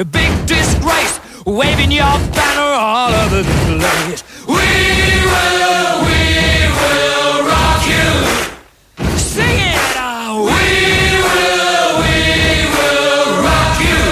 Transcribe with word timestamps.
a 0.00 0.04
big 0.04 0.30
disgrace, 0.46 1.18
waving 1.44 1.90
your 1.90 2.04
banner 2.30 2.70
all 2.78 3.12
over 3.12 3.42
the 3.42 3.78
place. 3.78 4.22
We 4.46 4.54
will, 4.54 6.06
we 6.06 6.22
will 6.78 7.42
rock 7.50 7.82
you. 7.82 8.08
Sing 9.18 9.58
it, 9.58 9.98
we 10.38 10.62
will, 11.26 11.90
we 12.04 12.14
will 12.76 13.42
rock 13.42 13.76
you. 13.90 14.02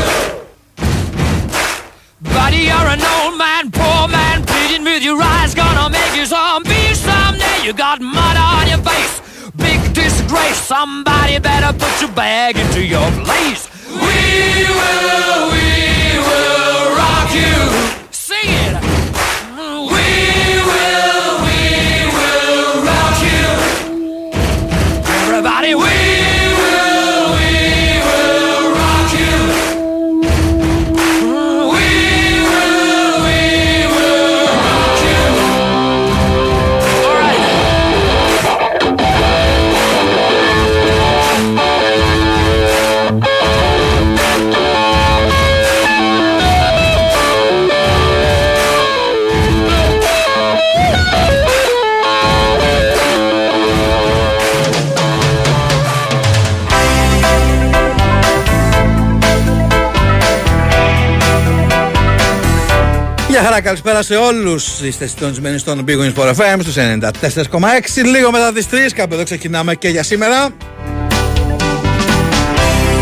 Buddy, 2.34 2.62
you're 2.66 2.90
an 2.90 3.02
old 3.14 3.38
man, 3.38 3.70
poor 3.70 4.08
man, 4.08 4.44
pleading 4.44 4.82
with 4.82 5.04
your 5.04 5.22
eyes, 5.22 5.54
gonna 5.54 5.88
make 5.88 6.16
you 6.16 6.26
someday. 6.26 7.62
You 7.62 7.72
got 7.72 8.00
mud 8.00 8.36
on 8.36 8.66
your 8.66 8.78
face, 8.78 9.20
big 9.54 9.94
disgrace. 9.94 10.56
Somebody 10.56 11.38
better 11.38 11.72
put 11.78 12.00
your 12.00 12.10
bag 12.10 12.56
into 12.56 12.84
your 12.84 13.08
place. 13.22 13.68
We 13.88 14.66
will, 14.66 15.50
we 15.52 15.65
you. 17.36 17.95
Γεια 63.56 63.64
χαρά, 63.64 63.76
καλησπέρα 63.76 64.02
σε 64.02 64.16
όλους. 64.16 64.80
Είστε 64.80 65.06
συντονισμένοι 65.06 65.58
στον 65.58 65.84
Big 65.88 65.98
Wings 66.00 66.14
for 66.14 66.34
FM 66.34 66.58
στους 66.60 66.76
94,6. 66.76 68.04
Λίγο 68.04 68.30
μετά 68.30 68.52
τις 68.52 68.66
3, 68.70 68.92
κάπου 68.94 69.14
εδώ 69.14 69.24
ξεκινάμε 69.24 69.74
και 69.74 69.88
για 69.88 70.02
σήμερα. 70.02 70.48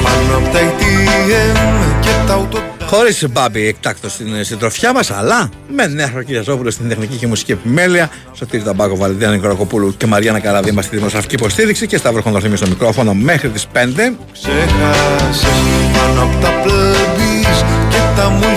Πάνω 0.02 0.36
απ' 0.36 0.52
τα 0.52 0.58
ATM 0.58 2.00
και 2.00 2.10
τα 2.26 2.48
auto 2.50 2.74
Χωρίς 2.86 3.24
μπάμπι 3.30 3.66
εκτάκτος 3.66 4.12
στην 4.12 4.44
συντροφιά 4.44 4.92
μας, 4.92 5.10
αλλά 5.10 5.48
με 5.68 5.86
Νέα 5.86 6.08
Χροκυριαζόπουλο 6.08 6.70
στην 6.70 6.88
τεχνική 6.88 7.16
και 7.16 7.26
μουσική 7.26 7.52
επιμέλεια, 7.52 8.10
Σωτήρη 8.32 8.62
Ταμπάκο, 8.62 8.96
Βαλεντίνα 8.96 9.30
Νικολακοπούλου 9.30 9.94
και 9.96 10.06
Μαριάννα 10.06 10.40
Καραδίμα 10.40 10.82
στη 10.82 10.96
δημοσιογραφική 10.96 11.34
υποστήριξη 11.34 11.86
και 11.86 11.96
Σταύρο 11.96 12.22
Χονδορθήμιο 12.22 12.56
στο 12.56 12.66
μικρόφωνο 12.68 13.14
μέχρι 13.14 13.48
τις 13.48 13.66
5. 13.72 14.16
ξεχάσες 14.32 15.46
Πάνω 15.98 16.22
απ' 16.22 16.42
τα 16.42 16.48
plebis 16.64 17.64
και 17.88 17.98
τα 18.16 18.32
multiplex 18.40 18.53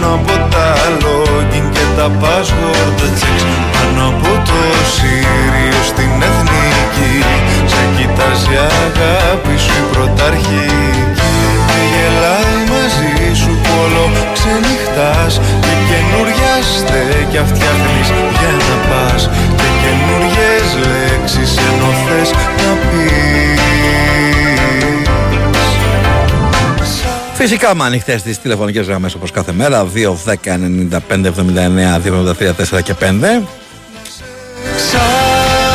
Πάνω 0.00 0.14
από 0.14 0.32
τα 0.50 0.74
login 1.00 1.64
και 1.72 1.84
τα 1.96 2.10
password 2.20 3.00
checks 3.20 3.64
Πάνω 3.72 4.08
από 4.08 4.30
το 4.48 4.60
Sirius 4.94 5.84
στην 5.86 6.22
εθνική. 6.28 7.14
Σε 7.66 7.82
κοιτάζει 7.96 8.56
αγάπη 8.84 9.58
σου 9.58 9.72
η 9.80 9.92
πρωταρχική 9.92 11.09
Φυσικά 27.42 27.74
με 27.74 27.84
ανοιχτές 27.84 28.22
τις 28.22 28.40
τηλεφωνικές 28.40 28.86
γραμμές 28.86 29.14
όπως 29.14 29.30
κάθε 29.30 29.52
μέρα 29.52 29.86
2, 29.94 30.16
10, 30.24 30.34
95, 30.44 31.26
79, 31.26 32.00
2, 32.00 32.34
4 32.76 32.82
και 32.82 32.94
5. 32.94 33.42
Ξαναβρω 34.76 35.70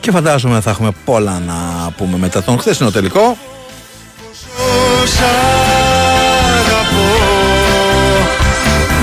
Και 0.00 0.10
φαντάζομαι 0.10 0.60
θα 0.60 0.70
έχουμε 0.70 0.90
πολλά 1.04 1.42
να 1.46 1.90
πούμε 1.96 2.16
μετά 2.16 2.42
τον 2.42 2.58
χθεσινό 2.58 2.90
τελικό. 2.90 3.36
Σ' 5.04 5.20
αγαπώ 6.60 7.10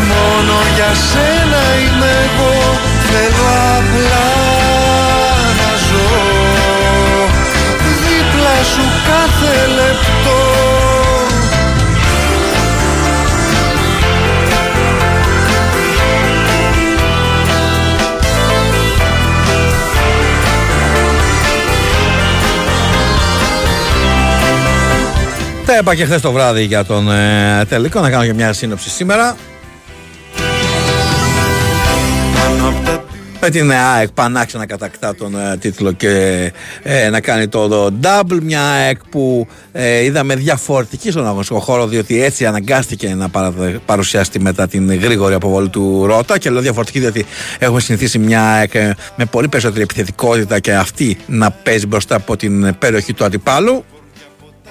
Μόνο 0.07 0.53
για 0.75 0.93
σένα 1.09 1.61
είμαι 1.79 2.11
εγώ 2.25 2.53
Θέλω 3.09 3.47
απλά 3.77 4.27
να 5.59 5.71
ζω 5.87 6.09
Δίπλα 8.03 8.63
σου 8.63 8.85
κάθε 9.07 9.67
λεπτό 9.67 10.24
Τα 25.65 25.77
είπα 25.77 25.95
και 25.95 26.05
χθες 26.05 26.21
το 26.21 26.31
βράδυ 26.31 26.63
για 26.63 26.85
τον 26.85 27.11
ε, 27.11 27.65
τελικό. 27.69 27.99
Να 28.01 28.09
κάνω 28.09 28.25
και 28.25 28.33
μια 28.33 28.53
σύνοψη 28.53 28.89
σήμερα. 28.89 29.35
Πάνω 32.35 32.67
απ' 32.67 32.85
τα 32.85 33.03
Με 33.41 33.49
την 33.49 33.71
ΑΕΚ 33.71 34.09
πανάξια 34.09 34.59
να 34.59 34.65
κατακτά 34.65 35.15
τον 35.15 35.35
ε, 35.39 35.57
τίτλο 35.57 35.91
και 35.91 36.11
ε, 36.83 37.09
να 37.09 37.19
κάνει 37.21 37.47
το, 37.47 37.67
το 37.67 37.93
double. 38.01 38.39
Μια 38.41 38.61
ΑΕΚ 38.61 38.97
που 39.09 39.47
ε, 39.71 40.03
είδαμε 40.03 40.35
διαφορετική 40.35 41.11
στον 41.11 41.27
αγωνιστικό 41.27 41.59
χώρο, 41.59 41.87
διότι 41.87 42.23
έτσι 42.23 42.45
αναγκάστηκε 42.45 43.13
να 43.15 43.29
παρα- 43.29 43.53
παρουσιάσει 43.85 44.39
μετά 44.39 44.67
την 44.67 44.93
γρήγορη 44.99 45.33
αποβολή 45.33 45.69
του 45.69 46.05
Ρότα. 46.05 46.37
Και 46.37 46.49
λέω 46.49 46.61
διαφορετική, 46.61 46.99
διότι 46.99 47.25
έχουμε 47.59 47.79
συνηθίσει 47.79 48.19
μια 48.19 48.43
ΑΕΚ 48.43 48.73
ε, 48.75 48.95
με 49.15 49.25
πολύ 49.25 49.47
περισσότερη 49.47 49.81
επιθετικότητα 49.83 50.59
και 50.59 50.73
αυτή 50.73 51.17
να 51.27 51.51
παίζει 51.51 51.87
μπροστά 51.87 52.15
από 52.15 52.35
την 52.35 52.77
περιοχή 52.77 53.13
του 53.13 53.23
αντιπάλου. 53.25 53.83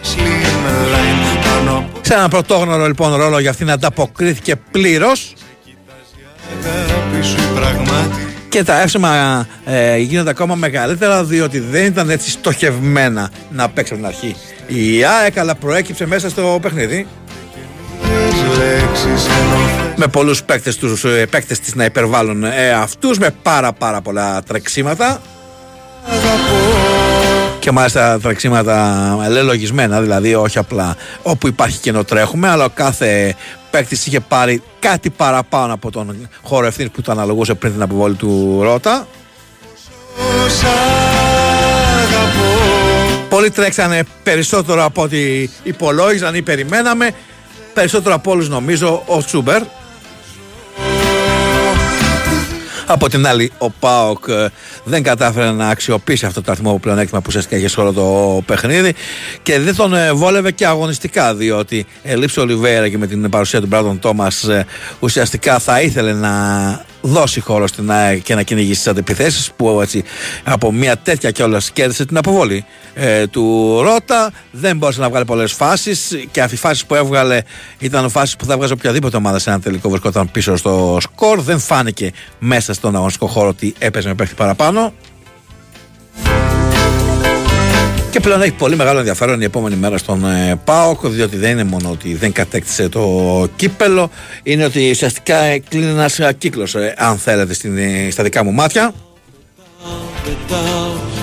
Slimline 0.04 1.48
Πάνω 1.48 1.78
από 1.78 1.98
Σε 2.00 2.14
έναν 2.14 2.28
πρωτόγνωρο 2.28 2.86
λοιπόν 2.86 3.14
ρόλο 3.14 3.38
για 3.38 3.50
αυτήν 3.50 3.70
ανταποκρίθηκε 3.70 4.56
πλήρως. 4.56 5.34
αγάπη 6.64 7.26
σου 7.26 7.36
η 7.36 7.54
πραγματική 7.54 8.32
Και 8.48 8.64
τα 8.64 8.80
εύσημα 8.80 9.46
ε, 9.64 9.96
γίνονται 9.96 10.30
ακόμα 10.30 10.54
μεγαλύτερα 10.54 11.24
διότι 11.24 11.58
δεν 11.58 11.84
ήταν 11.84 12.10
έτσι 12.10 12.30
στοχευμένα 12.30 13.30
να 13.50 13.68
παίξει 13.68 13.92
από 13.92 14.02
την 14.02 14.12
αρχή. 14.12 14.36
Η 14.66 15.04
ΑΕΚ 15.04 15.38
αλλά 15.38 15.54
προέκυψε 15.54 16.06
μέσα 16.06 16.28
στο 16.28 16.58
παιχνίδι 16.62 17.06
λέξεις 18.58 19.26
ενώ 19.26 19.56
θες 19.76 19.92
με 19.96 20.06
πολλούς 20.06 20.42
παίκτες, 20.42 20.76
τους, 20.76 21.04
ε, 21.04 21.26
παίκτες 21.26 21.60
της 21.60 21.74
να 21.74 21.84
υπερβάλλουν 21.84 22.44
ε, 22.44 22.70
αυτούς 22.72 23.18
με 23.18 23.30
πάρα 23.42 23.72
πάρα 23.72 24.00
πολλά 24.00 24.42
τρεξίματα 24.42 25.20
και 27.64 27.70
μάλιστα 27.70 28.20
τρεξίματα 28.20 29.26
λελογισμένα 29.28 30.00
δηλαδή 30.00 30.34
όχι 30.34 30.58
απλά 30.58 30.96
όπου 31.22 31.46
υπάρχει 31.46 31.78
κενό 31.78 32.04
τρέχουμε 32.04 32.48
αλλά 32.48 32.64
ο 32.64 32.68
κάθε 32.74 33.34
παίκτης 33.70 34.06
είχε 34.06 34.20
πάρει 34.20 34.62
κάτι 34.78 35.10
παραπάνω 35.10 35.72
από 35.74 35.90
τον 35.90 36.28
χώρο 36.42 36.66
ευθύνης 36.66 36.90
που 36.90 37.02
του 37.02 37.12
αναλογούσε 37.12 37.54
πριν 37.54 37.72
την 37.72 37.82
αποβόλη 37.82 38.14
του 38.14 38.60
Ρότα 38.62 39.06
Σ' 40.48 40.64
αγαπώ 42.02 42.54
Πολλοί 43.28 43.50
τρέξανε 43.50 44.02
περισσότερο 44.22 44.84
από 44.84 45.02
ό,τι 45.02 45.48
υπολόγιζαν 45.62 46.34
ή 46.34 46.42
περιμέναμε. 46.42 47.10
Περισσότερο 47.74 48.14
από 48.14 48.30
όλους 48.30 48.48
νομίζω 48.48 49.02
ο 49.06 49.24
Τσούμπερ. 49.24 49.62
Από 52.86 53.08
την 53.08 53.26
άλλη, 53.26 53.52
ο 53.58 53.70
Πάοκ 53.70 54.24
ε, 54.28 54.48
δεν 54.84 55.02
κατάφερε 55.02 55.50
να 55.50 55.68
αξιοποιήσει 55.68 56.26
αυτό 56.26 56.42
το 56.42 56.50
αριθμό 56.50 56.78
πλεονέκτημα 56.78 57.20
που 57.20 57.26
ουσιαστικά 57.28 57.56
είχε 57.56 57.68
σε 57.68 57.80
όλο 57.80 57.92
το 57.92 58.42
παιχνίδι 58.46 58.94
και 59.42 59.58
δεν 59.58 59.76
τον 59.76 59.94
ε, 59.94 60.12
βόλευε 60.12 60.50
και 60.50 60.66
αγωνιστικά 60.66 61.34
διότι 61.34 61.86
ελείψε 62.02 62.40
ο 62.40 62.42
Ολιβέρα 62.42 62.88
και 62.88 62.98
με 62.98 63.06
την 63.06 63.30
παρουσία 63.30 63.60
του 63.60 63.66
Μπράντον 63.66 63.98
Τόμας 63.98 64.46
ουσιαστικά 65.00 65.58
θα 65.58 65.80
ήθελε 65.80 66.12
να 66.12 66.32
δώσει 67.06 67.40
χώρο 67.40 67.66
στην 67.66 67.90
ΑΕΚ 67.90 68.22
και 68.22 68.34
να 68.34 68.42
κυνηγήσει 68.42 68.78
τις 68.78 68.86
αντιπιθέσεις 68.86 69.50
που 69.56 69.80
έτσι 69.80 70.04
από 70.44 70.72
μια 70.72 70.96
τέτοια 70.96 71.30
κιόλας 71.30 71.70
κέρδισε 71.70 72.06
την 72.06 72.16
αποβολή 72.16 72.64
ε, 72.94 73.26
του 73.26 73.78
Ρότα. 73.82 74.32
Δεν 74.50 74.76
μπόρεσε 74.76 75.00
να 75.00 75.08
βγάλει 75.08 75.24
πολλές 75.24 75.52
φάσεις 75.52 76.18
και 76.30 76.40
αυτέ 76.40 76.54
οι 76.54 76.58
φάσεις 76.58 76.84
που 76.84 76.94
έβγαλε 76.94 77.40
ήταν 77.78 78.10
φάσεις 78.10 78.36
που 78.36 78.44
θα 78.44 78.56
βγάζει 78.56 78.72
οποιαδήποτε 78.72 79.16
ομάδα 79.16 79.38
σε 79.38 79.50
ένα 79.50 79.60
τελικό 79.60 79.88
βρισκόταν 79.88 80.30
πίσω 80.30 80.56
στο 80.56 80.98
σκορ. 81.00 81.40
Δεν 81.40 81.58
φάνηκε 81.58 82.12
μέσα 82.38 82.73
στον 82.74 82.94
αγωνιστικό 82.94 83.26
χώρο 83.26 83.48
ότι 83.48 83.74
έπαιζε 83.78 84.08
με 84.08 84.14
παίχτη 84.14 84.34
παραπάνω. 84.34 84.92
Και 88.10 88.20
πλέον 88.20 88.42
έχει 88.42 88.52
πολύ 88.52 88.76
μεγάλο 88.76 88.98
ενδιαφέρον 88.98 89.40
η 89.40 89.44
επόμενη 89.44 89.76
μέρα 89.76 89.98
στον 89.98 90.24
ε, 90.24 90.60
ΠΑΟΚ, 90.64 91.06
διότι 91.06 91.36
δεν 91.36 91.50
είναι 91.50 91.64
μόνο 91.64 91.90
ότι 91.90 92.14
δεν 92.14 92.32
κατέκτησε 92.32 92.88
το 92.88 93.48
κύπελο, 93.56 94.10
είναι 94.42 94.64
ότι 94.64 94.90
ουσιαστικά 94.90 95.58
κλείνει 95.58 95.86
ένας 95.86 96.18
ε, 96.18 96.32
κύκλος, 96.38 96.74
ε, 96.74 96.94
αν 96.98 97.18
θέλετε, 97.18 97.54
στην, 97.54 97.78
ε, 97.78 98.08
στα 98.10 98.22
δικά 98.22 98.44
μου 98.44 98.52
μάτια. 98.52 98.94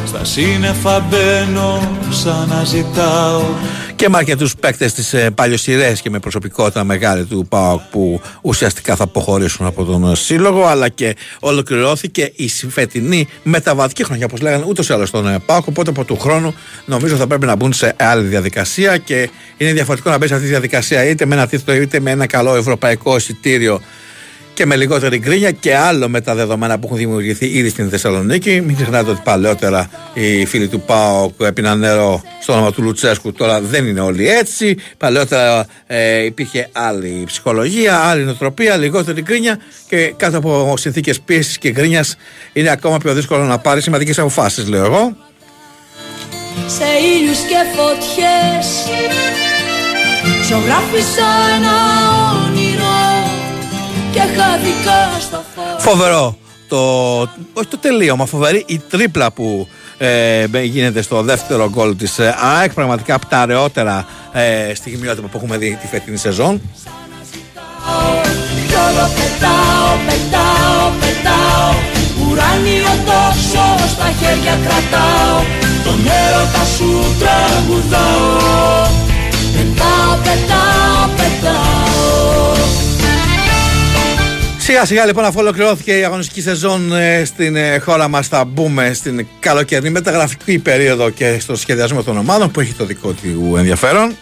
Στα 0.06 0.26
σύννεφα 0.26 1.00
μπαίνω, 1.00 1.98
σαν 2.10 2.66
ζητάω 2.66 3.44
και 4.02 4.10
με 4.10 4.18
αρκετού 4.18 4.50
παίκτες 4.60 4.94
της 4.94 5.14
ε, 5.14 5.30
παλιοσυρέ 5.30 5.94
και 6.02 6.10
με 6.10 6.20
προσωπικότητα 6.20 6.84
μεγάλη 6.84 7.24
του 7.24 7.46
ΠΑΟΚ 7.50 7.82
που 7.92 8.22
ουσιαστικά 8.42 8.96
θα 8.96 9.04
αποχωρήσουν 9.04 9.66
από 9.66 9.84
τον 9.84 10.16
σύλλογο, 10.16 10.66
αλλά 10.66 10.90
και 10.90 11.16
ολοκληρώθηκε 11.40 12.32
η 12.36 12.48
φετινή 12.48 13.28
μεταβατική 13.44 14.04
χρονιά, 14.04 14.26
όπως 14.26 14.42
λέγανε 14.42 14.66
ούτως 14.68 14.90
ή 14.90 14.94
άλλως 14.94 15.08
στον 15.08 15.28
ε, 15.28 15.40
ΠΑΟΚ. 15.46 15.68
Οπότε 15.68 15.90
από 15.90 16.04
του 16.04 16.18
χρόνου 16.20 16.54
νομίζω 16.86 17.16
θα 17.16 17.28
πρέπει 17.28 17.46
να 17.46 17.56
μπουν 17.56 17.74
σε 17.74 17.96
άλλη 17.98 18.28
διαδικασία 18.28 18.98
και 18.98 19.30
είναι 19.58 19.72
διαφορετικό 19.72 20.10
να 20.10 20.18
μπεις 20.18 20.28
σε 20.28 20.34
αυτή 20.34 20.46
τη 20.46 20.52
διαδικασία 20.52 21.06
είτε 21.06 21.26
με 21.26 21.36
ένα 21.36 21.48
τίτλο 21.48 21.74
είτε 21.74 22.00
με 22.00 22.12
ένα 22.12 22.26
καλό 22.26 22.56
ευρωπαϊκό 22.56 23.16
εισιτήριο 23.16 23.82
και 24.62 24.68
με 24.68 24.76
λιγότερη 24.76 25.18
γκρίνια 25.18 25.52
και 25.52 25.76
άλλο 25.76 26.10
με 26.10 26.22
τα 26.22 26.36
δεδομένα 26.36 26.80
που 26.80 26.86
έχουν 26.86 26.98
δημιουργηθεί 26.98 27.46
ήδη 27.46 27.70
στην 27.70 27.90
Θεσσαλονίκη. 27.90 28.62
Μην 28.62 28.76
ξεχνάτε 28.76 29.10
ότι 29.10 29.22
παλαιότερα 29.24 29.90
οι 30.14 30.46
φίλοι 30.46 30.68
του 30.68 30.82
ΠΑΟΚ 30.82 31.34
έπιναν 31.40 31.80
νερό 31.80 32.22
στο 32.42 32.54
όνομα 32.54 32.72
του 32.72 32.82
Λουτσέσκου. 32.84 33.34
Τώρα 33.34 33.62
δεν 33.62 33.86
είναι 33.86 34.00
όλοι 34.00 34.30
έτσι. 34.30 34.78
Παλαιότερα 34.98 35.66
ε, 35.88 36.24
υπήρχε 36.24 36.70
άλλη 36.72 37.24
ψυχολογία, 37.26 37.98
άλλη 37.98 38.24
νοοτροπία, 38.24 38.78
λιγότερη 38.78 39.22
γκρίνια 39.22 39.60
και 39.88 40.14
κάτω 40.18 40.38
από 40.38 40.74
συνθήκες 40.78 41.20
πίεσης 41.22 41.58
και 41.58 41.72
γκρίνιας 41.72 42.16
είναι 42.54 42.70
ακόμα 42.70 42.98
πιο 42.98 43.14
δύσκολο 43.14 43.44
να 43.44 43.58
πάρεις 43.58 43.84
σημαντικές 43.84 44.20
αποφάσεις, 44.20 44.68
λέω 44.68 44.86
εγώ. 44.86 45.16
Σε 46.68 46.86
ήλιους 47.16 47.40
και 47.40 47.56
φωτιές. 47.76 48.68
Ζωγράφισα 50.50 51.28
ένα 51.56 51.72
Φοβερό. 55.78 56.38
Το, 56.68 57.20
όχι 57.54 57.68
το 57.70 57.78
τελείωμα, 57.78 58.26
φοβερή 58.26 58.64
η 58.68 58.82
τρίπλα 58.90 59.32
που 59.32 59.68
ε, 59.98 60.46
γίνεται 60.64 61.02
στο 61.02 61.22
δεύτερο 61.22 61.70
γκολ 61.70 61.96
της 61.96 62.20
ε, 62.20 62.36
ΑΕΚ. 62.40 62.74
Πραγματικά 62.74 63.16
από 63.16 63.26
τα 63.26 63.38
αραιότερα 63.38 64.06
ε, 64.32 64.74
στιγμιότυπα 64.74 65.28
που 65.28 65.38
έχουμε 65.38 65.58
δει 65.58 65.78
τη 65.82 65.88
φετινή 65.88 66.18
σεζόν. 66.18 66.62
Πετάω, 69.16 69.98
πετάω, 70.06 70.92
πετάω. 71.00 71.74
Ουράνιο 72.30 72.94
τόσο 73.06 73.88
στα 73.94 74.12
χέρια 74.20 74.58
κρατάω. 74.66 75.38
Τον 75.84 76.00
έρωτα 76.24 76.66
σου 76.78 77.16
τραγουδάω. 77.20 78.88
Πετάω, 79.56 80.16
πετάω, 80.16 80.18
πετάω 80.24 80.91
Σιγά 84.64 84.86
σιγά 84.86 85.06
λοιπόν 85.06 85.26
αφού 85.26 85.40
ολοκληρώθηκε 85.40 85.98
η 85.98 86.04
αγωνιστική 86.04 86.42
σεζόν 86.42 86.96
ε, 86.96 87.26
στην 87.26 87.56
ε, 87.56 87.78
χώρα 87.78 88.08
μας 88.08 88.28
θα 88.28 88.46
μπούμε 88.46 88.94
στην 88.94 89.28
καλοκαιρινή 89.40 89.90
μεταγραφική 89.90 90.60
περίοδο 90.60 91.10
και 91.10 91.40
στο 91.40 91.56
σχεδιασμό 91.56 92.04
των 92.04 92.18
ομάδων 92.18 92.52
που 92.52 92.60
έχει 92.60 92.74
το 92.74 92.86
δικό 92.86 93.12
του 93.12 93.56
ενδιαφέρον. 93.58 94.16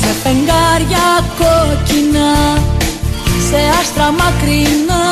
Σε 0.00 0.12
φεγγάρια 0.22 1.24
κόκκινα, 1.38 2.62
σε 3.50 3.56
άστρα 3.80 4.12
μακρινά, 4.12 5.02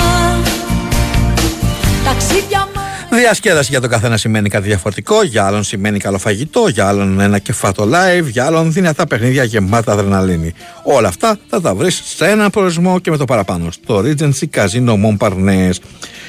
ταξίδια 2.04 2.68
Διασκέδαση 3.14 3.70
για 3.70 3.80
τον 3.80 3.90
καθένα 3.90 4.16
σημαίνει 4.16 4.48
κάτι 4.48 4.66
διαφορετικό, 4.66 5.22
για 5.22 5.46
άλλον 5.46 5.64
σημαίνει 5.64 5.98
καλό 5.98 6.18
φαγητό, 6.18 6.68
για 6.68 6.88
άλλον 6.88 7.20
ένα 7.20 7.38
κεφάτο 7.38 7.88
live, 7.92 8.24
για 8.24 8.46
άλλον 8.46 8.72
δυνατά 8.72 9.06
παιχνίδια 9.06 9.44
γεμάτα 9.44 9.92
αδρεναλίνη. 9.92 10.52
Όλα 10.82 11.08
αυτά 11.08 11.38
θα 11.48 11.60
τα 11.60 11.74
βρεις 11.74 12.02
σε 12.16 12.26
έναν 12.26 12.50
προορισμό 12.50 12.98
και 12.98 13.10
με 13.10 13.16
το 13.16 13.24
παραπάνω. 13.24 13.70
Στο 13.70 14.02
Regency 14.04 14.44
Casino 14.54 14.94
Montparnasse. 15.04 15.72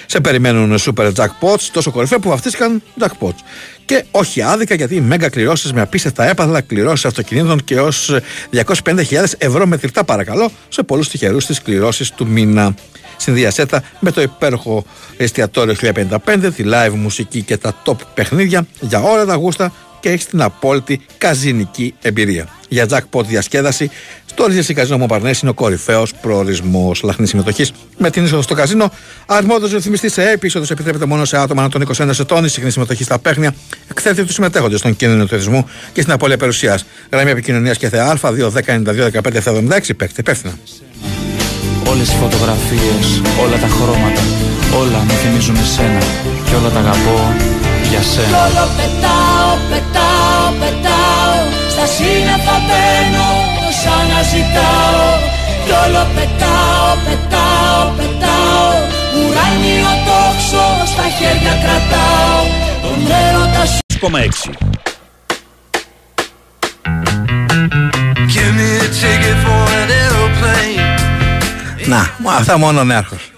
Σε 0.06 0.20
περιμένουν 0.20 0.78
super 0.80 1.12
jackpots, 1.14 1.62
τόσο 1.72 1.92
κορυφαία 1.92 2.20
που 2.20 2.30
βαφτίστηκαν 2.30 2.82
jackpots. 3.00 3.40
Και 3.86 4.06
όχι 4.12 4.42
άδικα 4.42 4.76
γιατί 4.76 5.02
μέγα 5.02 5.30
κληρώσεις 5.30 5.74
με 5.74 5.82
απίστευτα 5.82 6.30
έπαθλα, 6.30 6.62
κληρώσεις 6.62 7.06
αυτοκινήτων 7.06 7.64
και 7.64 7.80
ως 7.80 8.12
250.000 8.52 9.24
ευρώ 9.38 9.66
μετρητά 9.66 10.04
παρακαλώ 10.04 10.52
σε 10.70 10.84
πολλούς 10.84 11.10
τυχερούς 11.10 11.46
τις 11.46 11.62
κληρώσεις 11.62 12.12
του 12.12 12.28
μήνα 12.28 12.74
στην 13.24 13.36
Διασέτα 13.36 13.84
με 14.00 14.12
το 14.12 14.22
υπέροχο 14.22 14.86
εστιατόριο 15.18 15.76
1055, 15.82 16.50
τη 16.56 16.64
live 16.68 16.94
μουσική 16.96 17.42
και 17.42 17.58
τα 17.58 17.82
top 17.86 17.96
παιχνίδια 18.14 18.68
για 18.80 19.02
όλα 19.02 19.26
τα 19.26 19.36
γούστα 19.36 19.74
και 20.00 20.10
έχεις 20.10 20.26
την 20.26 20.42
απόλυτη 20.42 21.02
καζινική 21.18 21.94
εμπειρία. 22.02 22.48
Για 22.70 22.86
jackpot 22.90 23.26
διασκέδαση, 23.26 23.90
στο 24.26 24.46
Ριζεσί 24.46 24.74
Καζίνο 24.74 24.98
Μοπαρνές 24.98 25.40
είναι 25.40 25.52
ο 25.52 25.54
κορυφαίος 25.54 26.14
προορισμός 26.14 27.02
λαχνής 27.04 27.30
συμμετοχής. 27.30 27.72
Με 27.98 28.10
την 28.10 28.24
είσοδο 28.24 28.42
στο 28.42 28.54
καζίνο, 28.54 28.92
αρμόδιος 29.26 29.72
ρυθμιστής 29.72 30.14
σε 30.14 30.30
έπεισοδο 30.30 30.66
επιτρέπεται 30.70 31.06
μόνο 31.06 31.26
σε 31.26 31.38
άτομα 31.38 31.70
των 31.70 31.82
21 31.82 32.20
ετών. 32.20 32.46
Η 32.46 32.50
συχνή 32.50 32.72
συμμετοχή 32.72 33.04
στα 33.04 33.20
παίχνια 33.20 33.56
εκθέτει 33.90 34.24
τους 34.24 34.34
συμμετέχοντες 34.34 34.80
στον 34.80 34.96
κίνδυνο 34.96 35.26
του 35.26 35.36
εθισμού 35.36 35.70
και 35.94 36.02
στην 36.02 36.14
απώλεια 36.14 36.38
περιουσίας. 36.38 36.86
Γραμμή 37.12 37.32
επικοινωνίας 37.32 37.78
και 37.78 37.90
θεά 37.90 38.18
Α2 38.22 38.52
10 38.52 38.62
92 38.66 39.10
15 39.12 39.42
76 39.44 39.90
υπεύθυνα. 39.90 40.58
Όλες 41.94 42.10
οι 42.14 42.18
φωτογραφίες, 42.24 43.08
όλα 43.44 43.58
τα 43.64 43.70
χρώματα 43.76 44.24
Όλα 44.82 45.00
μου 45.06 45.16
θυμίζουν 45.22 45.58
εσένα 45.66 46.04
Και 46.46 46.56
όλα 46.60 46.70
τα 46.76 46.80
αγαπώ 46.84 47.20
για 47.90 48.02
σένα. 48.12 48.28
Κι 48.28 48.40
όλο 48.48 48.66
πετάω, 48.78 49.52
πετάω, 49.70 50.46
πετάω 50.62 51.36
Στα 51.74 51.86
σύννεφα 51.96 52.56
μπαίνω 52.66 53.30
σαν 53.82 54.04
να 54.12 54.20
ζητάω 54.32 55.08
Κι 55.66 55.74
όλο 55.84 56.04
πετάω, 56.16 56.90
πετάω, 57.06 57.84
πετάω 57.98 58.72
Ουράνιο 59.18 59.94
τόξο 60.08 60.66
στα 60.92 61.06
χέρια 61.18 61.56
κρατάω. 61.64 62.40
Τον 62.84 63.00
έρωτα 63.26 63.64
σου 63.72 63.82
6 64.02 64.74
Give 68.34 68.54
me 68.60 68.70
a 68.86 68.88
ticket 69.00 69.38
for 69.46 69.64
an 69.80 69.90
aeroplane 70.02 70.83
να, 71.88 72.10
αυτά 72.38 72.58
μόνο 72.58 72.84
νέαρχος. 72.84 73.32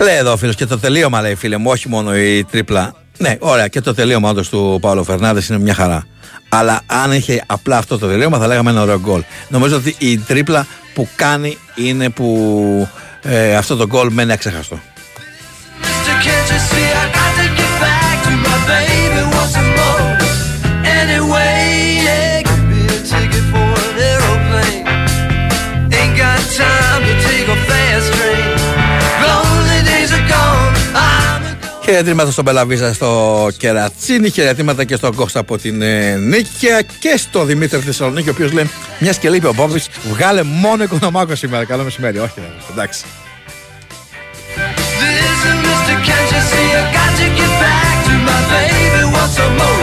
Λέει 0.00 0.16
εδώ 0.16 0.32
ο 0.32 0.36
φίλος 0.36 0.54
και 0.54 0.66
το 0.66 0.78
τελείωμα 0.78 1.20
λέει 1.20 1.34
φίλε 1.34 1.56
μου, 1.56 1.70
όχι 1.70 1.88
μόνο 1.88 2.16
η 2.16 2.44
τρίπλα. 2.50 2.94
Ναι, 3.18 3.36
ωραία, 3.38 3.68
και 3.68 3.80
το 3.80 3.94
τελείωμα 3.94 4.30
όντως 4.30 4.48
του 4.48 4.78
Παύλο 4.80 5.04
Φερνάνδες 5.04 5.48
είναι 5.48 5.58
μια 5.58 5.74
χαρά. 5.74 6.06
Αλλά 6.48 6.80
αν 6.86 7.12
είχε 7.12 7.42
απλά 7.46 7.76
αυτό 7.76 7.98
το 7.98 8.06
τελείωμα 8.06 8.38
θα 8.38 8.46
λέγαμε 8.46 8.70
ένα 8.70 8.82
ωραίο 8.82 9.00
γκολ. 9.00 9.22
Νομίζω 9.48 9.76
ότι 9.76 9.94
η 9.98 10.18
τρίπλα 10.18 10.66
που 10.94 11.08
κάνει 11.16 11.58
είναι 11.74 12.10
που 12.10 12.88
ε, 13.22 13.56
αυτό 13.56 13.76
το 13.76 13.86
γκολ 13.86 14.12
μένει 14.12 14.32
αξέχαστο. 14.32 14.80
Χαιρετήματα 31.90 32.30
στον 32.30 32.44
Πελαβίζα 32.44 32.92
στο 32.92 33.48
Κερατσίνη, 33.56 34.30
χαιρετήματα 34.30 34.84
και 34.84 34.96
στον 34.96 35.14
Κώστα 35.14 35.40
από 35.40 35.58
την 35.58 35.82
ε, 35.82 36.16
Νίκαια 36.16 36.82
και 36.82 37.16
στο 37.16 37.44
Δημήτρη 37.44 37.80
Θεσσαλονίκη, 37.80 38.28
ο 38.28 38.32
οποίος 38.32 38.52
λέει: 38.52 38.70
Μιας 38.98 39.18
και 39.18 39.30
λείπει 39.30 39.46
ο 39.46 39.52
Μπόμπη, 39.52 39.82
βγάλε 40.10 40.42
μόνο 40.42 40.82
οικονομάκο 40.82 41.34
σήμερα. 41.34 41.64
Καλό 41.64 41.82
μεσημέρι. 41.82 42.18
Όχι, 42.18 42.32
ρε, 42.36 42.46
εντάξει. 42.72 43.04
Listen, 45.00 45.56
mister, 45.66 45.98
can't 46.06 46.28
you 46.34 46.42
see 46.50 46.68
I 46.78 46.82
got 46.98 47.12
to 47.20 47.26
get 47.38 47.52
back 47.64 47.96
to 48.06 48.12
my 48.28 48.40
baby 48.52 49.02
once 49.20 49.38
more? 49.58 49.82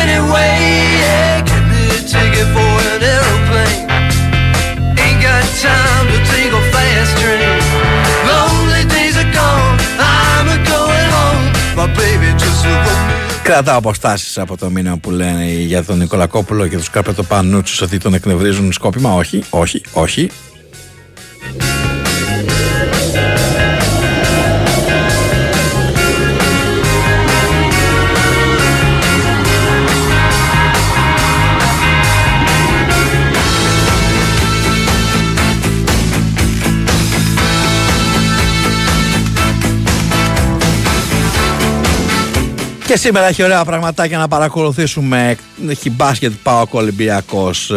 Anyway, 0.00 0.52
yeah, 1.02 1.40
give 1.48 1.64
me 1.72 1.82
a 1.98 2.00
ticket 2.12 2.48
for 2.54 2.72
an 2.92 3.00
aeroplane; 3.12 3.80
Ain't 5.04 5.18
got 5.26 5.44
time 5.66 6.06
to 6.12 6.18
take 6.32 6.52
a 6.60 6.62
fast 6.72 7.12
train. 7.20 7.77
Κρατάω 13.42 13.78
αποστάσεις 13.78 14.38
από 14.38 14.56
το 14.56 14.70
μήνυμα 14.70 14.96
που 14.96 15.10
λένε 15.10 15.44
για 15.44 15.84
τον 15.84 15.98
Νικολακόπουλο 15.98 16.66
και 16.66 16.76
τους 16.76 16.90
Καρπετοπανούτσου 16.90 17.84
ότι 17.84 17.98
τον 17.98 18.14
εκνευρίζουν 18.14 18.72
σκόπιμα. 18.72 19.14
Όχι, 19.14 19.44
όχι, 19.50 19.80
όχι. 19.92 20.30
Και 42.88 42.96
σήμερα 42.96 43.26
έχει 43.26 43.42
ωραία 43.42 43.64
πραγματάκια 43.64 44.18
να 44.18 44.28
παρακολουθήσουμε. 44.28 45.36
Έχει 45.68 45.90
μπάσκετ 45.90 46.32
πάω 46.42 46.66
Ολυμπιακός 46.70 47.72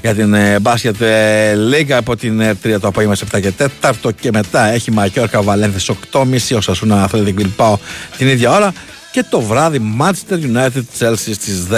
για 0.00 0.14
την 0.14 0.34
ε, 0.34 0.58
μπάσκετ 0.58 1.00
ε, 1.00 1.54
Λίγα 1.54 1.96
από 1.96 2.16
την 2.16 2.40
ε, 2.40 2.58
3 2.64 2.76
το 2.80 2.88
απόγευμα 2.88 3.14
σε 3.14 3.24
7 3.32 3.40
και 3.40 3.52
4 3.80 3.92
και 4.20 4.30
μετά 4.32 4.66
έχει 4.66 4.90
Μακιόρκα 4.90 5.42
Βαλένθη 5.42 5.94
8.30 6.12 6.56
ο 6.56 6.60
Σασούνα 6.60 7.10
Athletic 7.10 7.34
Bilbao 7.38 7.74
την 8.16 8.28
ίδια 8.28 8.50
ώρα 8.50 8.72
και 9.12 9.24
το 9.30 9.40
βράδυ 9.40 9.80
Manchester 10.00 10.56
United 10.56 10.82
Chelsea 10.98 11.32
στις 11.32 11.66
10. 11.70 11.76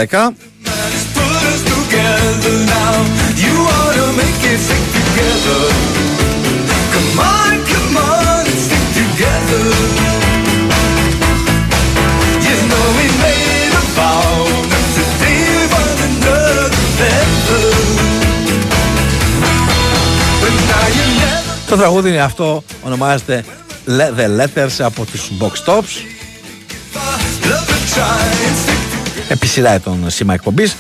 Put 1.15 1.43
us 1.51 1.61
together 1.75 2.55
now. 2.75 2.95
You 3.43 3.55
wanna 3.69 4.09
make 4.21 4.43
it 4.53 4.61
stick 4.67 4.85
together. 4.99 5.61
Come 6.95 7.19
on, 7.19 7.29
come 7.29 7.29
on, 7.35 7.48
Το 21.69 21.77
τραγούδι 21.77 22.09
είναι 22.09 22.21
αυτό, 22.21 22.65
ονομάζεται 22.83 23.45
Le- 23.87 24.21
The 24.21 24.41
Letters 24.43 24.71
από 24.79 25.05
τους 25.05 25.31
Box 25.41 25.73
Tops. 25.73 25.83
Love 27.45 27.69
to 27.69 27.95
try 27.95 28.01
and 28.01 28.69
stick 28.69 29.29
Επί 29.29 29.47
σειρά 29.47 29.81
τον 29.81 30.11
σήμα 30.11 30.35
εκπομπής. 30.35 30.77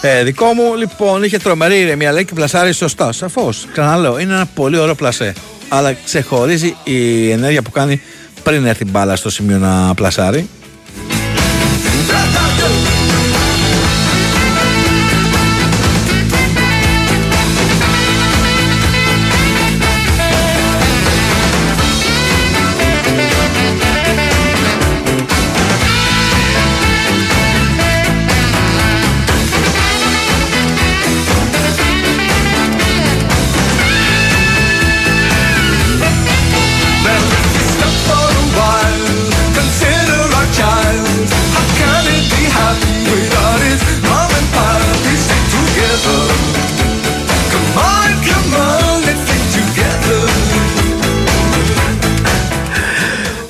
Ε, 0.00 0.22
δικό 0.22 0.52
μου, 0.52 0.74
λοιπόν, 0.76 1.22
είχε 1.22 1.38
τρομερή 1.38 1.80
ηρεμία, 1.80 2.12
λέει 2.12 2.24
και 2.24 2.34
πλασάρει 2.34 2.72
σωστά. 2.72 3.12
Σαφώς. 3.12 3.66
Ξαναλέω, 3.72 4.18
είναι 4.18 4.32
ένα 4.32 4.46
πολύ 4.54 4.78
ωραίο 4.78 4.94
πλασέ. 4.94 5.32
Αλλά 5.68 5.92
ξεχωρίζει 6.04 6.76
η 6.84 7.30
ενέργεια 7.30 7.62
που 7.62 7.70
κάνει 7.70 8.00
πριν 8.42 8.66
έρθει 8.66 8.82
η 8.82 8.88
μπάλα 8.90 9.16
στο 9.16 9.30
σημείο 9.30 9.58
να 9.58 9.94
πλασάρει. 9.94 10.48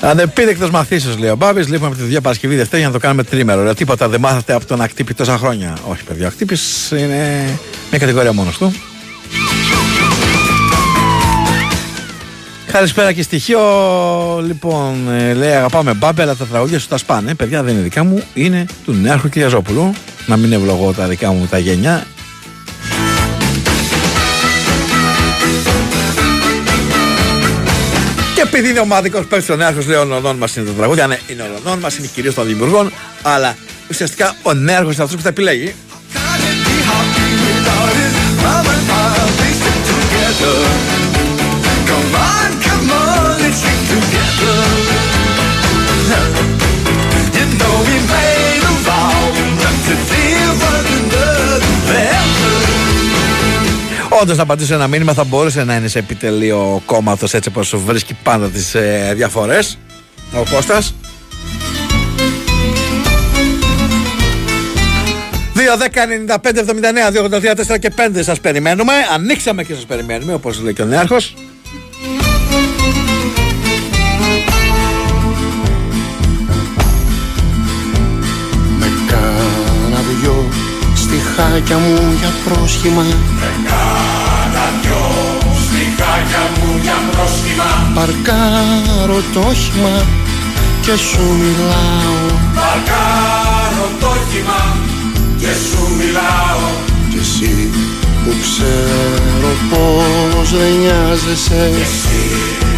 Ανεπίδεκτο 0.01 0.71
μαθήσεως, 0.71 1.19
λέει 1.19 1.31
ο 1.31 1.37
Μπάμπη. 1.37 1.61
Λείπουμε 1.61 1.87
από 1.87 1.97
τη 1.97 2.03
δουλειά 2.03 2.21
Παρασκευή 2.21 2.57
Δευτέρα 2.57 2.79
για 2.79 2.87
να 2.87 2.93
το 2.93 2.99
κάνουμε 3.01 3.23
τρίμερο. 3.23 3.63
Ρε, 3.63 3.75
τίποτα 3.75 4.09
δεν 4.09 4.21
μάθατε 4.21 4.53
από 4.53 4.67
τον 4.67 4.81
Ακτύπη 4.81 5.15
τόσα 5.15 5.39
χρόνια. 5.39 5.77
Όχι, 5.89 6.05
παιδιά. 6.05 6.25
Ο 6.25 6.29
Ακτύπη 6.29 6.57
είναι 6.91 7.45
μια 7.91 7.99
κατηγορία 7.99 8.33
μόνος 8.33 8.59
του. 8.59 8.75
Καλησπέρα 12.73 13.13
και 13.13 13.23
στοιχείο. 13.23 13.61
Λοιπόν, 14.47 15.11
ε, 15.11 15.35
λέει 15.35 15.51
αγαπάμε 15.51 15.95
μπάμπε, 15.95 16.23
αλλά 16.23 16.35
τα 16.37 16.45
τραγούδια 16.45 16.79
σου 16.79 16.89
τα 16.89 16.97
σπάνε. 16.97 17.35
Παιδιά 17.35 17.63
δεν 17.63 17.75
είναι 17.75 17.83
δικά 17.83 18.05
μου, 18.05 18.23
είναι 18.35 18.67
του 18.85 18.93
Νέαρχου 18.93 19.29
Κυριαζόπουλου. 19.29 19.95
Να 20.27 20.37
μην 20.37 20.53
ευλογώ 20.53 20.93
τα 20.93 21.07
δικά 21.07 21.33
μου 21.33 21.47
τα 21.51 21.59
γενιά. 21.59 22.07
Επειδή 28.51 28.69
είναι 28.69 28.81
ομαδικό 28.81 29.23
πέφτει 29.23 29.53
ο 29.53 29.57
Νέαρχο, 29.57 29.81
λέει 29.87 29.97
ο 29.97 30.05
νονών 30.05 30.37
μας 30.37 30.57
είναι 30.57 30.67
τα 30.67 30.73
τραγούδια. 30.73 31.07
Ναι, 31.07 31.19
είναι 31.27 31.43
ο 31.43 31.47
νονών 31.47 31.79
μας, 31.79 31.97
είναι 31.97 32.07
κυρίως 32.15 32.35
των 32.35 32.47
δημιουργών. 32.47 32.93
Αλλά 33.23 33.57
ουσιαστικά 33.91 34.37
ο 34.43 34.53
Νέαρχος 34.53 34.95
είναι 34.95 35.03
αυτός 35.03 35.17
που 35.17 35.23
τα 35.23 35.29
επιλέγει. 35.29 35.75
Όντως, 54.21 54.37
να 54.37 54.43
απαντήσω 54.43 54.75
ένα 54.75 54.87
μήνυμα, 54.87 55.13
θα 55.13 55.25
μπορούσε 55.25 55.65
να 55.65 55.75
είναι 55.75 55.89
σε 55.89 55.99
επιτελείο 55.99 56.83
κόμματος 56.87 57.35
έτσι 57.35 57.49
όπως 57.49 57.75
βρίσκει 57.77 58.17
πάντα 58.23 58.49
τις 58.49 58.75
ε, 58.75 59.13
διαφορές. 59.17 59.79
Ο 60.33 60.43
Κώστας 60.51 60.95
2, 65.55 65.77
10, 65.77 66.37
95, 66.37 66.59
79, 66.59 67.11
2, 67.13 67.75
4 67.75 67.79
και 67.79 67.93
5 67.97 68.23
σας 68.23 68.41
περιμένουμε. 68.41 68.93
Ανοίξαμε 69.15 69.65
και 69.65 69.75
σας 69.75 69.85
περιμένουμε, 69.85 70.33
όπως 70.33 70.61
λέει 70.61 70.75
και 70.75 70.83
ο 70.83 70.85
Νέαρχος. 70.85 71.35
Με 78.79 78.87
κάνα 79.09 80.01
δυο 80.21 80.49
στιχάκια 80.95 81.79
μου 81.79 82.17
για 82.19 82.31
πρόσχημα 82.45 83.05
Παρκάρω 87.95 89.23
το 89.33 89.41
όχημα 89.41 90.07
και 90.81 90.97
σου 90.97 91.23
μιλάω. 91.41 92.19
Παρκάρω 92.55 93.87
το 94.01 94.07
όχημα 94.07 94.77
και 95.39 95.53
σου 95.67 95.83
μιλάω. 95.99 96.69
Κι 97.11 97.19
εσύ 97.19 97.71
που 98.25 98.33
ξέρω 98.45 99.53
πως 99.71 100.51
δεν 100.51 100.73
νοιάζεσαι. 100.81 101.63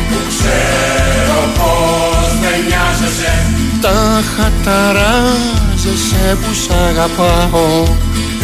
Που 0.08 0.18
ξέρω 0.28 1.40
πως 1.58 2.28
δεν 2.42 2.58
νοιάζεσαι. 2.68 3.32
Τα 3.80 4.22
χαταράζεσαι 4.37 6.26
που 6.40 6.54
σ' 6.62 6.70
αγαπάω. 6.88 7.84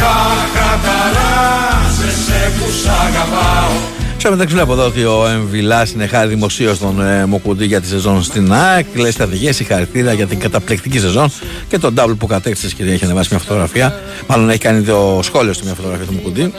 Τα 0.00 0.18
καταράζεσαι 0.54 2.52
που 2.58 2.66
σ' 2.80 2.88
αγαπάω 3.06 3.96
Στο 4.18 4.30
μεταξύ 4.30 4.54
βλέπω 4.54 4.72
εδώ 4.72 4.84
ότι 4.84 5.04
ο 5.04 5.26
Εμβιλά 5.28 5.86
είναι 5.94 6.06
χάρη 6.06 6.28
δημοσίως 6.28 6.76
στον 6.76 7.00
ε, 7.00 7.26
Μοκουντή 7.26 7.66
για 7.66 7.80
τη 7.80 7.86
σεζόν 7.86 8.22
στην 8.22 8.52
ΑΕΚ. 8.52 8.86
Λέει 8.94 9.10
στρατηγέ 9.10 9.52
συγχαρητήρια 9.52 10.12
για 10.12 10.26
την 10.26 10.38
καταπληκτική 10.38 10.98
σεζόν 10.98 11.32
και 11.68 11.78
τον 11.78 11.94
double 11.98 12.14
που 12.18 12.26
κατέκτησε 12.26 12.74
και 12.74 12.82
έχει 12.82 13.04
ανεβάσει 13.04 13.28
μια 13.30 13.38
φωτογραφία. 13.38 14.00
Μάλλον 14.26 14.50
έχει 14.50 14.58
κάνει 14.58 14.82
το 14.82 15.20
σχόλιο 15.22 15.52
στο 15.52 15.64
μια 15.64 15.74
φωτογραφία 15.74 16.06
του 16.06 16.12
Μοκουντή. 16.12 16.52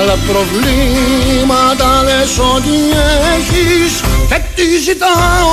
Αλλά 0.00 0.16
προβλήματα 0.26 2.02
λες 2.02 2.38
ότι 2.38 2.76
έχεις 3.36 4.00
Και 4.28 4.40
τι 4.54 4.78
ζητάω, 4.84 5.50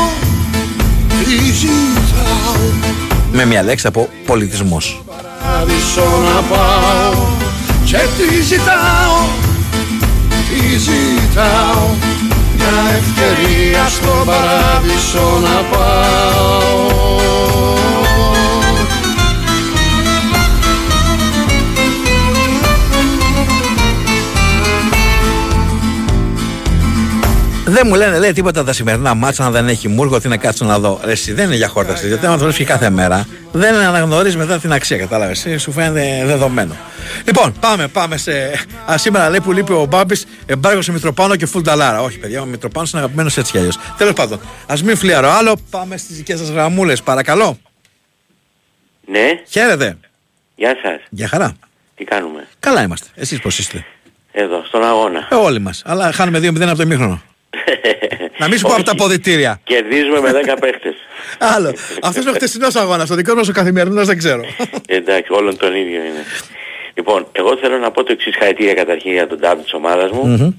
τι 1.09 1.35
τι 1.35 1.51
ζητάω 1.51 2.61
Με 3.31 3.45
μια 3.45 3.63
λέξη 3.63 3.87
από 3.87 4.09
πολιτισμός. 4.25 5.03
Παράδεισο 5.07 6.21
να 6.33 6.41
πάω 6.41 7.25
Και 7.85 7.97
τι 8.17 8.41
ζητάω 8.41 9.44
Τι 10.49 10.77
ζητάω 10.77 11.89
Μια 12.55 12.97
ευκαιρία 12.97 13.87
στον 13.87 14.25
παράδεισο 14.25 15.39
να 15.41 15.77
πάω 15.77 17.24
Δεν 27.75 27.87
μου 27.87 27.95
λένε 27.95 28.19
λέει 28.19 28.31
τίποτα 28.31 28.63
τα 28.63 28.73
σημερινά 28.73 29.13
μάτσα 29.13 29.45
αν 29.45 29.51
δεν 29.51 29.67
έχει 29.67 29.87
μούργο 29.87 30.19
τι 30.19 30.27
να 30.27 30.37
κάτσω 30.37 30.65
να 30.65 30.79
δω. 30.79 30.99
Ρε, 31.03 31.11
εσύ 31.11 31.33
δεν 31.33 31.45
είναι 31.45 31.55
για 31.55 31.67
χόρταση. 31.67 32.07
Γιατί 32.07 32.25
άμα 32.25 32.37
το 32.37 32.43
βρίσκει 32.43 32.63
κάθε 32.63 32.89
μέρα, 32.89 33.27
δεν 33.51 33.75
αναγνωρίζει 33.75 34.37
μετά 34.37 34.59
την 34.59 34.73
αξία. 34.73 34.97
Κατάλαβες. 34.97 35.47
Σου 35.57 35.71
φαίνεται 35.71 36.25
δεδομένο. 36.25 36.75
Λοιπόν, 37.25 37.53
πάμε, 37.59 37.87
πάμε 37.87 38.17
σε. 38.17 38.31
Α, 38.91 38.97
σήμερα 38.97 39.29
λέει 39.29 39.41
που 39.41 39.51
λείπει 39.51 39.71
ο 39.71 39.85
Μπάμπης, 39.85 40.25
εμπάργο 40.45 40.81
σε 40.81 40.91
Μητροπάνο 40.91 41.35
και 41.35 41.45
Φουλταλάρα. 41.45 42.01
Όχι, 42.01 42.19
παιδιά, 42.19 42.41
ο 42.41 42.45
Μητροπάνος 42.45 42.91
είναι 42.91 43.01
αγαπημένος 43.01 43.37
έτσι 43.37 43.51
κι 43.51 43.57
αλλιώς. 43.57 43.79
Τέλος 43.97 44.13
πάντων, 44.13 44.39
ας 44.67 44.83
μην 44.83 44.97
φλιαρώ 44.97 45.29
άλλο, 45.29 45.57
πάμε 45.69 45.97
στις 45.97 46.15
δικές 46.15 46.39
σας 46.39 46.49
γραμμούλες, 46.49 47.01
παρακαλώ. 47.01 47.57
Ναι, 49.05 49.29
Χαίρετε. 49.49 49.97
γεια 50.55 50.75
σας. 50.81 51.01
Για 51.09 51.27
χαρά. 51.27 51.53
Τι 51.95 52.03
κάνουμε; 52.03 52.47
Καλά 52.59 52.83
είμαστε. 52.83 53.07
Εσείς 53.15 53.39
πώς 53.39 53.59
είστε; 53.59 53.85
Εδώ, 54.31 54.63
στον 54.67 54.83
αγώνα. 54.83 55.27
Ε, 55.31 55.35
όλοι 55.35 55.59
μας. 55.59 55.81
Αλλά 55.85 56.11
χάνουμε 56.11 56.39
2-0 56.39 56.67
από 56.67 56.75
το 56.77 56.83
ημίχρονο. 56.83 57.21
Να 58.37 58.47
μην 58.47 58.57
σου 58.57 58.67
πω 58.67 58.73
από 58.73 58.83
τα 58.83 58.91
Όχι. 58.91 59.01
αποδητήρια. 59.01 59.59
Κερδίζουμε 59.63 60.19
με 60.19 60.31
10 60.31 60.57
παίχτες. 60.59 60.95
Άλλο. 61.55 61.73
Αυτός 62.01 62.21
είναι 62.21 62.29
ο 62.31 62.33
χτεσινός 62.33 62.75
αγώνας. 62.75 63.09
Ο 63.09 63.15
δικός 63.15 63.35
μας 63.35 63.47
ο 63.47 63.51
καθημερινός 63.51 64.07
δεν 64.07 64.17
ξέρω. 64.17 64.43
Εντάξει, 64.87 65.33
όλων 65.33 65.57
τον 65.57 65.75
ίδιο 65.75 65.99
είναι. 65.99 66.23
Λοιπόν, 66.93 67.27
εγώ 67.31 67.57
θέλω 67.57 67.77
να 67.77 67.91
πω 67.91 68.03
το 68.03 68.11
εξής 68.11 68.35
χαρητήρια 68.39 68.73
καταρχήν 68.73 69.11
για 69.11 69.27
τον 69.27 69.39
τάμπ 69.39 69.61
της 69.61 69.73
ομάδας 69.73 70.11
μου. 70.11 70.25
Μμμ. 70.27 70.51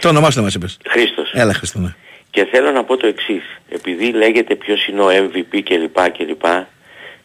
Το 0.00 0.08
όνομά 0.08 0.26
σου 0.28 0.34
δεν 0.34 0.44
μας 0.44 0.54
είπες. 0.54 0.78
Χρήστος. 0.88 1.30
Έλα, 1.34 1.54
Χριστό. 1.54 1.78
ναι. 1.78 1.94
Και 2.30 2.44
θέλω 2.44 2.70
να 2.70 2.84
πω 2.84 2.96
το 2.96 3.06
εξής. 3.06 3.42
Επειδή 3.68 4.12
λέγεται 4.12 4.54
ποιος 4.54 4.86
είναι 4.86 5.00
ο 5.02 5.08
MVP 5.10 5.60
κλπ. 5.64 6.10
κλπ. 6.10 6.44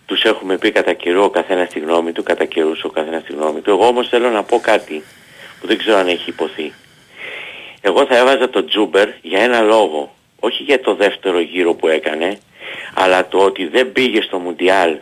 Τους 0.05 0.23
έχουμε 0.23 0.57
πει 0.57 0.71
κατά 0.71 0.93
καιρό 0.93 1.23
ο 1.23 1.29
καθένας 1.29 1.69
τη 1.69 1.79
γνώμη 1.79 2.11
του, 2.11 2.23
κατά 2.23 2.45
καιρούς 2.45 2.83
ο 2.83 2.89
καθένας 2.89 3.23
τη 3.23 3.33
γνώμη 3.33 3.59
του. 3.61 3.69
Εγώ 3.69 3.87
όμως 3.87 4.07
θέλω 4.09 4.29
να 4.29 4.43
πω 4.43 4.59
κάτι 4.59 5.03
που 5.61 5.67
δεν 5.67 5.77
ξέρω 5.77 5.97
αν 5.97 6.07
έχει 6.07 6.29
υποθεί. 6.29 6.73
Εγώ 7.87 8.05
θα 8.05 8.17
έβαζα 8.17 8.49
τον 8.49 8.67
Τζούμπερ 8.67 9.07
για 9.21 9.39
ένα 9.39 9.61
λόγο. 9.61 10.15
Όχι 10.39 10.63
για 10.63 10.79
το 10.81 10.95
δεύτερο 10.95 11.39
γύρο 11.39 11.73
που 11.73 11.87
έκανε, 11.87 12.37
αλλά 12.93 13.27
το 13.27 13.37
ότι 13.37 13.67
δεν 13.67 13.91
πήγε 13.91 14.21
στο 14.21 14.37
Μουντιάλ 14.39 14.97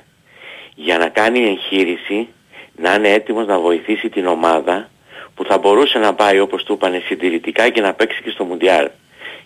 για 0.76 0.98
να 0.98 1.08
κάνει 1.08 1.40
εγχείρηση, 1.46 2.28
να 2.76 2.94
είναι 2.94 3.10
έτοιμος 3.10 3.48
να 3.48 3.60
βοηθήσει 3.60 4.10
την 4.10 4.28
ομάδα 4.28 4.90
που 5.36 5.44
θα 5.46 5.58
μπορούσε 5.58 5.98
να 6.00 6.14
πάει 6.14 6.40
όπως 6.40 6.64
του 6.64 6.74
είπανε 6.74 7.02
συντηρητικά 7.06 7.70
και 7.70 7.82
να 7.82 7.94
παίξει 7.94 8.22
και 8.24 8.30
στο 8.30 8.44
Μουντιάλ. 8.44 8.90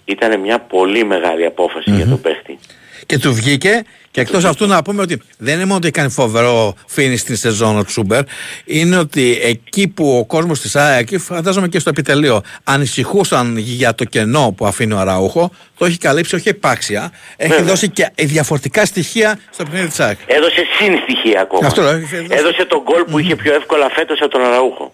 Ήταν 0.05 0.39
μια 0.39 0.59
πολύ 0.59 1.03
μεγάλη 1.03 1.45
απόφαση 1.45 1.91
για 1.91 2.07
τον 2.07 2.21
παίχτη. 2.21 2.59
Και 3.05 3.17
του 3.17 3.33
βγήκε 3.33 3.83
και 4.11 4.21
εκτός 4.21 4.45
αυτού 4.45 4.67
να 4.67 4.81
πούμε 4.81 5.01
ότι 5.01 5.21
δεν 5.37 5.53
είναι 5.55 5.63
μόνο 5.65 5.75
ότι 5.75 5.91
κάνει 5.91 6.09
φοβερό 6.09 6.73
φίνι 6.87 7.17
στην 7.17 7.35
σεζόν 7.35 7.77
ο 7.77 7.83
Τσούμπερ, 7.85 8.21
είναι 8.65 8.97
ότι 8.97 9.39
εκεί 9.43 9.87
που 9.87 10.17
ο 10.17 10.25
κόσμος 10.25 10.59
της 10.59 10.75
ΑΕΚ, 10.75 11.07
φαντάζομαι 11.19 11.67
και 11.67 11.79
στο 11.79 11.89
επιτελείο, 11.89 12.41
ανησυχούσαν 12.63 13.57
για 13.57 13.95
το 13.95 14.03
κενό 14.03 14.53
που 14.57 14.65
αφήνει 14.65 14.93
ο 14.93 14.97
Αραούχο, 14.99 15.51
το 15.77 15.85
έχει 15.85 15.97
καλύψει 15.97 16.35
όχι 16.35 16.49
επάξια, 16.49 17.11
έχει 17.37 17.49
Βέβαια. 17.51 17.65
δώσει 17.65 17.89
και 17.89 18.11
διαφορετικά 18.15 18.85
στοιχεία 18.85 19.39
στο 19.51 19.63
παιχνίδι 19.63 19.87
της 19.87 19.99
ΑΕΚ. 19.99 20.17
Έδωσε 20.25 20.61
συνστοιχεία 20.79 21.41
ακόμα. 21.41 21.67
Αυτό 21.67 21.81
λέω, 21.81 21.91
έχει 21.91 22.15
δώσει- 22.15 22.27
Έδωσε 22.29 22.65
τον 22.65 22.81
γκολ 22.83 23.03
που 23.03 23.19
είχε 23.19 23.35
πιο 23.35 23.53
εύκολα 23.53 23.89
φέτος 23.89 24.19
από 24.21 24.29
τον 24.29 24.41
Αραούχο. 24.45 24.93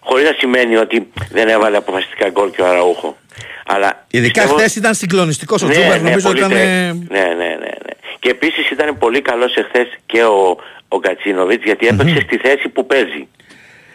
Χωρίς 0.00 0.24
να 0.24 0.34
σημαίνει 0.38 0.76
ότι 0.76 1.08
δεν 1.30 1.48
έβαλε 1.48 1.76
αποφασιστικά 1.76 2.28
γκολ 2.30 2.50
και 2.50 2.62
ο 2.62 2.66
Αραούχο. 2.66 3.16
Αλλά 3.66 4.04
Ειδικά 4.10 4.40
πιστεύω- 4.40 4.58
χθες 4.60 4.76
ήταν 4.76 4.94
συγκλονιστικός 4.94 5.62
ο 5.62 5.66
ναι, 5.66 5.72
Τσούμπερ, 5.72 6.00
ναι, 6.00 6.08
νομίζω 6.08 6.26
πολύ 6.28 6.38
ήταν. 6.38 6.50
τε- 6.50 6.58
ε, 6.58 6.92
Ναι, 6.92 7.20
ναι, 7.20 7.34
ναι, 7.34 7.54
ναι. 7.84 7.92
Και 8.18 8.30
επίσης 8.30 8.70
ήταν 8.70 8.98
πολύ 8.98 9.20
καλός 9.20 9.56
εχθές 9.56 9.86
και 10.06 10.22
ο, 10.24 10.56
ο 10.88 10.98
Γκατσίνοβιτς 10.98 11.64
γιατί 11.64 11.86
έπαιξε 11.86 12.20
στη 12.20 12.36
θέση 12.36 12.68
που 12.68 12.86
παίζει. 12.86 13.28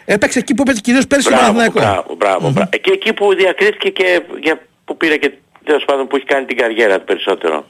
Έπαιξε 0.04 0.38
εκεί 0.38 0.54
που 0.54 0.62
έπαιξε 0.62 0.80
κυρίως 0.80 1.06
πέρσι 1.06 1.28
ο 1.28 1.30
Μπράβο, 1.30 1.44
Παναθηναϊκός. 1.46 1.82
μπράβο, 1.82 2.14
μπράβο, 2.16 2.50
μπράβο. 2.50 2.70
Και 2.80 2.90
εκεί 2.92 3.12
που 3.12 3.34
διακρίθηκε 3.34 3.88
και 3.90 4.20
για, 4.40 4.60
που 4.84 4.96
πήρε 4.96 5.16
και 5.16 5.32
τέλος 5.64 5.84
πάντων 5.84 6.06
που 6.06 6.16
έχει 6.16 6.24
κάνει 6.24 6.44
την 6.46 6.56
καριέρα 6.56 6.98
του 6.98 7.04
περισσότερο. 7.04 7.66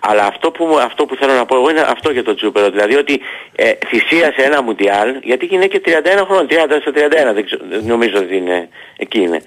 Αλλά 0.00 0.24
αυτό 0.26 0.50
που, 0.50 0.64
μου- 0.64 0.78
αυτό 0.80 1.04
που 1.06 1.14
θέλω 1.16 1.32
να 1.32 1.44
πω 1.46 1.54
εγώ 1.56 1.70
είναι 1.70 1.80
αυτό 1.80 2.10
για 2.10 2.22
τον 2.22 2.36
Τζούπερο. 2.36 2.70
Δηλαδή 2.70 2.96
ότι 2.96 3.20
ε, 3.56 3.72
θυσίασε 3.86 4.42
ένα 4.42 4.62
Μουντιάλ, 4.62 5.14
γιατί 5.22 5.48
είναι 5.50 5.66
και 5.66 5.80
31 5.84 5.90
χρόνια, 6.24 6.64
30 6.66 6.78
στο 6.80 6.92
31, 6.94 7.34
δεν 7.34 7.44
ξέρω, 7.44 7.62
δεν 7.68 7.84
νομίζω 7.84 8.16
ότι 8.18 8.36
είναι, 8.36 8.68
εκεί 8.96 9.20
είναι. 9.20 9.40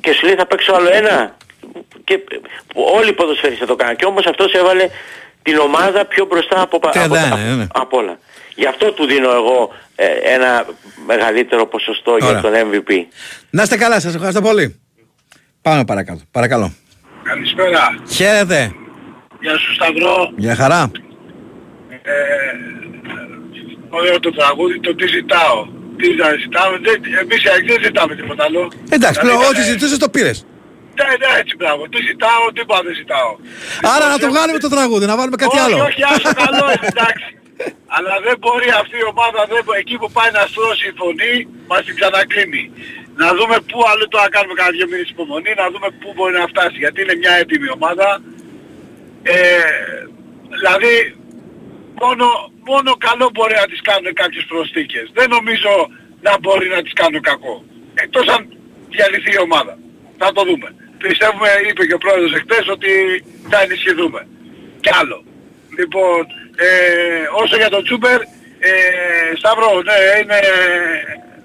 Και 0.00 0.12
σου 0.12 0.26
λέει 0.26 0.34
θα 0.34 0.46
παίξω 0.46 0.72
άλλο 0.74 0.88
ένα. 0.92 1.36
Και 2.04 2.14
ε, 2.14 2.18
όλοι 2.74 3.08
οι 3.08 3.12
ποδοσφαίριστες 3.12 3.66
το 3.68 3.76
κάνουν. 3.76 3.96
Και 3.96 4.04
όμως 4.04 4.26
αυτός 4.26 4.52
έβαλε 4.52 4.88
την 5.42 5.58
ομάδα 5.58 6.04
πιο 6.06 6.24
μπροστά 6.24 6.60
από, 6.60 6.78
πα- 6.78 6.90
31, 6.94 6.96
από, 6.96 7.36
ναι, 7.36 7.54
ναι. 7.54 7.66
από 7.74 7.96
όλα. 7.98 8.18
Γι' 8.54 8.66
αυτό 8.66 8.92
του 8.92 9.06
δίνω 9.06 9.30
εγώ 9.30 9.70
ε, 9.94 10.06
ένα 10.34 10.66
μεγαλύτερο 11.06 11.66
ποσοστό 11.66 12.10
Ωραία. 12.12 12.30
για 12.30 12.40
τον 12.40 12.52
MVP. 12.54 12.90
Να 13.50 13.62
είστε 13.62 13.76
καλά, 13.76 14.00
σας 14.00 14.14
ευχαριστώ 14.14 14.40
πολύ. 14.40 14.80
Πάμε 15.62 15.84
παρακάτω. 15.84 16.20
Παρακαλώ. 16.30 16.72
Καλησπέρα. 17.22 17.94
Χαίρετε. 18.10 18.72
Γεια 19.40 19.58
σου 19.58 19.74
Σταυρό. 19.74 20.32
Για 20.36 20.54
χαρά. 20.54 20.90
Ε, 21.90 22.12
ωραίο 23.88 24.20
το 24.20 24.30
τραγούδι, 24.32 24.80
το 24.80 24.94
τι 24.94 25.06
ζητάω. 25.06 25.66
Τι 25.96 26.14
να 26.14 26.28
ζητάμε, 26.42 26.78
δεν, 26.82 27.00
εμείς 27.20 27.44
οι 27.44 27.48
Αγγλίες 27.48 27.74
δεν 27.76 27.84
ζητάμε 27.84 28.14
τίποτα 28.16 28.44
άλλο. 28.44 28.70
Εντάξει, 28.90 29.20
Δηλαδή, 29.20 29.36
πλέον 29.38 29.50
ό,τι 29.50 29.60
ήταν- 29.60 29.64
ζητούσες 29.72 29.98
το 29.98 30.08
πήρες. 30.08 30.46
Ναι, 30.98 31.08
ναι, 31.22 31.30
έτσι 31.40 31.54
μπράβο. 31.60 31.82
Τι 31.92 31.98
ζητάω, 32.10 32.44
τίποτα 32.56 32.82
δεν 32.86 32.94
ζητάω. 33.02 33.30
Άρα 33.94 34.04
να 34.12 34.16
το 34.22 34.26
Λοιπόν, 34.26 34.30
βγάλουμε 34.34 34.58
το 34.66 34.70
τραγούδι, 34.76 35.04
να 35.12 35.16
βάλουμε 35.18 35.38
κάτι 35.42 35.56
όχι, 35.58 35.64
άλλο. 35.64 35.76
Όχι, 35.88 36.00
άσο 36.12 36.30
καλό 36.44 36.64
είναι, 36.74 36.88
εντάξει. 36.94 37.28
Αλλά 37.96 38.14
δεν 38.26 38.36
μπορεί 38.42 38.68
αυτή 38.82 38.96
η 39.04 39.06
ομάδα, 39.12 39.40
δεν, 39.52 39.60
μπο- 39.64 39.78
εκεί 39.82 39.94
που 40.00 40.08
πάει 40.16 40.30
να 40.38 40.42
στρώσει 40.52 40.84
η 40.92 40.94
φωνή, 41.00 41.34
μας 41.70 41.82
την 41.86 41.94
ξανακλίνει. 41.98 42.64
Να 43.22 43.28
δούμε 43.38 43.56
πού 43.70 43.78
άλλο 43.90 44.04
το 44.12 44.16
να 44.24 44.28
κάνουμε 44.34 44.54
κάνα 44.60 44.72
δύο 44.76 44.86
μήνες 44.90 45.08
υπομονή, 45.14 45.52
να 45.62 45.66
δούμε 45.72 45.88
πού 46.00 46.08
μπορεί 46.16 46.34
να 46.42 46.46
φτάσει. 46.52 46.76
Γιατί 46.84 46.98
είναι 47.04 47.16
μια 47.22 47.32
έτοιμη 47.42 47.68
ομάδα. 47.78 48.08
Ε, 49.36 49.38
δηλαδή, 50.56 50.94
μόνο, 52.02 52.26
μόνο 52.70 52.90
καλό 53.08 53.26
μπορεί 53.34 53.54
να 53.62 53.66
τις 53.70 53.80
κάνουν 53.88 54.08
κάποιες 54.22 54.44
προσθήκες. 54.52 55.04
Δεν 55.18 55.28
νομίζω 55.36 55.72
να 56.26 56.32
μπορεί 56.42 56.66
να 56.76 56.80
τις 56.84 56.94
κάνουν 57.00 57.20
κακό. 57.30 57.54
Εκτός 58.04 58.26
αν 58.34 58.40
διαλυθεί 58.94 59.30
η 59.38 59.40
ομάδα. 59.48 59.74
Θα 60.20 60.28
το 60.36 60.42
δούμε. 60.48 60.68
Πιστεύουμε, 60.98 61.48
είπε 61.68 61.86
και 61.86 61.94
ο 61.94 61.98
πρόεδρος 61.98 62.32
εχθές, 62.32 62.68
ότι 62.68 62.90
θα 63.50 63.62
ενισχυθούμε. 63.62 64.26
Κι 64.80 64.90
άλλο. 65.00 65.24
Λοιπόν, 65.78 66.26
ε, 66.56 66.68
όσο 67.42 67.56
για 67.56 67.68
τον 67.68 67.84
Τσούπερ, 67.84 68.20
ε, 68.58 68.72
Σταύρο, 69.36 69.82
ναι, 69.82 69.96
είναι 70.20 70.40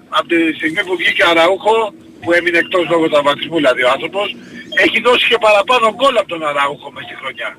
από 0.08 0.28
τη 0.28 0.52
στιγμή 0.58 0.84
που 0.84 0.96
βγήκε 0.96 1.22
ο 1.22 1.28
Αραούχο, 1.28 1.94
που 2.20 2.32
έμεινε 2.32 2.58
εκτός 2.58 2.88
λόγω 2.88 3.08
τραυματισμού 3.08 3.56
δηλαδή 3.56 3.82
ο 3.82 3.90
άνθρωπος, 3.90 4.36
έχει 4.84 5.00
δώσει 5.00 5.28
και 5.28 5.38
παραπάνω 5.46 5.94
γκολ 5.94 6.16
από 6.16 6.28
τον 6.28 6.42
Αραούχο 6.46 6.90
μες 6.92 7.04
στη 7.04 7.14
χρονιά. 7.20 7.50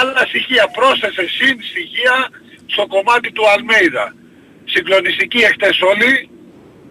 Άλλα 0.00 0.22
στοιχεία, 0.30 0.64
πρόσθεσε 0.76 1.24
συν 1.36 1.56
στοιχεία 1.70 2.16
στο 2.66 2.86
κομμάτι 2.86 3.32
του 3.32 3.48
Αλμέιδα. 3.48 4.14
Συγκλονιστική 4.64 5.38
εχθές 5.38 5.80
όλοι, 5.80 6.28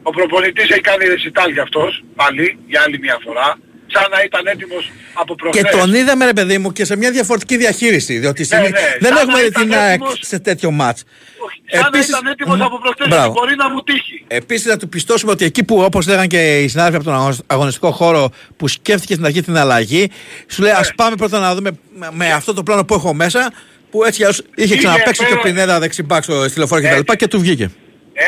ο 0.03 0.09
προπονητής 0.11 0.69
έχει 0.69 0.81
κάνει 0.81 1.05
ρεσιτάλ 1.05 1.51
για 1.51 1.61
αυτός, 1.61 2.03
πάλι, 2.15 2.59
για 2.67 2.81
άλλη 2.85 2.99
μια 2.99 3.17
φορά, 3.23 3.57
σαν 3.95 4.09
να 4.11 4.21
ήταν 4.23 4.47
έτοιμος 4.47 4.91
από 5.13 5.35
προχθές. 5.35 5.61
Και 5.63 5.69
τον 5.77 5.93
είδαμε, 5.93 6.25
ρε 6.25 6.33
παιδί 6.33 6.57
μου, 6.57 6.71
και 6.71 6.85
σε 6.85 6.95
μια 6.97 7.11
διαφορετική 7.11 7.57
διαχείριση. 7.57 8.17
Διότι 8.17 8.39
Ναι, 8.39 8.45
στιγμή- 8.45 8.69
ναι, 8.69 8.79
δεν 8.99 9.13
σαν 9.13 9.17
έχουμε 9.21 9.33
να 9.33 9.39
δει 9.41 9.45
ήταν 9.47 9.63
την 9.63 9.73
ΑΕΚ 9.77 9.93
έτοιμος- 9.93 10.19
σε 10.21 10.39
τέτοιο 10.39 10.71
μάτς. 10.71 11.03
Όχι, 11.45 11.61
σαν 11.71 11.85
Επίσης- 11.93 12.09
να 12.11 12.17
ήταν 12.17 12.31
έτοιμος 12.31 12.55
Μμμ. 12.57 12.63
από 12.63 12.79
προχθές 12.79 13.07
Μπράβο. 13.07 13.29
ότι 13.29 13.39
μπορεί 13.39 13.55
να 13.55 13.69
μου 13.69 13.81
τύχει. 13.83 14.23
Επίσης, 14.27 14.65
να 14.65 14.77
του 14.77 14.89
πιστώσουμε 14.89 15.31
ότι 15.31 15.45
εκεί 15.45 15.63
που, 15.63 15.77
όπως 15.81 16.07
λέγανε 16.07 16.27
και 16.27 16.59
οι 16.63 16.67
συνάδελφοι 16.67 16.97
από 16.97 17.05
τον 17.05 17.13
αγωνισ- 17.13 17.41
αγωνιστικό 17.47 17.91
χώρο, 17.91 18.29
που 18.57 18.67
σκέφτηκε 18.67 19.13
στην 19.13 19.25
αρχή 19.25 19.41
την 19.41 19.57
αλλαγή, 19.57 20.11
σου 20.47 20.61
λέει: 20.61 20.71
Ναι. 20.71 20.77
Α 20.77 20.83
πάμε 20.95 21.15
πρώτα 21.15 21.39
να 21.39 21.55
δούμε 21.55 21.71
με, 21.95 22.07
με 22.11 22.31
αυτό 22.31 22.53
το 22.53 22.63
πλάνο 22.63 22.85
που 22.85 22.93
έχω 22.93 23.13
μέσα, 23.13 23.51
που 23.91 24.03
έτσι 24.03 24.17
κι 24.17 24.23
αλλιώς 24.23 24.41
είχε 24.55 24.73
Είναι 24.73 24.77
ξαναπέξει 24.83 25.25
και 25.25 25.33
ο 25.33 25.37
πέρα- 25.37 25.41
Πινέδα 25.41 25.79
δεξιμπάκ 25.79 26.23
στο 26.23 26.47
στη 26.49 26.57
λεωφόρο 26.57 26.81
κτλ. 26.81 26.87
Έτσι. 26.97 27.15
Και 27.17 27.27
του 27.27 27.39
βγήκε. 27.39 27.69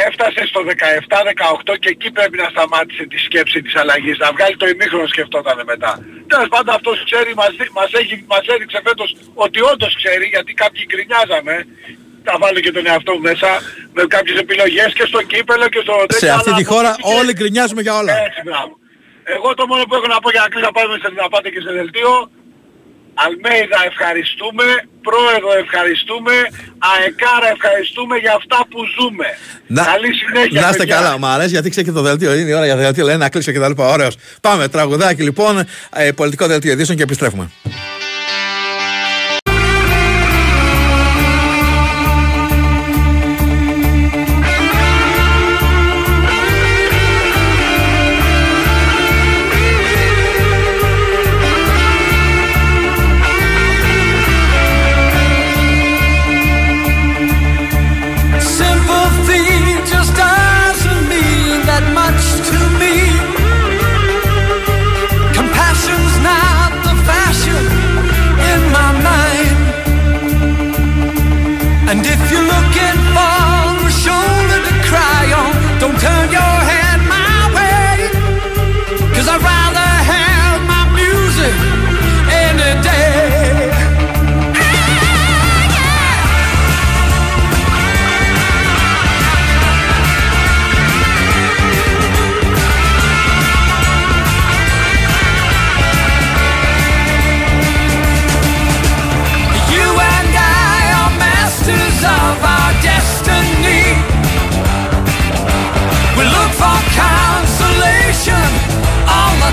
Έφτασε 0.07 0.41
στο 0.51 0.59
17-18 1.71 1.75
και 1.81 1.89
εκεί 1.95 2.09
πρέπει 2.17 2.37
να 2.43 2.47
σταμάτησε 2.53 3.03
τη 3.11 3.17
σκέψη 3.27 3.61
της 3.65 3.75
αλλαγής. 3.81 4.17
Να 4.23 4.31
βγάλει 4.35 4.55
το 4.61 4.67
ημίχρονο 4.73 5.07
σκεφτόταν 5.07 5.57
μετά. 5.71 5.91
Τέλος 6.31 6.47
πάντων 6.53 6.71
αυτός 6.77 6.95
ξέρει, 7.09 7.31
μας, 7.41 7.51
δει- 7.59 7.71
μας, 7.79 7.89
έχει, 8.01 8.15
μας 8.33 8.43
έδειξε 8.53 8.79
φέτος 8.87 9.09
ότι 9.45 9.59
όντως 9.71 9.91
ξέρει 10.01 10.25
γιατί 10.33 10.51
κάποιοι 10.53 10.83
γκρινιάζαμε. 10.89 11.55
Θα 12.27 12.33
βάλω 12.41 12.59
και 12.65 12.71
τον 12.77 12.85
εαυτό 12.91 13.11
μου 13.13 13.23
μέσα 13.31 13.49
με 13.97 14.03
κάποιες 14.15 14.37
επιλογές 14.45 14.89
και 14.97 15.05
στο 15.11 15.21
κύπελο 15.31 15.67
και 15.73 15.79
στο... 15.85 15.93
Σε 15.99 16.05
τέτοιο, 16.07 16.33
αυτή 16.33 16.49
αλλά 16.49 16.57
τη 16.57 16.63
χώρα 16.73 16.89
αποδείχθηκε- 16.89 17.19
όλοι 17.19 17.31
γκρινιάζουμε 17.37 17.81
για 17.81 17.95
όλα. 18.01 18.13
Έτσι, 18.27 18.41
μπράβο. 18.47 18.71
Εγώ 19.35 19.53
το 19.59 19.63
μόνο 19.71 19.83
που 19.87 19.95
έχω 19.97 20.07
να 20.15 20.19
πω 20.23 20.29
για 20.35 20.41
να 20.43 20.47
κλείσω 20.51 20.65
να 20.65 20.71
πάμε 20.77 20.93
σε, 21.01 21.07
να 21.21 21.27
πάτε 21.33 21.49
και 21.53 21.61
σε 21.65 21.71
δελτίο 21.79 22.11
Αλμέιδα 23.23 23.79
ευχαριστούμε, 23.91 24.65
Πρόεδρο 25.07 25.51
ευχαριστούμε, 25.63 26.35
Αεκάρα 26.91 27.49
ευχαριστούμε 27.55 28.15
για 28.23 28.33
αυτά 28.39 28.59
που 28.69 28.79
ζούμε. 28.95 29.27
Καλή 29.91 30.11
συνέχεια. 30.21 30.61
Να 30.61 30.69
είστε 30.71 30.83
παιδιά. 30.83 30.95
καλά, 30.95 31.11
μου 31.21 31.25
αρέσει 31.25 31.49
γιατί 31.49 31.69
ξέρει 31.69 31.85
και 31.85 31.95
το 31.99 32.01
δελτίο. 32.01 32.29
Είναι 32.33 32.49
η 32.49 32.53
ώρα 32.53 32.65
για 32.65 32.75
δελτίο, 32.75 33.05
λέει 33.05 33.17
να 33.17 33.29
κλείσω 33.29 33.51
και 33.51 33.59
τα 33.59 33.67
λοιπά. 33.67 33.85
Ωραίος. 33.95 34.15
Πάμε, 34.41 34.67
τραγουδάκι 34.67 35.21
λοιπόν, 35.23 35.53
ε, 35.95 36.11
πολιτικό 36.11 36.47
δελτίο 36.47 36.71
ειδήσεων 36.71 36.97
και 36.97 37.03
επιστρέφουμε. 37.03 37.45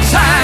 Time. 0.03 0.44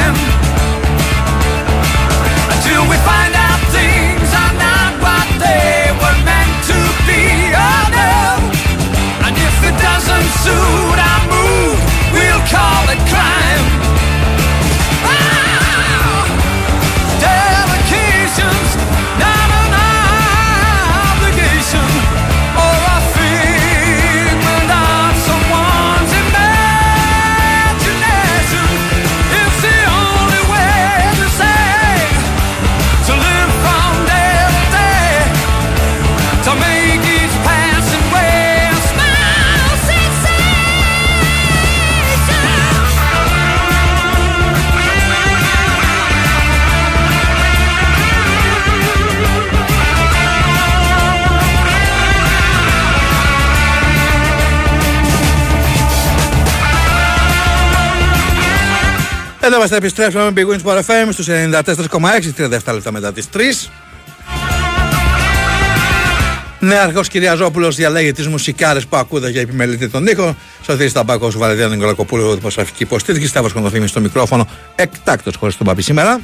Εδώ 59.51 59.59
είμαστε, 59.59 59.77
επιστρέψαμε 59.77 60.31
με 60.31 60.33
Big 60.37 60.53
Wins 60.53 60.63
Sport 60.65 60.79
FM 60.79 61.09
στους 61.13 61.29
94,6, 61.29 62.33
37 62.37 62.73
λεπτά 62.73 62.93
μετά 62.93 63.13
τις 63.13 63.29
3. 63.33 63.71
Νεαρχός 66.59 67.09
Κυριαζόπουλος 67.09 67.77
διαλέγει 67.77 68.13
τις 68.13 68.27
μουσικάρες 68.27 68.87
που 68.87 68.97
ακούτε 68.97 69.31
για 69.31 69.41
επιμελητή 69.41 69.89
τον 69.89 70.07
ήχο. 70.07 70.37
Σωτήρης 70.63 70.93
Ταμπάκος, 70.93 71.37
Βαλεντιάνο 71.37 71.75
Νικολακοπούλου, 71.75 72.35
δημοσιογραφική 72.35 72.83
υποστήριξη. 72.83 73.29
Σταύρος 73.29 73.53
Κοντοφήμης 73.53 73.91
στο 73.91 74.01
μικρόφωνο, 74.01 74.49
εκτάκτος 74.75 75.37
χωρίς 75.37 75.57
τον 75.57 75.67
Παπή 75.67 75.83
σήμερα. 75.83 76.21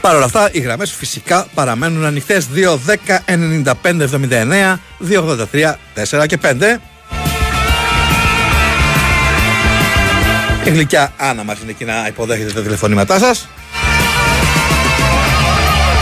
Παρ' 0.00 0.14
όλα 0.14 0.24
αυτά, 0.24 0.48
οι 0.52 0.60
γραμμές 0.60 0.92
φυσικά 0.92 1.46
παραμένουν 1.54 2.04
ανοιχτές 2.04 2.48
2, 2.48 2.76
10, 2.76 3.22
95, 3.26 4.04
79, 4.04 4.80
283, 4.98 5.78
4 5.94 6.26
και 6.26 6.36
5. 6.36 6.80
Η 10.64 10.70
γλυκιά 10.70 11.12
Άννα 11.16 11.42
μας 11.44 11.60
είναι 11.60 11.70
εκεί 11.70 11.84
να 11.84 12.06
υποδέχεται 12.08 12.52
τα 12.52 12.62
τηλεφωνήματά 12.62 13.18
σας. 13.18 13.48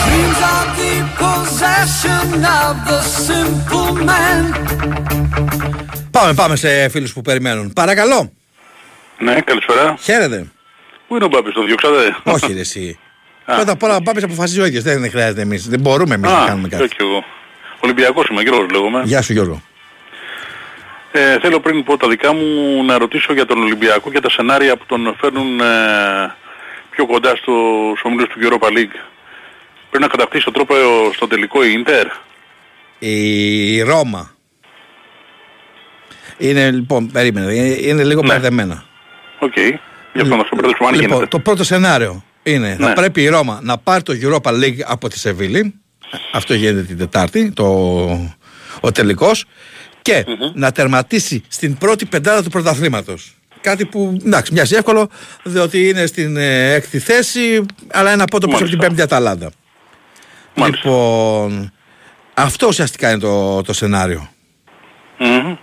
Dreams 0.07 0.43
are 0.53 0.69
the 0.79 1.23
possession 1.23 2.45
of 2.45 2.75
the 2.91 3.01
simple 3.27 4.09
man. 4.09 4.69
Πάμε, 6.11 6.35
πάμε 6.35 6.57
σε 6.57 6.89
φίλους 6.89 7.13
που 7.13 7.23
περιμένουν. 7.23 7.73
Παρακαλώ. 7.73 8.33
Ναι, 9.19 9.41
καλησπέρα. 9.41 9.97
Χαίρετε. 10.01 10.47
Πού 11.09 11.15
είναι 11.17 11.25
ο 11.25 11.29
Μπάμπης, 11.29 11.53
το 11.55 11.65
διώξατε; 11.65 12.17
Όχι 12.23 12.53
ρε 12.53 12.61
εσύ. 12.61 12.99
Πρώτα 13.57 13.73
απ' 13.73 13.83
όλα 13.83 13.97
ο 13.97 14.03
Πάπης 14.03 14.23
αποφασίζει 14.23 14.61
ο 14.61 14.65
ίδιος. 14.67 14.83
Δεν 14.83 15.11
χρειάζεται 15.11 15.41
εμείς. 15.41 15.69
Δεν 15.69 15.81
μπορούμε 15.81 16.15
εμείς 16.15 16.31
να 16.31 16.39
Α, 16.43 16.47
κάνουμε 16.47 16.69
και 16.69 16.77
κάτι. 16.77 16.85
όχι 16.85 16.97
εγώ. 16.99 17.25
Ολυμπιακός 17.81 18.27
είμαι, 18.31 18.43
Γιώργος 18.43 18.71
λέγομαι. 18.71 19.03
Γεια 19.05 19.23
σου 19.23 19.33
Γιώργο. 19.33 19.63
Ε, 21.15 21.39
θέλω 21.41 21.61
πριν 21.61 21.85
πω 21.85 21.97
τα 21.97 22.09
δικά 22.09 22.35
μου 22.35 22.85
να 22.85 22.99
ρωτήσω 22.99 23.33
για 23.33 23.47
τον 23.47 23.59
Ολυμπιακό 23.63 24.11
και 24.11 24.21
τα 24.21 24.31
σενάρια 24.31 24.77
που 24.77 24.85
τον 24.87 25.17
φέρνουν 25.21 25.61
ε, 25.61 25.65
πιο 26.91 27.07
κοντά 27.07 27.37
στους 27.37 28.01
ομίλους 28.03 28.29
του 28.29 28.39
Europa 28.43 28.67
League. 28.69 28.97
Πρέπει 29.91 30.05
να 30.05 30.07
κατακτήσει 30.07 30.45
το 30.45 30.53
τρόπαιο 30.53 30.75
στον 31.15 31.27
τελικό 31.27 31.65
η 31.65 31.73
Ίντερ. 31.73 32.07
Η 32.99 33.83
Ρώμα. 33.83 34.31
Είναι 36.39 36.71
λοιπόν, 36.71 37.11
περίμενε, 37.13 37.53
είναι, 37.55 37.77
είναι 37.81 38.05
λίγο 38.05 38.21
Ναι. 38.23 38.27
μπερδεμένα. 38.33 38.85
Οκ. 39.39 39.57
Γι' 40.13 40.21
αυτό 40.21 40.37
να 40.37 40.43
σου 40.45 40.55
μπερδέψουμε 40.55 40.89
αν 40.89 40.95
Λοιπόν, 40.95 41.09
γίνεται. 41.11 41.27
το 41.27 41.39
πρώτο 41.39 41.65
σενάριο 41.65 42.25
είναι 42.43 42.77
θα 42.81 42.89
Ναι. 42.89 42.95
πρέπει 42.95 43.23
η 43.23 43.29
Ρώμα 43.29 43.59
να 43.63 43.79
πάρει 43.79 44.03
το 44.03 44.13
Europa 44.23 44.51
League 44.51 44.81
από 44.87 45.09
τη 45.09 45.19
Σεβίλη. 45.19 45.75
Αυτό 46.33 46.55
γίνεται 46.55 46.83
την 46.83 46.99
Τετάρτη, 46.99 47.53
το, 47.53 47.65
ο 48.81 48.93
τελικός. 48.93 49.45
Και 50.03 50.25
να 50.55 50.73
τερματίσει 50.73 51.43
στην 51.49 51.79
πρώτη 51.79 52.07
πεντάδα 52.07 52.43
του 52.43 52.51
πρωταθλήματος. 52.51 53.35
Κάτι 53.61 53.85
που 53.85 54.17
εντάξει, 54.27 54.53
μοιάζει 54.53 54.75
εύκολο, 54.75 55.09
διότι 55.43 55.89
είναι 55.89 56.07
στην 56.07 56.37
ε, 56.37 56.73
έκτη 56.73 56.99
θέση, 56.99 57.67
αλλά 57.93 58.11
ένα 58.11 58.25
πόντο 58.25 58.47
πίσω 58.47 58.59
από 58.59 58.69
την 58.69 58.79
Μάλιστα. 58.79 58.97
πέμπτη 58.97 59.15
Αταλάντα. 59.15 59.51
Μάλιστα. 60.55 60.89
Λοιπόν, 60.89 61.73
αυτό 62.35 62.67
ουσιαστικά 62.67 63.11
είναι 63.11 63.19
το, 63.21 63.63
το 63.63 63.73
σενάριο. 63.73 64.29
Μμμ. 65.19 65.57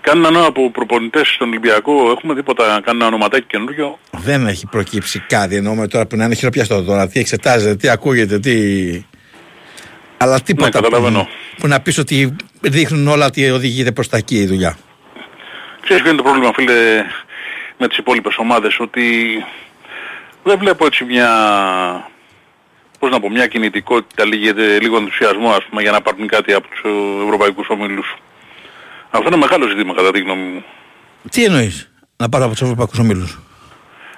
Κάνουν 0.00 0.24
ένα 0.24 0.44
από 0.46 0.70
προπονητές 0.70 1.28
στον 1.28 1.48
Ολυμπιακό, 1.48 2.10
έχουμε 2.10 2.34
τίποτα, 2.34 2.64
κάνουν 2.84 3.00
ένα 3.00 3.06
ονοματάκι 3.06 3.46
καινούριο; 3.46 3.98
Δεν 4.10 4.46
έχει 4.46 4.66
προκύψει 4.66 5.18
κάτι. 5.28 5.56
Εννοούμε 5.56 5.88
τώρα 5.88 6.06
που 6.06 6.16
να 6.16 6.24
είναι 6.24 6.34
χειροπιαστό 6.34 6.82
τώρα. 6.82 7.08
Τι 7.08 7.20
εξετάζεται, 7.20 7.74
τι 7.76 7.88
ακούγεται, 7.88 8.38
τι. 8.38 8.52
Αλλά 10.22 10.40
τίποτα 10.40 10.66
Ναι, 10.66 10.72
καταλαβαίνω. 10.72 11.22
που, 11.22 11.28
που 11.60 11.66
να 11.68 11.80
πεις 11.80 11.98
ότι 11.98 12.36
δείχνουν 12.60 13.08
όλα 13.08 13.26
ότι 13.26 13.50
οδηγείται 13.50 13.92
προς 13.92 14.08
τα 14.08 14.16
εκεί 14.16 14.36
η 14.36 14.46
δουλειά. 14.46 14.76
Ξέρεις 15.82 16.02
ποιο 16.02 16.12
είναι 16.12 16.22
το 16.22 16.28
πρόβλημα 16.28 16.52
φίλε 16.54 17.04
με 17.78 17.88
τις 17.88 17.96
υπόλοιπες 17.98 18.36
ομάδες 18.36 18.80
ότι 18.80 19.04
δεν 20.44 20.58
βλέπω 20.58 20.86
έτσι 20.86 21.04
μια 21.04 21.28
πώς 22.98 23.10
να 23.10 23.20
πω, 23.20 23.30
μια 23.30 23.46
κινητικότητα, 23.46 24.24
λίγο, 24.26 24.52
λίγο 24.80 24.96
ενθουσιασμό 24.96 25.50
ας 25.50 25.64
πούμε 25.68 25.82
για 25.82 25.90
να 25.90 26.00
πάρουν 26.00 26.26
κάτι 26.28 26.52
από 26.52 26.68
τους 26.68 26.80
ε, 26.84 27.24
ευρωπαϊκούς 27.24 27.68
ομίλους. 27.68 28.16
Αυτό 29.10 29.26
είναι 29.28 29.36
μεγάλο 29.36 29.66
ζήτημα 29.68 29.94
κατά 29.94 30.10
τη 30.10 30.20
γνώμη 30.20 30.42
μου. 30.42 30.64
Τι 31.30 31.44
εννοείς 31.44 31.90
να 32.16 32.28
πάρω 32.28 32.44
από 32.44 32.52
τους 32.52 32.62
ευρωπαϊκούς 32.62 32.98
ομίλους; 32.98 33.38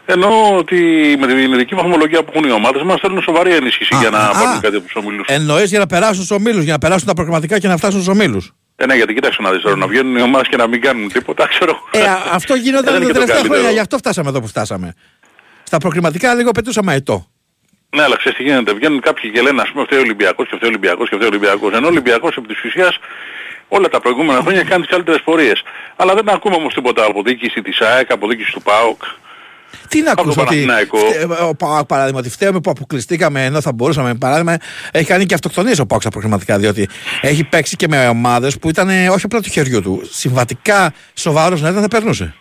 Εννοώ 0.07 0.57
ότι 0.57 0.77
με 1.19 1.27
την 1.27 1.37
ειδική 1.53 1.75
βαθμολογία 1.75 2.23
που 2.23 2.33
έχουν 2.35 2.49
οι 2.49 2.53
ομάδες 2.53 2.83
μας 2.83 3.01
θέλουν 3.01 3.23
σοβαρή 3.23 3.55
ενίσχυση 3.55 3.95
Α, 3.95 3.99
για 4.01 4.11
να 4.11 4.19
α, 4.19 4.31
πάρουν 4.33 4.49
α. 4.57 4.61
κάτι 4.61 4.77
από 4.77 4.85
τους 4.85 4.95
ομίλους. 4.95 5.27
Εννοείς 5.29 5.71
για 5.71 5.79
να 5.79 5.87
περάσουν 5.87 6.14
στους 6.25 6.31
ομίλους, 6.31 6.62
για 6.64 6.73
να 6.73 6.79
περάσουν 6.79 7.07
τα 7.07 7.14
προγραμματικά 7.14 7.59
και 7.59 7.69
να 7.69 7.77
φτάσουν 7.77 8.03
στους 8.03 8.14
ομίλους. 8.14 8.53
Ε, 8.77 8.87
ναι, 8.87 8.95
γιατί 8.95 9.14
κοίταξε 9.14 9.43
να 9.43 9.51
δεις 9.53 9.62
τώρα, 9.62 9.77
να 9.77 9.87
βγαίνουν 9.87 10.17
οι 10.17 10.21
ομάδες 10.23 10.49
και 10.49 10.57
να 10.57 10.67
μην 10.67 10.81
κάνουν 10.81 11.09
τίποτα, 11.12 11.47
ξέρω. 11.53 11.79
Ε, 11.90 12.03
α- 12.03 12.23
αυτό 12.33 12.55
Ε, 12.55 12.57
γινόταν 12.59 12.85
δεν 12.85 12.93
τα 12.93 12.97
είναι 12.99 13.07
και 13.07 13.12
το 13.12 13.19
τελευταία 13.19 13.35
καλύτερο. 13.37 13.55
χρόνια, 13.55 13.71
γι' 13.75 13.81
αυτό 13.81 13.97
φτάσαμε 13.97 14.29
εδώ 14.29 14.40
που 14.40 14.47
φτάσαμε. 14.47 14.95
Στα 15.62 15.79
προκριματικά 15.79 16.35
λίγο 16.35 16.51
πετούσαμε 16.51 16.93
αετό. 16.93 17.27
Ναι, 17.97 18.03
αλλά 18.03 18.17
ξέρεις 18.17 18.38
τι 18.38 18.45
γίνεται. 18.45 18.73
Βγαίνουν 18.75 19.01
κάποιοι 19.01 19.31
και 19.31 19.40
λένε, 19.40 19.61
ας 19.62 19.71
πούμε, 19.71 19.85
φταίει 19.85 19.99
ο 19.99 20.03
Ολυμπιακός 20.03 20.49
και 20.49 20.57
φταίει 20.57 20.69
ο 20.69 20.73
Ολυμπιακός 20.73 21.09
και 21.09 21.14
φταίει 21.17 21.29
ο 21.29 21.31
Ολυμπιακός. 21.31 21.73
Ενώ 21.73 21.87
ο 21.87 21.90
Ολυμπιακός 21.90 22.37
επί 22.37 22.47
της 22.47 22.64
ουσίας 22.64 22.99
όλα 23.69 23.88
τα 23.88 24.01
προηγούμενα 24.01 24.40
χρόνια 24.40 24.62
κάνει 24.62 24.83
τις 24.83 24.90
καλύτερες 24.90 25.21
πορείες. 25.23 25.62
Αλλά 25.97 26.14
δεν 26.14 26.29
ακούμε 26.29 26.55
όμως 26.57 26.75
τίποτα 26.75 27.05
από 27.05 27.23
διοίκηση 27.23 27.62
της 27.62 27.81
ΑΕΚ, 27.81 28.11
από 28.12 28.29
διοίκηση 28.29 28.53
του 28.53 28.62
ΠΑΟΚ. 28.62 29.03
Τι 29.88 30.02
να 30.02 30.12
Από 30.12 30.20
ακούσω 30.20 30.37
τον 30.37 30.46
ότι 30.46 30.64
Παναθηναϊκό. 30.66 30.98
φτε- 30.98 31.40
ο 31.48 31.54
Πάοκ 31.54 31.87
παράδειγμα 31.87 32.18
ότι 32.18 32.30
φταίμε 32.30 32.60
που 32.60 32.70
αποκλειστήκαμε 32.70 33.44
ενώ 33.44 33.60
θα 33.60 33.72
μπορούσαμε 33.72 34.14
παράδειγμα 34.14 34.56
έχει 34.92 35.04
κάνει 35.06 35.26
και 35.26 35.34
αυτοκτονίες 35.34 35.78
ο 35.78 35.87
Πάοκ 35.87 36.00
στα 36.00 36.10
προκριματικά 36.10 36.58
διότι 36.58 36.88
έχει 37.20 37.44
παίξει 37.44 37.76
και 37.76 37.88
με 37.88 38.08
ομάδες 38.08 38.58
που 38.58 38.68
ήταν 38.68 38.88
ε, 38.88 39.08
όχι 39.08 39.24
απλά 39.24 39.40
του 39.40 39.50
χεριού 39.50 39.82
του 39.82 40.08
συμβατικά 40.12 40.92
σοβαρός 41.14 41.60
να 41.60 41.68
ήταν 41.68 41.82
θα 41.82 41.88
περνούσε. 41.88 42.34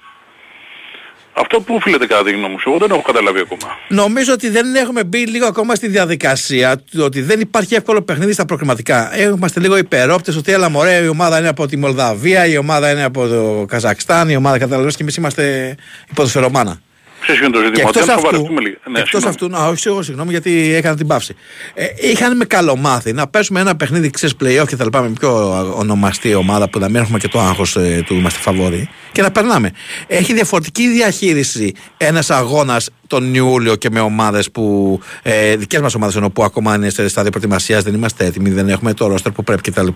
Αυτό 1.36 1.62
που 1.62 1.76
οφείλεται 1.76 2.06
κατά 2.06 2.24
τη 2.24 2.32
γνώμη 2.32 2.56
σου, 2.60 2.70
εγώ 2.70 2.78
δεν 2.78 2.92
έχω 2.92 3.02
καταλάβει 3.02 3.40
ακόμα. 3.40 3.78
Νομίζω 3.88 4.34
ότι 4.34 4.50
δεν 4.50 4.76
έχουμε 4.76 5.04
μπει 5.04 5.26
λίγο 5.28 5.46
ακόμα 5.46 5.76
στη 5.76 5.88
διαδικασία 5.88 6.78
του 6.78 7.02
ότι 7.04 7.22
δεν 7.22 7.40
υπάρχει 7.40 7.76
εύκολο 7.76 8.02
παιχνίδι 8.02 8.34
στα 8.34 8.46
προκριματικά. 8.46 9.18
Είμαστε 9.20 9.60
λίγο 9.60 9.78
υπερόπτες 9.78 10.36
ότι 10.36 10.52
έλα 10.52 10.70
μωρέ 10.70 10.96
η 11.04 11.08
ομάδα 11.08 11.40
είναι 11.40 11.48
από 11.48 11.68
τη 11.68 11.78
Μολδαβία, 11.78 12.46
η 12.46 12.58
ομάδα 12.58 12.92
είναι 12.92 13.04
από 13.04 13.28
το 13.28 13.66
Καζακστάν, 13.68 14.30
η 14.30 14.36
ομάδα 14.36 14.58
καταλαβαίνεις 14.58 14.96
και 14.96 15.02
εμείς 15.02 15.16
είμαστε 15.16 15.78
η 16.10 16.14
ποδοσφαιρομάνα. 16.14 16.82
Ξέρεις 17.24 17.42
ποιο 17.42 17.48
είναι 17.48 17.58
το 17.58 17.62
Και 17.62 17.66
ζήτημα, 17.66 17.90
ότι 17.90 18.00
εκτός 18.00 18.10
αν 18.10 18.16
αυτού, 18.16 18.26
σοβαρευτούμε 18.26 18.62
λίγο. 18.62 18.76
Ναι, 18.92 19.00
εκτός 19.00 19.22
συγγνώμη. 19.22 19.36
αυτού, 19.36 19.50
να, 19.50 19.68
όχι 19.68 19.88
εγώ 19.88 20.02
συγγνώμη 20.02 20.32
γιατί 20.32 20.74
έκανα 20.74 20.96
την 20.96 21.08
παύση. 21.08 21.36
Ε, 21.74 21.86
είχαν 22.02 22.38
με 22.38 22.46
καλομάθει 22.46 23.14
να 23.14 23.28
πέσουμε 23.28 23.60
ένα 23.60 23.76
παιχνίδι, 23.76 24.10
ξέρεις, 24.10 24.36
play-off 24.44 24.68
και 24.68 24.76
τα 24.76 24.84
λοιπά 24.84 25.02
με 25.02 25.10
πιο 25.20 25.32
ονομαστή 25.78 26.34
ομάδα 26.34 26.70
που 26.70 26.80
να 26.80 26.90
μην 26.90 26.96
έχουμε 26.96 27.20
και 27.20 27.28
το 27.28 27.40
άγχος 27.40 27.76
ε, 27.76 28.04
του 28.06 28.14
είμαστε 28.14 28.40
φαβόροι 28.40 28.90
και 29.14 29.22
να 29.22 29.32
περνάμε. 29.32 29.72
Έχει 30.08 30.34
διαφορετική 30.34 30.88
διαχείριση 30.90 31.74
ένας 31.98 32.30
αγώνας 32.30 32.90
τον 33.08 33.34
Ιούλιο 33.34 33.76
και 33.76 33.90
με 33.90 34.00
ομάδες 34.00 34.52
που, 34.52 35.00
ε, 35.22 35.56
δικές 35.56 35.82
μας 35.82 35.96
ομάδες 35.96 36.16
ενώ 36.16 36.30
που 36.30 36.44
ακόμα 36.44 36.76
είναι 36.76 36.90
σε 36.90 37.08
στάδιο 37.08 37.32
προετοιμασίας, 37.32 37.84
δεν 37.84 37.94
είμαστε 37.94 38.26
έτοιμοι, 38.26 38.50
δεν 38.50 38.70
έχουμε 38.70 38.94
το 38.94 39.08
ρόστερ 39.08 39.32
που 39.32 39.44
πρέπει 39.44 39.72
κτλ. 39.72 39.88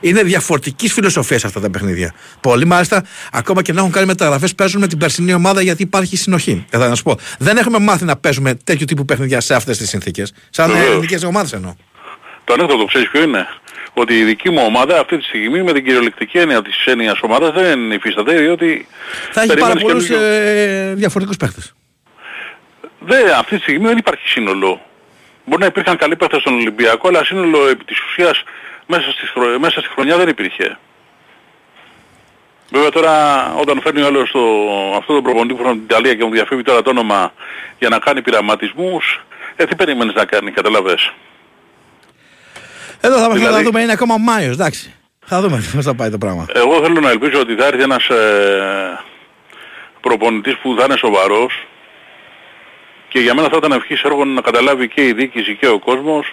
Είναι 0.00 0.22
διαφορετικής 0.22 0.92
φιλοσοφίας 0.92 1.44
αυτά 1.44 1.60
τα 1.60 1.70
παιχνίδια. 1.70 2.14
Πολλοί 2.40 2.64
μάλιστα, 2.64 3.04
ακόμα 3.32 3.62
και 3.62 3.72
να 3.72 3.80
έχουν 3.80 3.92
κάνει 3.92 4.06
μεταγραφές, 4.06 4.54
παίζουν 4.54 4.80
με 4.80 4.86
την 4.86 4.98
περσινή 4.98 5.34
ομάδα 5.34 5.62
γιατί 5.62 5.82
υπάρχει 5.82 6.16
συνοχή. 6.16 6.64
Ε, 6.70 6.78
θα 6.78 6.88
να 6.88 6.94
σου 6.94 7.02
πω. 7.02 7.16
Δεν 7.38 7.56
έχουμε 7.56 7.78
μάθει 7.78 8.04
να 8.04 8.16
παίζουμε 8.16 8.54
τέτοιου 8.64 8.84
τύπου 8.84 9.04
παιχνίδια 9.04 9.40
σε 9.40 9.54
αυτές 9.54 9.78
τις 9.78 9.88
συνθήκες. 9.88 10.32
Σαν 10.50 10.70
Βεβαίως. 10.70 10.90
ελληνικές 10.90 11.24
ομάδες 11.24 11.52
εννοώ. 11.52 11.74
Το 12.44 12.52
ανέκδοτο 12.52 12.84
ξέρεις 12.84 13.08
ποιο 13.10 13.22
είναι; 13.22 13.46
Ότι 13.94 14.18
η 14.18 14.24
δική 14.24 14.50
μου 14.50 14.62
ομάδα 14.66 14.98
αυτή 15.00 15.18
τη 15.18 15.24
στιγμή 15.24 15.62
με 15.62 15.72
την 15.72 15.84
κυριολεκτική 15.84 16.38
έννοια 16.38 16.62
της 16.62 16.84
έννοιας 16.86 17.18
ομάδας 17.22 17.50
δεν 17.62 17.90
υφίσταται 17.92 18.34
διότι 18.36 18.86
Θα 19.30 19.42
έχει 19.42 19.54
πάρα 19.56 19.72
περιμένεις 19.72 19.82
πολλούς 19.82 20.06
καινούριο- 20.06 20.28
ε, 20.28 20.94
διαφορετικούς 20.94 21.36
παίχτες. 21.36 21.74
Δεν, 22.98 23.32
αυτή 23.32 23.56
τη 23.56 23.62
στιγμή 23.62 23.86
δεν 23.86 23.96
υπάρχει 23.96 24.28
σύνολο. 24.28 24.80
Μπορεί 25.44 25.60
να 25.60 25.66
υπήρχαν 25.66 25.96
καλοί 25.96 26.16
παίχτες 26.16 26.40
στον 26.40 26.54
Ολυμπιακό, 26.54 27.08
αλλά 27.08 27.24
σύνολο 27.24 27.68
επί 27.68 27.84
της 27.84 28.00
ουσίας 28.04 28.42
μέσα, 28.86 29.10
στις 29.10 29.28
χρο... 29.30 29.58
μέσα 29.58 29.80
στη 29.80 29.88
χρονιά 29.88 30.16
δεν 30.16 30.28
υπήρχε. 30.28 30.78
Βέβαια 32.70 32.90
τώρα 32.90 33.14
όταν 33.54 33.80
φέρνει 33.80 34.02
ο 34.02 34.06
άλλος 34.06 34.30
το... 34.30 34.40
αυτό 34.98 35.14
το 35.14 35.22
προπονητή 35.22 35.54
που 35.54 35.62
from 35.68 35.72
την 35.72 35.82
Ιταλία 35.82 36.14
και 36.14 36.24
μου 36.24 36.30
διαφεύγει 36.30 36.62
τώρα 36.64 36.82
το 36.82 36.90
όνομα 36.90 37.32
για 37.78 37.88
να 37.88 37.98
κάνει 37.98 38.22
πειραματισμούς, 38.22 39.20
ε, 39.56 39.64
τι 39.64 39.74
περιμένεις 39.76 40.14
να 40.14 40.24
κάνει, 40.24 40.50
καταλαβες. 40.50 41.12
Εδώ 43.04 43.18
θα, 43.18 43.30
Δηλαδή- 43.30 43.54
θα 43.56 43.62
δούμε, 43.62 43.80
είναι 43.80 43.92
ακόμα 43.92 44.16
Μάιος, 44.18 44.54
εντάξει. 44.54 44.94
Θα 45.26 45.40
δούμε 45.40 45.64
πώς 45.74 45.84
θα 45.84 45.94
πάει 45.94 46.10
το 46.10 46.18
πράγμα. 46.18 46.46
Εγώ 46.54 46.82
θέλω 46.82 47.00
να 47.00 47.10
ελπίζω 47.10 47.40
ότι 47.40 47.54
θα 47.54 47.66
έρθει 47.66 47.82
ένας 47.82 48.08
ε, 48.08 49.00
προπονητής 50.00 50.56
που 50.56 50.74
θα 50.78 50.84
είναι 50.84 50.96
σοβαρός 50.96 51.66
και 53.08 53.18
για 53.20 53.34
μένα 53.34 53.48
θα 53.48 53.56
ήταν 53.56 53.72
ευχής 53.72 54.02
έργο 54.02 54.24
να 54.24 54.40
καταλάβει 54.40 54.88
και 54.88 55.06
η 55.06 55.12
διοίκηση 55.12 55.56
και 55.56 55.68
ο 55.68 55.78
κόσμος 55.78 56.32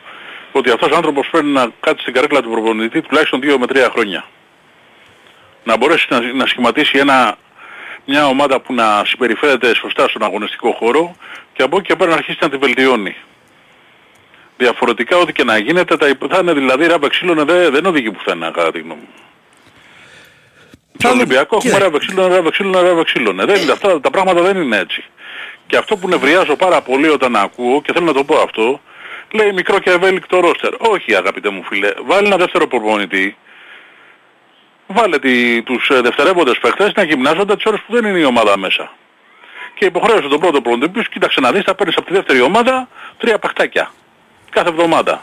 ότι 0.52 0.70
αυτός 0.70 0.92
ο 0.92 0.96
άνθρωπος 0.96 1.28
πρέπει 1.32 1.48
να 1.48 1.68
κάτσει 1.80 2.02
στην 2.02 2.14
καρέκλα 2.14 2.42
του 2.42 2.50
προπονητή 2.50 3.02
τουλάχιστον 3.02 3.40
2 3.44 3.56
με 3.60 3.66
3 3.70 3.90
χρόνια. 3.92 4.26
Να 5.64 5.78
μπορέσει 5.78 6.06
να, 6.10 6.20
να 6.34 6.46
σχηματίσει 6.46 6.98
ένα, 6.98 7.36
μια 8.06 8.28
ομάδα 8.28 8.60
που 8.60 8.74
να 8.74 9.04
συμπεριφέρεται 9.06 9.76
σωστά 9.76 10.08
στον 10.08 10.24
αγωνιστικό 10.24 10.72
χώρο 10.80 11.16
και 11.54 11.64
από 11.64 11.78
εκεί 11.78 11.88
και 11.88 11.96
πέρα 11.96 12.10
να 12.10 12.16
αρχίσει 12.16 12.38
να 12.42 12.50
τη 12.50 12.58
βελτιώνει. 12.58 13.16
Διαφορετικά 14.64 15.18
ό,τι 15.18 15.32
και 15.34 15.44
να 15.44 15.58
γίνεται 15.58 15.96
θα, 15.98 16.08
υπ- 16.08 16.32
θα 16.32 16.38
είναι 16.42 16.54
δηλαδή 16.54 16.88
ράβε 16.88 17.08
ξύλωνε 17.08 17.44
δεν, 17.44 17.72
δεν 17.72 17.86
οδηγεί 17.86 18.12
πουθενά 18.12 18.52
κατά 18.52 18.72
τη 18.72 18.80
γνώμη 18.80 19.02
μου. 19.02 19.08
Στο 20.98 21.10
δούμε. 21.10 21.22
Ολυμπιακό 21.22 21.56
έχουμε 21.56 21.72
Κοίτα. 21.74 21.84
ράβε 21.84 21.98
ξύλωνε, 22.00 22.36
ράβε 22.36 22.50
ξύλωνε, 22.50 22.82
ράβε 22.88 23.04
ξύλωνε. 23.04 23.46
Δεν 23.46 23.62
είναι 23.62 23.72
αυτά, 23.72 24.00
τα 24.00 24.10
πράγματα 24.10 24.42
δεν 24.42 24.62
είναι 24.62 24.78
έτσι. 24.78 25.04
Και 25.68 25.78
αυτό 25.78 25.98
που 25.98 26.08
νευριάζω 26.08 26.56
πάρα 26.56 26.82
πολύ 26.82 27.10
όταν 27.10 27.36
ακούω 27.36 27.82
και 27.82 27.94
θέλω 27.94 28.06
να 28.06 28.14
το 28.14 28.24
πω 28.24 28.36
αυτό, 28.36 28.82
λέει 29.32 29.52
μικρό 29.54 29.80
και 29.80 29.90
ευέλικτο 29.90 30.40
ρόστερ. 30.40 30.74
Όχι 30.78 31.16
αγαπητέ 31.16 31.50
μου 31.50 31.64
φίλε, 31.64 31.92
βάλει 32.06 32.28
ένα 32.28 32.38
δεύτερο 32.38 32.68
προπονητή, 32.68 33.38
βάλε 34.88 35.20
τη, 35.20 35.62
τους 35.62 35.90
ε, 35.90 36.02
δευτερεύοντες 36.02 36.58
παίχτες 36.58 36.92
να 36.96 37.04
γυμνάζονται 37.04 37.56
τις 37.56 37.66
ώρες 37.66 37.80
που 37.88 37.94
δεν 37.94 38.06
είναι 38.06 38.20
η 38.20 38.24
ομάδα 38.24 38.58
μέσα. 38.58 38.92
Και 39.74 39.86
υποχρέωσε 39.86 40.28
τον 40.28 40.40
πρώτο 40.40 40.62
προπονητή, 40.62 40.86
οποίος, 40.90 41.10
κοίταξε 41.10 41.40
να 41.40 41.52
δεις, 41.52 41.64
θα 41.64 41.76
παίρνεις 41.76 41.96
από 41.98 42.06
τη 42.08 42.14
δεύτερη 42.14 42.42
ομάδα 42.42 42.88
τρία 43.18 43.40
παιχτάκια. 43.40 43.92
Κάθε 44.50 44.70
εβδομάδα. 44.70 45.22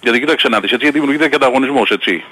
Γιατί 0.00 0.20
κοίταξε 0.20 0.48
να 0.48 0.60
δεις, 0.60 0.70
έτσι, 0.72 0.84
γιατί 0.84 0.98
δημιουργείται 0.98 1.28
και 1.28 1.34
ανταγωνισμός, 1.34 1.90
έτσι. 1.90 2.24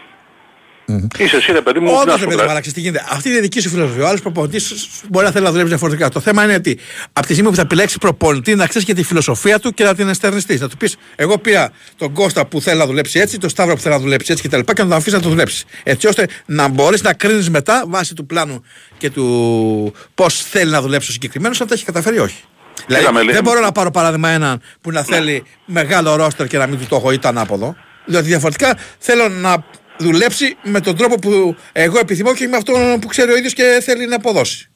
Είσαι 1.18 1.36
εσύ 1.36 1.52
ρε 1.52 1.60
παιδί 1.60 1.78
μου, 1.78 1.86
τι 1.86 1.92
να 1.92 2.00
Όντω 2.00 2.12
σου 2.12 2.18
δεν 2.18 2.28
πω, 2.28 2.34
με 2.34 2.42
ρε. 2.42 2.50
αλλάξει 2.50 2.72
τι 2.72 2.80
γίνεται. 2.80 3.04
Αυτή 3.10 3.28
είναι 3.28 3.38
η 3.38 3.40
δική 3.40 3.60
σου 3.60 3.68
φιλοσοφία. 3.68 4.04
Ο 4.04 4.06
άλλος 4.06 4.20
προπονητής 4.20 4.88
μπορεί 5.08 5.24
να 5.24 5.30
θέλει 5.30 5.44
να 5.44 5.50
δουλέψει 5.50 5.72
διαφορετικά. 5.72 6.08
Το 6.08 6.20
θέμα 6.20 6.44
είναι 6.44 6.54
ότι 6.54 6.78
από 7.12 7.26
τη 7.26 7.32
στιγμή 7.32 7.50
που 7.50 7.56
θα 7.56 7.62
επιλέξει 7.62 7.98
προπονητή 7.98 8.54
να 8.54 8.66
ξέρεις 8.66 8.86
και 8.86 8.94
τη 8.94 9.02
φιλοσοφία 9.02 9.58
του 9.58 9.72
και 9.72 9.84
να 9.84 9.94
την 9.94 10.08
εστερνιστείς. 10.08 10.60
Να 10.60 10.68
του 10.68 10.76
πεις: 10.76 10.96
Εγώ 11.16 11.38
πήρα 11.38 11.70
τον 11.96 12.12
Κώστα 12.12 12.46
που 12.46 12.60
θέλει 12.60 12.78
να 12.78 12.86
δουλέψει 12.86 13.18
έτσι, 13.18 13.38
τον 13.38 13.50
Σταύρο 13.50 13.74
που 13.74 13.80
θέλει 13.80 13.94
να 13.94 14.00
δουλέψει 14.00 14.32
έτσι 14.32 14.48
κτλ. 14.48 14.58
Και, 14.58 14.72
και 14.72 14.82
να 14.82 14.88
τον 14.88 14.96
αφήσεις 14.96 15.12
να 15.12 15.20
το 15.20 15.28
δουλέψει. 15.28 15.64
Έτσι 15.82 16.06
ώστε 16.06 16.28
να 16.46 16.68
μπορείς 16.68 17.02
να 17.02 17.12
κρίνεις 17.12 17.50
μετά 17.50 17.84
βάσει 17.88 18.14
του 18.14 18.26
πλάνου 18.26 18.64
και 18.98 19.10
του 19.10 19.92
πώς 20.14 20.40
θέλει 20.42 20.70
να 20.70 20.80
δουλέψει 20.80 21.10
ο 21.10 21.12
συγκεκριμένος 21.12 21.60
αν 21.60 21.66
τα 21.66 21.74
έχει 21.74 21.84
καταφέρει 21.84 22.16
ή 22.16 22.18
όχι. 22.18 22.42
Δηλαδή, 22.88 23.04
Κοίτα, 23.04 23.12
Μελή. 23.18 23.32
δεν 23.32 23.42
μπορώ 23.42 23.60
να 23.60 23.72
πάρω 23.72 23.90
παράδειγμα 23.90 24.28
έναν 24.28 24.62
που 24.80 24.90
να 24.90 25.02
θέλει 25.02 25.44
μεγάλο 25.64 26.16
ρόστερ 26.16 26.46
και 26.46 26.58
να 26.58 26.66
μην 26.66 26.78
του 26.78 26.86
το 26.88 26.96
έχω 26.96 27.12
ή 27.12 27.18
το 27.18 27.28
ανάποδο. 27.28 27.76
Διότι 28.04 28.26
διαφορετικά 28.26 28.76
θέλω 28.98 29.28
να 29.28 29.64
δουλέψει 29.96 30.56
με 30.62 30.80
τον 30.80 30.96
τρόπο 30.96 31.14
που 31.14 31.56
εγώ 31.72 31.98
επιθυμώ 31.98 32.34
και 32.34 32.46
με 32.48 32.56
αυτόν 32.56 32.98
που 33.00 33.06
ξέρει 33.06 33.32
ο 33.32 33.36
ίδιος 33.36 33.52
και 33.52 33.80
θέλει 33.84 34.06
να 34.06 34.16
αποδώσει. 34.16 34.68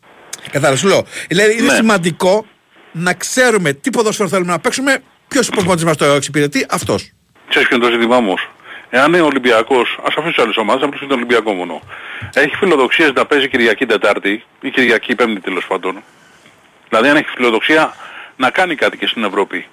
Κατάλαβα, 0.50 0.76
σου 0.78 0.86
λέω. 0.88 1.04
Δηλαδή 1.28 1.52
είναι 1.52 1.62
Ναι. 1.70 1.74
σημαντικό 1.74 2.46
να 2.92 3.14
ξέρουμε 3.14 3.72
τι 3.72 3.90
ποδόσφαιρο 3.90 4.28
θέλουμε 4.28 4.52
να 4.52 4.58
παίξουμε, 4.58 4.98
ποιος 5.28 5.48
προπονητής 5.48 5.84
μας 5.84 5.96
το 5.96 6.04
εξυπηρετεί, 6.04 6.66
αυτός. 6.70 7.10
Ξέρεις 7.48 7.68
ποιο 7.68 7.76
είναι 7.76 7.86
το 7.86 7.92
ζήτημα 7.92 8.16
όμως; 8.16 8.50
Εάν 8.90 9.12
είναι 9.12 9.20
ο 9.22 9.24
Ολυμπιακός, 9.26 9.98
ας 10.06 10.14
αφήσω 10.18 10.32
τις 10.34 10.42
άλλες 10.42 10.56
ομάδες, 10.56 10.80
να 10.80 10.86
μιλήσουμε 10.86 11.10
τον 11.10 11.18
Ολυμπιακό 11.18 11.52
μόνο. 11.52 11.80
Έχει 12.34 12.54
φιλοδοξίες 12.56 13.12
να 13.14 13.26
παίζει 13.26 13.48
Κυριακή 13.48 13.86
Τετάρτη 13.86 14.44
ή 14.60 14.70
Κυριακή 14.70 15.14
Πέμπτη 15.14 15.40
τέλος 15.40 15.66
πάντων. 15.68 16.02
Δηλαδή 16.92 17.08
αν 17.10 17.16
έχεις 17.16 17.32
φιλοδοξία 17.36 17.94
να 18.36 18.50
κάνει 18.50 18.74
κάτι 18.74 18.96
και 18.96 19.06
στην 19.06 19.24
Ευρώπη. 19.24 19.66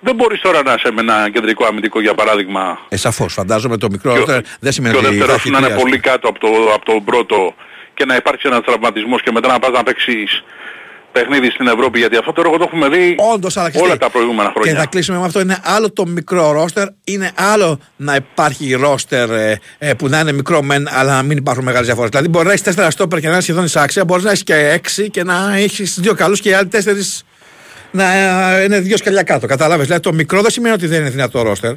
Δεν 0.00 0.14
μπορείς 0.14 0.40
τώρα 0.40 0.62
να 0.62 0.72
είσαι 0.72 0.92
με 0.92 1.00
ένα 1.00 1.30
κεντρικό 1.30 1.66
αμυντικό 1.66 2.00
για 2.00 2.14
παράδειγμα 2.14 2.78
Ε, 2.88 2.96
σαφώς, 2.96 3.32
φαντάζομαι 3.32 3.76
το 3.76 3.88
μικρό 3.90 4.12
και 4.12 4.18
ο- 4.18 4.20
ρόστερ 4.20 4.40
δεν 4.60 4.72
σημαίνει 4.72 4.94
και 4.98 5.04
ο 5.04 5.08
ότι 5.08 5.16
θα 5.18 5.24
δεύτερος 5.24 5.40
έχει 5.40 5.50
να 5.50 5.58
είναι 5.58 5.66
τρία. 5.66 5.78
πολύ 5.80 5.98
κάτω 5.98 6.28
από, 6.28 6.38
το, 6.38 6.48
από 6.74 6.84
τον 6.84 7.04
πρώτο 7.04 7.54
και 7.94 8.04
να 8.04 8.14
υπάρξει 8.16 8.48
ένας 8.48 8.60
τραυματισμός 8.64 9.22
και 9.22 9.30
μετά 9.32 9.48
να 9.48 9.58
πας 9.58 9.70
να 9.70 9.82
παίξεις 9.82 10.44
παιχνίδι 11.12 11.50
στην 11.50 11.66
Ευρώπη 11.66 11.98
γιατί 11.98 12.16
αυτό 12.16 12.32
το 12.32 12.40
έργο 12.40 12.56
το 12.56 12.64
έχουμε 12.66 12.88
δει 12.88 13.14
Όντως, 13.34 13.56
αλλά 13.56 13.66
όλα 13.66 13.80
ξέρετε, 13.80 14.04
τα 14.04 14.10
προηγούμενα 14.10 14.50
χρόνια. 14.50 14.72
Και 14.72 14.78
θα 14.78 14.86
κλείσουμε 14.86 15.18
με 15.18 15.24
αυτό. 15.24 15.40
Είναι 15.40 15.58
άλλο 15.62 15.92
το 15.92 16.06
μικρό 16.06 16.52
ρόστερ, 16.52 16.88
είναι 17.04 17.30
άλλο 17.34 17.80
να 17.96 18.14
υπάρχει 18.14 18.72
ρόστερ 18.72 19.30
ε, 19.30 19.60
ε, 19.78 19.94
που 19.94 20.08
να 20.08 20.20
είναι 20.20 20.32
μικρό 20.32 20.62
μεν, 20.62 20.88
αλλά 20.90 21.14
να 21.14 21.22
μην 21.22 21.36
υπάρχουν 21.36 21.64
μεγάλες 21.64 21.86
διαφορές. 21.86 22.10
Δηλαδή, 22.10 22.28
μπορεί 22.28 22.44
να 22.44 22.50
έχεις 22.52 22.64
τέσσερα 22.64 22.90
στόπερ 22.90 23.20
και 23.20 23.26
να 23.26 23.32
είναι 23.32 23.42
σχεδόν 23.42 23.64
εισάξια, 23.64 24.04
μπορεί 24.04 24.22
να 24.22 24.30
έχεις 24.30 24.42
και 24.42 24.54
έξι 24.54 25.10
και 25.10 25.24
να 25.24 25.56
έχεις 25.56 26.00
δύο 26.00 26.14
καλούς 26.14 26.40
και 26.40 26.48
οι 26.48 26.52
άλλοι 26.52 26.68
τέσσερις 26.68 27.24
να 27.90 28.12
ε, 28.12 28.64
είναι 28.64 28.80
δύο 28.80 28.96
σκαλιά 28.96 29.22
κάτω. 29.22 29.46
Κατάλαβε. 29.46 29.82
Δηλαδή, 29.82 30.02
το 30.02 30.12
μικρό 30.12 30.40
δεν 30.40 30.50
σημαίνει 30.50 30.74
ότι 30.74 30.86
δεν 30.86 31.00
είναι 31.00 31.10
δυνατό 31.10 31.42
ρόστερ. 31.42 31.72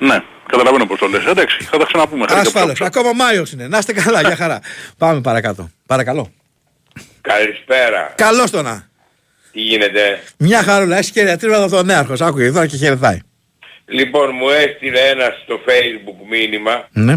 Ναι, 0.00 0.22
καταλαβαίνω 0.48 0.86
πώς 0.86 0.98
το 0.98 1.06
λες. 1.06 1.24
Εντάξει, 1.24 1.62
θα 1.62 1.78
τα 1.78 1.84
ξαναπούμε. 1.84 2.24
Χάρηκα 2.28 2.36
που 2.36 2.42
το 2.42 2.48
Ασφάλω. 2.48 2.66
άκουσα. 2.66 2.84
Ακόμα 2.84 3.12
Μάιος 3.12 3.52
είναι. 3.52 3.68
Να 3.68 3.78
είστε 3.78 3.92
καλά, 3.92 4.20
για 4.20 4.36
χαρά. 4.36 4.60
Πάμε 4.98 5.20
παρακάτω. 5.20 5.70
Παρακαλώ. 5.86 6.30
Καλησπέρα. 7.32 8.12
Καλώς 8.16 8.50
το 8.50 8.62
να. 8.62 8.88
Τι 9.52 9.60
γίνεται; 9.60 10.22
Μια 10.38 10.62
χαρούλα, 10.62 10.96
έχεις 10.96 11.10
χαιρετίσματα 11.10 11.62
από 11.62 11.72
τον 11.76 11.86
Νέαρχος. 11.86 12.20
Άκουγε 12.20 12.50
τώρα 12.52 12.66
και 12.66 12.76
χαιρετάει. 12.76 13.18
Λοιπόν, 13.86 14.30
μου 14.34 14.48
έστειλε 14.48 15.00
ένας 15.00 15.40
στο 15.44 15.60
facebook 15.66 16.28
μήνυμα 16.30 16.88
Ναι. 16.92 17.14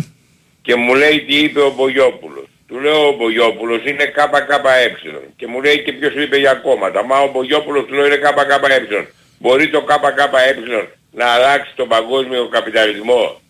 και 0.62 0.76
μου 0.76 0.96
λέει 0.96 1.26
τι 1.26 1.36
είπε 1.38 1.60
ο 1.62 1.74
Μπογιόπουλος. 1.76 2.46
Του 2.68 2.80
λέω 2.80 3.08
ο 3.08 3.12
Μπογιόπουλος 3.12 3.86
είναι 3.86 4.06
ΚΚΕ 4.06 4.96
και 5.36 5.48
μου 5.48 5.62
λέει 5.62 5.84
και 5.84 5.92
ποιος 5.92 6.14
είπε 6.24 6.38
για 6.38 6.54
κόμματα. 6.54 7.04
Μα 7.06 7.20
ο 7.20 7.32
Μπογιόπουλος 7.32 7.86
του 7.86 7.94
λέω 7.94 8.06
είναι 8.06 8.16
ΚΚΕ. 8.16 9.08
Μπορεί 9.38 9.70
το 9.70 9.82
ΚΚΕ 9.82 10.90
να 11.12 11.26
αλλάξει 11.26 11.72
τον 11.76 11.88
παγκόσμιο 11.88 12.48
καπιταλισμό. 12.48 13.42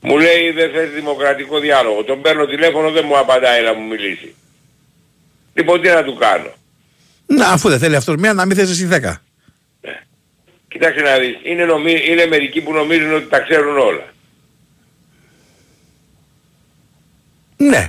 Μου 0.00 0.18
λέει 0.18 0.50
δεν 0.50 0.70
θες 0.70 0.90
δημοκρατικό 0.90 1.58
διάλογο. 1.58 2.04
Τον 2.04 2.22
παίρνω 2.22 2.46
τηλέφωνο 2.46 2.90
δεν 2.90 3.04
μου 3.06 3.18
απαντάει 3.18 3.62
να 3.62 3.74
μου 3.74 3.86
μιλήσει. 3.86 4.34
Λοιπόν 5.56 5.80
τι 5.80 5.88
να 5.88 6.04
του 6.04 6.14
κάνω. 6.14 6.52
Να, 7.26 7.48
αφού 7.48 7.68
δεν 7.68 7.78
θέλει 7.78 7.96
αυτός 7.96 8.16
μία, 8.16 8.32
να 8.32 8.44
μην 8.46 8.56
θες 8.56 8.70
εσύ 8.70 8.84
δέκα. 8.84 9.20
Κοιτάξτε 10.68 11.02
να 11.02 11.18
δεις, 11.18 11.36
είναι, 11.42 11.64
νομι... 11.64 12.02
είναι 12.08 12.26
μερικοί 12.26 12.60
που 12.60 12.72
νομίζουν 12.72 13.14
ότι 13.14 13.26
τα 13.28 13.40
ξέρουν 13.40 13.78
όλα. 13.78 14.12
Ναι. 17.56 17.88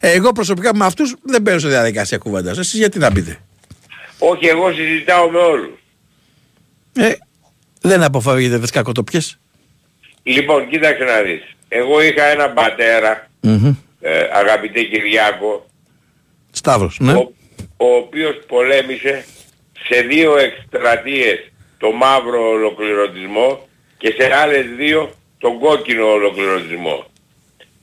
Ε, 0.00 0.10
εγώ 0.12 0.32
προσωπικά 0.32 0.74
με 0.76 0.84
αυτούς 0.84 1.14
δεν 1.22 1.42
παίρνω 1.42 1.60
σε 1.60 1.68
διαδικασία 1.68 2.18
κουβέντας. 2.18 2.58
Εσείς 2.58 2.78
γιατί 2.78 2.98
να 2.98 3.12
πείτε; 3.12 3.38
Όχι, 4.18 4.46
εγώ 4.46 4.72
συζητάω 4.72 5.30
με 5.30 5.38
όλους. 5.38 5.78
Ε, 6.92 7.12
δεν 7.80 8.02
αποφεύγετε 8.02 8.58
τις 8.58 8.70
κακοτοπιές; 8.70 9.38
Λοιπόν, 10.22 10.68
κοίταξε 10.68 11.04
να 11.04 11.22
δεις. 11.22 11.42
Εγώ 11.68 12.02
είχα 12.02 12.24
έναν 12.24 12.54
πατέρα, 12.54 13.30
Μμμ. 13.40 13.74
ε, 14.00 14.28
αγαπητέ 14.32 14.82
Κυριάκο, 14.82 15.66
Σταύρος, 16.58 16.98
ναι. 17.00 17.12
ο, 17.12 17.32
ο 17.76 17.96
οποίος 17.96 18.40
πολέμησε 18.46 19.24
σε 19.88 20.00
δύο 20.00 20.38
εκστρατείες 20.38 21.52
το 21.78 21.92
μαύρο 21.92 22.48
ολοκληρωτισμό 22.48 23.68
και 23.98 24.14
σε 24.18 24.34
άλλες 24.34 24.66
δύο 24.76 25.10
τον 25.38 25.58
κόκκινο 25.58 26.06
ολοκληρωτισμό. 26.06 27.04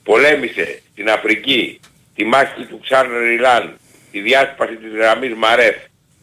Πολέμησε 0.02 0.82
στην 0.92 1.10
Αφρική 1.10 1.80
τη 2.14 2.24
μάχη 2.24 2.64
του 2.64 2.80
Ξάρν 2.82 3.18
Ριλάν, 3.18 3.78
τη 4.12 4.20
διάσπαση 4.20 4.76
της 4.76 4.92
γραμμής 4.92 5.34
Μαρέφ, 5.34 5.76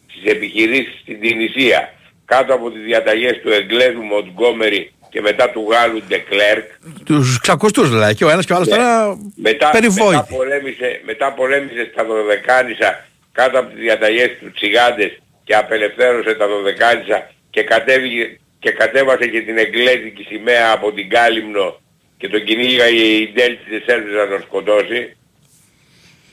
στις 0.06 0.32
επιχειρήσεις 0.32 1.00
στην 1.00 1.20
Τινησία, 1.20 1.94
κάτω 2.24 2.54
από 2.54 2.70
τις 2.70 2.82
διαταγές 2.82 3.40
του 3.42 3.50
Εγγλέζου 3.50 4.02
Μοντγκόμερι 4.02 4.92
και 5.14 5.20
μετά 5.20 5.50
του 5.50 5.66
Γάλλου 5.70 6.02
Ντεκλέρκ, 6.08 6.66
Τους 7.04 7.40
ξακοστούς 7.40 7.88
δηλαδή. 7.88 8.14
Και 8.14 8.24
ο 8.24 8.30
ένας 8.30 8.46
και 8.46 8.52
ο 8.52 8.56
άλλος 8.56 8.68
ναι. 8.68 8.76
τώρα 8.76 9.06
μετά, 9.08 9.20
μετά, 9.36 9.70
περιβόητοι. 9.70 10.34
πολέμησε, 10.36 11.00
μετά 11.04 11.32
πολέμησε 11.32 11.88
στα 11.92 12.04
Δωδεκάνησα 12.04 13.06
κάτω 13.32 13.58
από 13.58 13.68
τις 13.70 13.80
διαταγές 13.80 14.30
του 14.40 14.52
Τσιγάντες 14.52 15.12
και 15.44 15.54
απελευθέρωσε 15.56 16.34
τα 16.34 16.46
Δωδεκάνησα 16.46 17.30
και, 17.50 17.62
κατέβηκε, 17.62 18.40
και 18.58 18.70
κατέβασε 18.70 19.26
και 19.26 19.40
την 19.40 19.58
εγγλέζικη 19.58 20.22
σημαία 20.22 20.72
από 20.72 20.92
την 20.92 21.08
Κάλυμνο 21.08 21.80
και 22.16 22.28
τον 22.28 22.44
κυνήγαγε 22.44 23.04
η 23.04 23.32
Ντέλτη 23.32 23.64
της 23.70 23.82
Σέρβης 23.86 24.14
να 24.14 24.28
τον 24.28 24.40
σκοτώσει. 24.42 25.16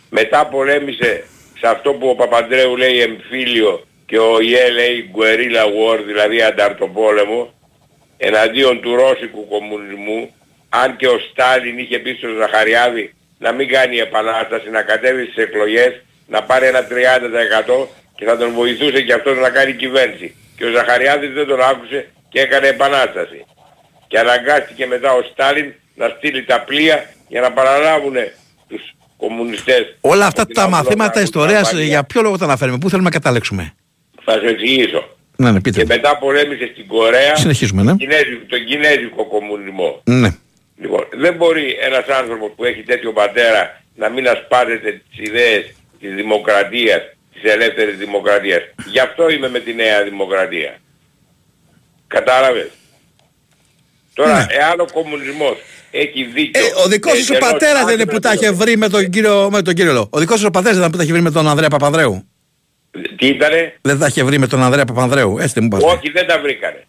Μετά 0.10 0.48
πολέμησε 0.48 1.24
σε 1.60 1.68
αυτό 1.68 1.94
που 1.94 2.08
ο 2.10 2.16
Παπαντρέου 2.16 2.78
λέει 2.78 3.00
εμφύλιο 3.02 3.86
και 4.06 4.20
ο 4.20 4.42
Ιέ 4.42 4.70
λέει 4.70 5.12
guerrilla 5.18 5.66
war, 5.78 6.00
δηλαδή 6.06 6.42
ανταρτοπόλεμο, 6.42 7.54
εναντίον 8.28 8.82
του 8.82 8.96
Ρώσικου 8.96 9.48
κομμουνισμού, 9.48 10.34
αν 10.70 10.96
και 10.96 11.08
ο 11.08 11.18
Στάλιν 11.28 11.78
είχε 11.78 11.98
πει 12.00 12.12
στον 12.18 12.38
Ζαχαριάδη 12.42 13.14
να 13.38 13.52
μην 13.52 13.68
κάνει 13.68 13.98
επανάσταση, 13.98 14.70
να 14.70 14.82
κατέβει 14.82 15.24
στις 15.24 15.44
εκλογές, 15.44 15.92
να 16.28 16.44
πάρει 16.44 16.66
ένα 16.66 16.88
30% 16.90 17.88
και 18.16 18.26
θα 18.26 18.38
τον 18.38 18.52
βοηθούσε 18.54 19.02
και 19.02 19.14
αυτός 19.14 19.38
να 19.38 19.50
κάνει 19.50 19.74
κυβέρνηση. 19.74 20.36
Και 20.58 20.66
ο 20.66 20.72
Ζαχαριάδης 20.72 21.32
δεν 21.34 21.48
τον 21.48 21.62
άκουσε 21.62 22.10
και 22.30 22.40
έκανε 22.40 22.68
επανάσταση. 22.68 23.46
Και 24.08 24.20
αναγκάστηκε 24.20 24.86
μετά 24.86 25.14
ο 25.14 25.22
Στάλιν 25.32 25.74
να 25.96 26.08
στείλει 26.18 26.44
τα 26.44 26.62
πλοία 26.62 27.10
για 27.28 27.42
να 27.42 27.52
παραλάβουν 27.52 28.16
τους 28.68 28.82
κομμουνιστές. 29.18 29.98
Όλα 30.02 30.26
αυτά 30.26 30.42
από 30.42 30.52
την 30.54 30.62
τα 30.62 30.70
μαθήματα 30.70 31.04
Αυλογάκου, 31.04 31.24
ιστορίας 31.24 31.70
την 31.70 31.80
για 31.80 32.04
ποιο 32.04 32.22
λόγο 32.22 32.38
τα 32.38 32.46
αναφέρουμε, 32.46 32.78
πού 32.78 32.90
θέλουμε 32.90 33.10
να 33.10 33.16
καταλέξουμε. 33.20 33.74
Θα 34.24 34.34
σου 34.34 34.46
εξηγήσω. 34.46 35.04
Ναι, 35.42 35.52
ναι, 35.52 35.62
πείτε. 35.62 35.78
Και 35.80 35.86
μου. 35.88 35.96
μετά 35.96 36.18
πολέμησε 36.18 36.70
στην 36.74 36.88
Κορέα 36.88 37.36
Συνεχίζουμε, 37.36 37.82
ναι. 37.82 37.90
τον 37.90 37.98
κινέζικο, 37.98 38.46
τον 38.48 38.66
κινέζικο 38.66 39.26
κομμουνισμό. 39.26 40.02
Ναι. 40.04 40.30
Λοιπόν, 40.82 41.04
δεν 41.24 41.34
μπορεί 41.36 41.78
ένας 41.88 42.06
άνθρωπος 42.20 42.52
που 42.56 42.64
έχει 42.66 42.82
τέτοιο 42.84 43.12
πατέρα 43.14 43.82
να 43.96 44.10
μην 44.10 44.28
ασπάζεται 44.28 45.02
τις 45.10 45.28
ιδέες 45.28 45.64
της 46.00 46.14
δημοκρατίας, 46.16 47.02
της 47.34 47.52
ελεύθερης 47.54 47.98
δημοκρατίας. 47.98 48.62
Γι' 48.86 49.00
αυτό 49.00 49.30
είμαι 49.30 49.50
με 49.50 49.60
τη 49.60 49.74
νέα 49.74 50.04
δημοκρατία. 50.04 50.78
Κατάλαβες; 52.08 52.70
Τώρα, 54.14 54.34
Ναι. 54.38 54.46
εάν 54.50 54.80
ο 54.80 54.86
κομμουνισμός 54.94 55.58
έχει 55.92 56.24
δίκιο... 56.24 56.62
Ε, 56.66 56.84
ο 56.84 56.88
δικός 56.88 57.18
σου 57.18 57.26
ο 57.32 57.36
εντελώς 57.36 57.52
πατέρας 57.52 57.86
δεν 57.86 57.94
είναι 57.94 58.06
που 58.06 58.20
τα 58.20 58.34
είχε 58.34 58.46
άκρη 58.48 58.58
βρει 58.58 58.78
με 58.78 58.90
τον 58.90 59.10
κύριο, 59.10 59.50
με 59.52 59.62
τον 59.62 59.74
κύριο 59.74 59.94
Λό. 59.94 60.08
Ο 60.12 60.20
δικός 60.20 60.40
σου 60.40 60.46
ο 60.48 60.52
πατέρας 60.52 60.78
δεν 60.78 60.88
ήταν 60.88 60.92
που 60.92 60.98
τα 60.98 61.04
είχε 61.04 61.12
βρει 61.12 61.22
με 61.22 61.32
τον 61.32 61.48
Ανδρέα 61.48 61.68
Παπανδρέου. 61.70 62.31
Τι 63.18 63.28
ήτανε; 63.28 63.78
Δεν 63.82 64.00
τα 64.00 64.06
είχε 64.08 64.24
βρει 64.24 64.38
με 64.38 64.48
τον 64.48 64.64
Ανδρέα 64.64 64.86
Παπανδρέου. 64.86 65.38
Έστε 65.40 65.62
μου 65.62 65.68
πάτε. 65.68 65.86
Όχι, 65.86 66.10
δεν 66.12 66.28
τα 66.28 66.40
βρήκανε. 66.40 66.84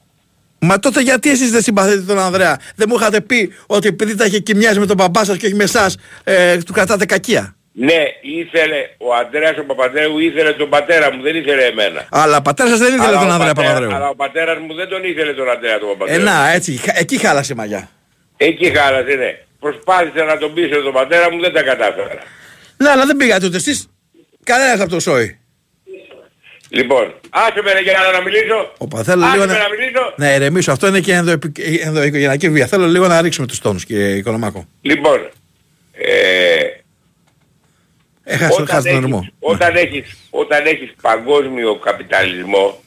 Μα 0.59 0.79
τότε 0.79 1.01
γιατί 1.01 1.31
εσείς 1.31 1.51
δεν 1.51 1.63
συμπαθείτε 1.63 2.01
τον 2.01 2.19
Ανδρέα; 2.19 2.59
Δεν 2.77 2.87
μου 2.91 2.97
είχατε 2.99 3.21
πει 3.21 3.53
ότι 3.67 3.89
επειδή 3.89 4.15
τα 4.17 4.25
είχε 4.25 4.39
κοιμιάσει 4.39 4.79
με 4.79 4.87
τον 4.87 4.97
μπαμπά 4.97 5.25
σας 5.25 5.37
και 5.37 5.47
όχι 5.47 5.55
με 5.55 5.65
εσάς, 5.65 5.97
ε, 6.25 6.57
του 6.59 6.73
κρατάτε 6.73 7.05
κακία. 7.07 7.57
Ναι, 7.75 8.03
ήθελε, 8.23 8.77
ο 8.99 9.15
Αντρέας 9.15 9.59
ο 9.59 9.65
Παπανδρέου 9.65 10.19
ήθελε 10.19 10.53
τον 10.53 10.69
πατέρα 10.69 11.13
μου, 11.15 11.23
δεν 11.23 11.37
ήθελε 11.37 11.63
εμένα. 11.65 12.07
Αλλά 12.11 12.37
ο 12.37 12.43
πατέρας 12.43 12.71
σας 12.71 12.81
δεν 12.81 12.89
ήθελε 12.95 13.07
Αλλά 13.09 13.19
τον 13.19 13.29
ο 13.29 13.33
Ανδρέα 13.33 13.53
πατέρα- 13.53 13.73
Παπανδρέου. 13.75 13.97
Αλλά 13.97 14.09
ο 14.09 14.15
πατέρας 14.15 14.59
μου 14.59 14.75
δεν 14.75 14.89
τον 14.89 15.05
ήθελε 15.05 15.33
τον 15.35 15.51
Αντρέα 15.51 15.79
τον 15.79 15.89
Ε, 15.89 15.93
Παπανδρέου. 15.93 16.25
να, 16.25 16.51
έτσι, 16.53 16.77
χα- 16.77 16.99
εκεί 16.99 17.17
χάλασε 17.19 17.53
η 17.53 17.57
μαγιά. 17.57 17.89
Εκεί 18.37 18.67
χάλασε, 18.77 19.15
ναι. 19.15 19.31
Προσπάθησε 19.61 20.25
να 20.25 20.39
τον 20.39 20.55
πείσω 20.55 20.83
τον 20.83 20.93
πατέρα 20.93 21.33
μου, 21.33 21.41
δεν 21.41 21.53
τα 21.53 21.63
κατάφερα. 21.63 22.19
Ναι, 22.77 22.89
αλλά 22.89 23.07
δεν 23.07 23.17
πήγατε 23.17 23.47
ούτε 23.47 23.57
εσείς. 23.57 23.89
Κανένας 24.45 24.81
από 24.81 24.91
το 24.91 25.01
σόι. 25.01 25.39
Λοιπόν, 26.75 27.15
άσε 27.31 27.63
με 27.63 27.73
ρε 27.73 27.81
για 27.81 27.93
να 28.13 28.21
μιλήσω. 28.23 28.73
Ο 28.79 28.89
πα- 28.89 29.03
θέλω 29.03 29.25
άσε 29.25 29.33
λίγο 29.33 29.47
με 29.47 29.53
να... 29.53 29.59
να 29.59 29.69
μιλήσω. 29.69 30.15
να 30.17 30.35
ηρεμήσω. 30.35 30.73
Αυτό 30.73 30.87
είναι 30.87 31.01
και 31.01 31.13
ενδοεπι- 31.13 31.59
ενδοοικογενειακή 31.85 32.51
βία. 32.51 32.67
Θέλω 32.67 32.87
λίγο 32.87 33.07
να 33.07 33.21
ρίξουμε 33.21 33.47
τους 33.47 33.59
τόνους, 33.59 33.85
κύριε 33.85 34.09
Οικονομάκο. 34.15 34.67
Λοιπόν, 34.83 35.31
ε, 35.93 36.61
Έχασε 38.25 38.53
όταν, 38.53 38.67
χάσει 38.67 38.83
τον 38.89 38.93
έχεις, 38.93 39.05
ερμό. 39.05 39.29
όταν, 39.41 39.77
έχεις, 39.77 40.17
όταν 40.31 40.67
έχεις 40.67 40.95
παγκόσμιο 41.03 41.77
καπιταλισμό, 41.77 42.83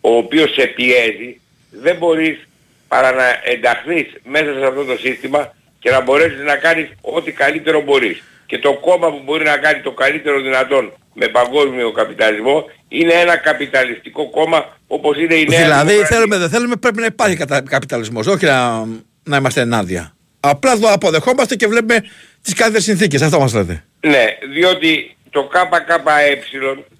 ο 0.00 0.16
οποίος 0.16 0.52
σε 0.52 0.66
πιέζει, 0.66 1.40
δεν 1.70 1.96
μπορείς 1.96 2.48
παρά 2.88 3.12
να 3.12 3.24
ενταχθείς 3.44 4.06
μέσα 4.24 4.52
σε 4.58 4.64
αυτό 4.66 4.84
το 4.84 4.96
σύστημα 4.98 5.54
και 5.78 5.90
να 5.90 6.00
μπορέσεις 6.00 6.40
να 6.44 6.56
κάνεις 6.56 6.88
ό,τι 7.00 7.32
καλύτερο 7.32 7.80
μπορείς. 7.80 8.22
Και 8.48 8.58
το 8.58 8.72
κόμμα 8.74 9.10
που 9.10 9.20
μπορεί 9.24 9.44
να 9.44 9.56
κάνει 9.56 9.80
το 9.80 9.92
καλύτερο 9.92 10.40
δυνατόν 10.40 10.92
με 11.14 11.28
παγκόσμιο 11.28 11.92
καπιταλισμό 11.92 12.64
είναι 12.88 13.12
ένα 13.12 13.36
καπιταλιστικό 13.36 14.30
κόμμα 14.30 14.78
όπως 14.86 15.16
είναι 15.16 15.34
η 15.34 15.46
νέα 15.48 15.58
Δηλαδή 15.58 15.86
Δημοκρατία. 15.86 16.16
θέλουμε 16.16 16.36
δεν 16.36 16.48
θέλουμε 16.48 16.76
πρέπει 16.76 17.00
να 17.00 17.06
υπάρχει 17.06 17.36
κατα... 17.36 17.62
καπιταλισμός, 17.62 18.26
όχι 18.26 18.44
να, 18.44 18.84
να 19.22 19.36
είμαστε 19.36 19.60
ενάντια. 19.60 20.16
Απλά 20.40 20.78
το 20.78 20.88
αποδεχόμαστε 20.88 21.56
και 21.56 21.66
βλέπουμε 21.66 22.04
τις 22.42 22.54
καλύτερες 22.54 22.84
συνθήκες. 22.84 23.22
Αυτό 23.22 23.38
μας 23.38 23.54
λέτε. 23.54 23.84
Ναι, 24.00 24.24
διότι 24.52 25.16
το 25.30 25.42
ΚΚΕ 25.44 26.42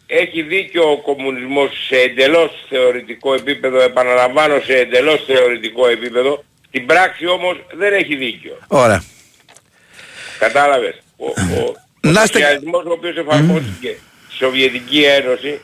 έχει 0.07 0.43
δίκιο 0.43 0.91
ο 0.91 1.01
κομμουνισμός 1.01 1.87
σε 1.89 1.97
εντελώς 1.97 2.51
θεωρητικό 2.69 3.35
επίπεδο, 3.35 3.81
επαναλαμβάνω 3.81 4.61
σε 4.61 4.75
εντελώς 4.75 5.25
θεωρητικό 5.27 5.89
επίπεδο, 5.89 6.45
στην 6.69 6.87
πράξη 6.87 7.27
όμως 7.27 7.67
δεν 7.73 7.93
έχει 7.93 8.17
δίκιο. 8.17 8.59
Ωραία. 8.69 9.03
Κατάλαβες. 10.39 11.03
Ο, 11.21 11.27
ο, 11.27 11.75
ο 12.03 12.11
Να 12.11 12.23
είστε- 12.23 12.27
σοσιαλισμός 12.43 12.85
ο 12.85 12.91
οποίος 12.91 13.17
εφαρμόστηκε 13.17 13.97
στη 14.29 14.37
Σοβιετική 14.37 15.03
Ένωση 15.05 15.61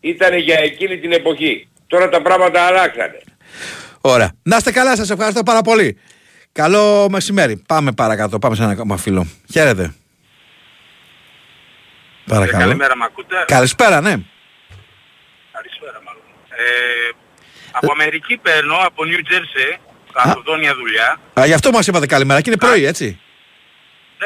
ήταν 0.00 0.36
για 0.38 0.58
εκείνη 0.58 0.98
την 0.98 1.12
εποχή. 1.12 1.68
Τώρα 1.86 2.08
τα 2.08 2.22
πράγματα 2.22 2.60
αλλάξανε. 2.66 3.20
Ωραία. 4.00 4.32
Να 4.42 4.56
είστε 4.56 4.72
καλά, 4.72 4.96
σας 4.96 5.10
ευχαριστώ 5.10 5.42
πάρα 5.42 5.62
πολύ. 5.62 5.98
Καλό 6.52 7.06
μεσημέρι. 7.10 7.56
Πάμε 7.56 7.92
παρακάτω. 7.92 8.38
Πάμε 8.38 8.54
σε 8.54 8.62
ένα 8.62 8.72
ακόμα 8.72 8.96
φίλο. 8.96 9.26
Χαίρετε. 9.52 9.94
Παρακαλώ. 12.26 12.62
Καλημέρα, 12.64 12.96
μ' 12.96 13.02
ακούτε; 13.02 13.44
Καλησπέρα, 13.46 14.00
ναι. 14.00 14.14
Καλησπέρα, 15.52 16.00
μάλλον. 16.04 16.22
Ε, 16.50 17.16
από 17.70 17.92
Αμερική 17.92 18.36
παίρνω, 18.36 18.74
από 18.80 19.02
New 19.04 19.32
Jersey, 19.32 19.78
καθοδόνια 20.12 20.74
δουλειά. 20.74 21.20
Α, 21.40 21.46
γι' 21.46 21.52
αυτό 21.52 21.70
μας 21.70 21.86
είπατε 21.86 22.06
καλημέρα 22.06 22.40
και 22.40 22.50
είναι 22.50 22.58
πρωί, 22.58 22.84
έτσι. 22.84 23.20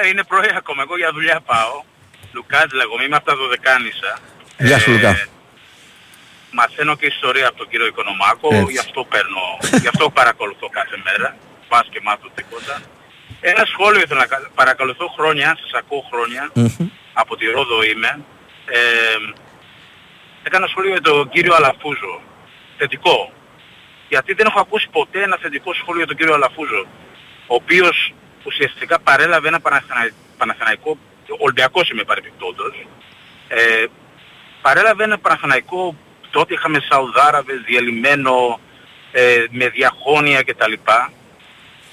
Ναι, 0.00 0.08
είναι 0.08 0.24
πρωί 0.24 0.50
ακόμα. 0.56 0.82
Εγώ 0.82 0.96
για 0.96 1.12
δουλειά 1.12 1.40
πάω. 1.40 1.82
Λουκάτς 2.32 2.72
λέγομαι, 2.72 3.04
είμαι 3.04 3.16
από 3.16 3.26
τα 3.26 3.36
Δωδεκάνησα. 3.36 4.18
Γεια 4.58 4.78
σου, 4.78 4.90
Λουκά. 4.90 5.28
Μαθαίνω 6.50 6.96
και 6.96 7.06
ιστορία 7.06 7.48
από 7.48 7.56
τον 7.56 7.68
κύριο 7.68 7.86
Οικονομάκο, 7.86 8.48
Έτσι. 8.54 8.72
γι' 8.72 8.78
αυτό 8.78 9.04
παίρνω, 9.04 9.46
γι' 9.82 9.88
αυτό 9.88 10.10
παρακολουθώ 10.10 10.68
κάθε 10.68 10.96
μέρα. 11.04 11.36
Πας 11.68 11.86
και 11.90 12.00
μάθω 12.02 12.28
τίποτα. 12.34 12.82
Ένα 13.40 13.64
σχόλιο 13.72 14.00
ήθελα 14.00 14.20
να 14.20 14.26
κάνω. 14.26 14.48
Παρακολουθώ 14.54 15.06
χρόνια, 15.16 15.56
σας 15.60 15.72
ακούω 15.80 16.04
χρόνια, 16.10 16.52
από 17.12 17.36
τη 17.36 17.46
Ρόδο 17.46 17.82
είμαι. 17.82 18.20
Ε, 18.66 18.80
έκανα 20.42 20.66
σχόλιο 20.66 20.90
για 20.90 21.00
τον 21.00 21.28
κύριο 21.28 21.54
Αλαφούζο. 21.54 22.20
Θετικό. 22.78 23.32
Γιατί 24.08 24.32
δεν 24.32 24.46
έχω 24.46 24.60
ακούσει 24.60 24.88
ποτέ 24.92 25.22
ένα 25.22 25.36
θετικό 25.42 25.74
σχόλιο 25.74 25.98
για 25.98 26.06
τον 26.06 26.16
κύριο 26.16 26.34
Αλαφούζο. 26.34 26.86
Ο 27.46 27.54
οποίος 27.54 28.12
ουσιαστικά 28.44 29.00
παρέλαβε 29.00 29.48
ένα 29.48 29.60
Παναθηνα- 29.60 30.10
Παναθηναϊκό, 30.36 30.98
Ολυμπιακός 31.38 31.90
είμαι 31.90 32.04
παρεμπιπτόντος, 32.04 32.86
ε, 33.48 33.84
παρέλαβε 34.62 35.04
ένα 35.04 35.18
Παναθηναϊκό, 35.18 35.96
τότε 36.30 36.54
είχαμε 36.54 36.80
Σαουδάραβες, 36.90 37.60
διαλυμένο, 37.66 38.60
ε, 39.12 39.44
με 39.50 39.68
διαχώνια 39.68 40.42
κτλ. 40.42 40.72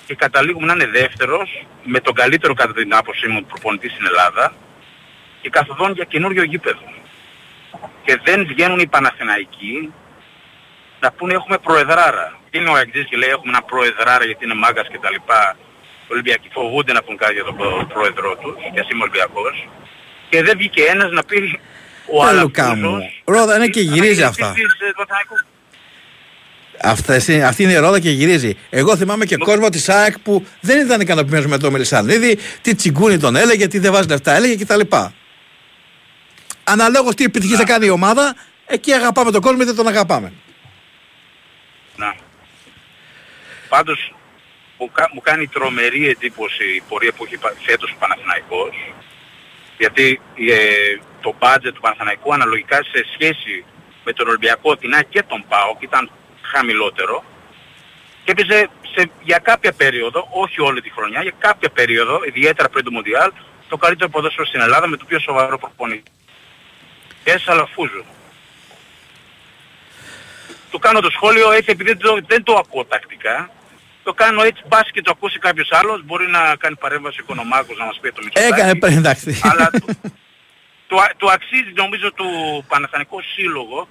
Και 0.05 0.15
καταλήγουμε 0.15 0.65
να 0.65 0.73
είναι 0.73 0.87
δεύτερος, 0.87 1.65
με 1.83 1.99
τον 1.99 2.13
καλύτερο 2.13 2.53
κατά 2.53 2.73
την 2.73 2.95
άποψή 2.95 3.27
μου 3.27 3.45
προπονητής 3.45 3.91
στην 3.91 4.05
Ελλάδα. 4.05 4.53
και 5.41 5.51
καθοδόν 5.51 5.91
για 5.91 6.03
καινούριο 6.03 6.43
γήπεδο. 6.43 6.93
Και 8.05 8.19
δεν 8.23 8.45
βγαίνουν 8.45 8.79
οι 8.79 8.87
Παναθηναϊκοί 8.87 9.93
να 10.99 11.11
πούνε 11.11 11.33
έχουμε 11.33 11.57
προεδράρα. 11.57 12.39
Είναι 12.51 12.69
ο 12.69 12.73
Αγγλής 12.73 13.05
και 13.09 13.17
λέει 13.17 13.29
έχουμε 13.29 13.51
ένα 13.51 13.61
προεδράρα 13.61 14.25
γιατί 14.25 14.45
είναι 14.45 14.53
μάγκας 14.53 14.87
και 14.87 14.99
τα 14.99 15.11
λοιπά. 15.11 15.57
Οι 16.07 16.13
Ολυμπιακοί 16.13 16.47
φοβούνται 16.51 16.93
να 16.93 17.03
πούν 17.03 17.17
κάτι 17.17 17.33
για 17.33 17.43
τον 17.43 17.55
πρόεδρό 17.93 18.35
τους, 18.35 18.55
γιατί 18.73 18.93
είμαι 18.93 19.01
Ολυμπιακός. 19.03 19.67
Και 20.29 20.43
δεν 20.43 20.57
βγήκε 20.57 20.81
ένας 20.83 21.11
να 21.11 21.23
πει 21.23 21.59
ο 22.15 22.27
Ε, 22.27 22.33
Λουκά 22.41 22.75
μου. 22.75 22.87
Αλαφούζος. 22.87 23.21
Ρόδα 23.25 23.55
είναι 23.55 23.67
και 23.67 23.81
γυρίζει 23.81 24.23
αυτά. 24.23 24.45
αναγεννητής 24.45 24.77
της, 24.77 24.87
ε, 24.87 24.91
του 24.91 24.95
Παναθηναϊκού. 25.07 25.35
Αυτές 26.81 27.27
είναι- 27.27 27.45
αυτή 27.45 27.63
είναι 27.63 27.71
η 27.71 27.75
ρόδα 27.75 27.99
και 27.99 28.09
γυρίζει. 28.09 28.57
Εγώ 28.69 28.97
θυμάμαι 28.97 29.25
και 29.25 29.37
κόσμο 29.37 29.69
της 29.69 29.89
ΑΕΚ 29.89 30.19
που 30.19 30.45
δεν 30.61 30.85
ήταν 30.85 31.01
ικανοποιημένος 31.01 31.45
με 31.45 31.57
τον 31.57 31.71
Μελισανίδη, 31.71 32.37
τι 32.61 32.75
τσιγκούνι 32.75 33.17
τον 33.17 33.35
έλεγε, 33.35 33.67
τι 33.67 33.79
δεν 33.79 33.91
βάζει 33.91 34.07
λεφτά 34.07 34.33
έλεγε 34.35 34.63
κτλ. 34.63 34.79
Αναλόγως 36.63 37.15
τι 37.15 37.23
επιτυχία 37.23 37.57
θα 37.57 37.63
κάνει 37.63 37.85
η 37.85 37.89
ομάδα, 37.89 38.35
εκεί 38.65 38.91
αγαπάμε 38.93 39.31
τον 39.31 39.41
κόσμο 39.41 39.59
ή 39.61 39.65
δεν 39.65 39.75
τον 39.75 39.87
αγαπάμε. 39.87 40.33
Να. 41.95 42.15
Πάντως 43.69 44.14
μου, 44.85 44.91
κα- 44.91 45.09
μου 45.13 45.21
κάνει 45.21 45.47
τρομερή 45.47 46.07
εντύπωση 46.09 46.65
η 46.75 46.81
πορεία 46.89 47.11
που 47.13 47.23
έχει 47.25 47.37
πα- 47.37 47.53
φέτος 47.65 47.91
ο 47.91 47.95
Παναθηναϊκός 47.99 48.75
γιατί 49.77 50.21
ε, 50.49 50.97
το 51.21 51.35
budget 51.39 51.71
του 51.73 51.81
Παναθηναϊκού 51.81 52.33
αναλογικά 52.33 52.75
σε 52.75 53.05
σχέση 53.13 53.65
με 54.03 54.13
τον 54.13 54.27
Ολυμπιακό, 54.27 54.77
την 54.77 54.93
ΑΕΚ 54.93 55.09
και 55.09 55.23
τον 55.23 55.45
ΠΑΟΚ 55.47 55.81
ήταν 55.81 56.11
χαμηλότερο 56.41 57.23
και 58.23 58.31
έπαιζε 58.31 58.69
σε, 58.95 59.09
για 59.23 59.37
κάποια 59.37 59.71
περίοδο, 59.73 60.27
όχι 60.31 60.61
όλη 60.61 60.81
τη 60.81 60.91
χρονιά, 60.91 61.21
για 61.21 61.33
κάποια 61.37 61.69
περίοδο, 61.69 62.19
ιδιαίτερα 62.25 62.69
πριν 62.69 62.83
το 62.83 62.91
Μουντιάλ, 62.91 63.31
το 63.69 63.77
καλύτερο 63.77 64.09
ποδόσφαιρο 64.09 64.45
στην 64.45 64.61
Ελλάδα 64.61 64.87
με 64.87 64.97
το 64.97 65.05
πιο 65.05 65.19
σοβαρό 65.19 65.57
προπονητή. 65.57 66.11
Έσσα 67.23 67.51
Αλαφούζου. 67.51 68.03
Του 70.71 70.79
κάνω 70.79 70.99
το 70.99 71.09
σχόλιο 71.09 71.51
έτσι 71.51 71.71
επειδή 71.71 71.89
δεν 71.89 71.97
το, 71.99 72.19
δεν 72.27 72.43
το 72.43 72.53
ακούω 72.55 72.85
τακτικά. 72.85 73.49
Το 74.07 74.13
κάνω 74.13 74.41
έτσι 74.49 74.61
μπας 74.69 74.87
και 74.93 75.01
το 75.01 75.11
ακούσει 75.15 75.37
κάποιος 75.39 75.69
άλλος. 75.79 75.97
Μπορεί 76.05 76.27
να 76.37 76.41
κάνει 76.63 76.75
παρέμβαση 76.83 77.17
ο 77.19 77.23
Οικονομάκος 77.25 77.75
να 77.81 77.85
μας 77.85 77.97
πει 78.01 78.11
το 78.11 78.21
Μητσοτάκη. 78.23 78.53
Έκανε 78.53 78.73
πριν, 78.83 78.97
εντάξει. 78.97 79.29
Αλλά 79.51 79.65
του, 79.79 79.87
του, 80.87 80.97
α- 81.05 81.13
του 81.17 81.27
αξίζει 81.35 81.71
νομίζω 81.83 82.07
του 82.13 82.27
Παναθηναϊκού 82.67 83.17
Σύλλογο 83.35 83.87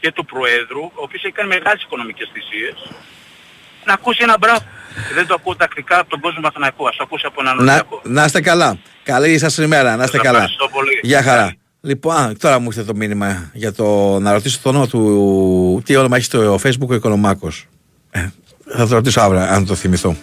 και 0.00 0.12
του 0.12 0.24
Προέδρου, 0.24 0.84
ο 0.98 1.02
οποίος 1.06 1.22
έχει 1.24 1.32
κάνει 1.38 1.48
μεγάλες 1.56 1.82
οικονομικές 1.82 2.28
θυσίες, 2.32 2.76
να 3.84 3.92
ακούσει 3.92 4.20
ένα 4.22 4.36
μπράβο. 4.40 4.58
Και 5.08 5.14
δεν 5.14 5.26
το 5.26 5.34
ακούω 5.34 5.56
τακτικά 5.56 5.98
από 5.98 6.10
τον 6.10 6.20
κόσμο 6.20 6.36
του 6.36 6.42
Παναθηναϊκού. 6.46 6.88
Ας 6.88 6.96
το 6.96 7.02
ακούσει 7.06 7.24
από 7.26 7.40
έναν 7.40 7.54
Να, 7.56 7.60
Ολυμπιακό. 7.62 8.00
να 8.04 8.24
είστε 8.24 8.40
καλά. 8.40 8.78
Καλή 9.02 9.38
σας 9.38 9.56
ημέρα, 9.58 9.96
να 9.96 10.04
είστε 10.04 10.16
Σας 10.16 10.26
καλά. 10.26 10.38
ευχαριστώ 10.38 10.68
πολύ. 10.68 11.00
Γεια 11.02 11.22
χαρά. 11.22 11.54
Λοιπόν, 11.80 12.16
α, 12.16 12.32
τώρα 12.38 12.58
μου 12.58 12.66
ήρθε 12.66 12.84
το 12.84 12.94
μήνυμα 12.94 13.50
για 13.54 13.72
το 13.72 14.18
να 14.18 14.32
ρωτήσω 14.32 14.58
το 14.62 14.68
όνομα 14.68 14.86
του. 14.88 15.82
Τι 15.84 15.96
όνομα 15.96 16.16
έχει 16.16 16.24
στο 16.24 16.54
Facebook 16.64 16.88
ο 16.88 16.94
Οικονομάκος. 16.94 17.66
Ε, 18.10 18.26
θα 18.76 18.86
το 18.86 18.94
ρωτήσω 18.94 19.20
αύριο, 19.20 19.40
αν 19.40 19.66
το 19.66 19.74
θυμηθώ. 19.74 20.16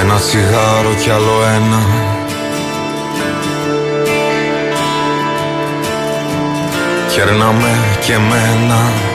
Ένα 0.00 0.16
τσιγάρο 0.16 0.94
κι 1.02 1.10
άλλο 1.10 1.42
ένα 1.54 1.82
Κερνάμε 7.14 7.70
και 8.00 8.18
μένα 8.18 9.11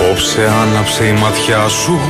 Απόψε 0.00 0.50
άναψε 0.62 1.04
η 1.04 1.12
ματιά 1.12 1.68
σου. 1.68 2.00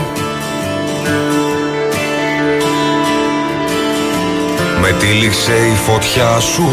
Με 4.80 4.92
τύλιξε 4.98 5.52
η 5.52 5.76
φωτιά 5.86 6.40
σου. 6.40 6.70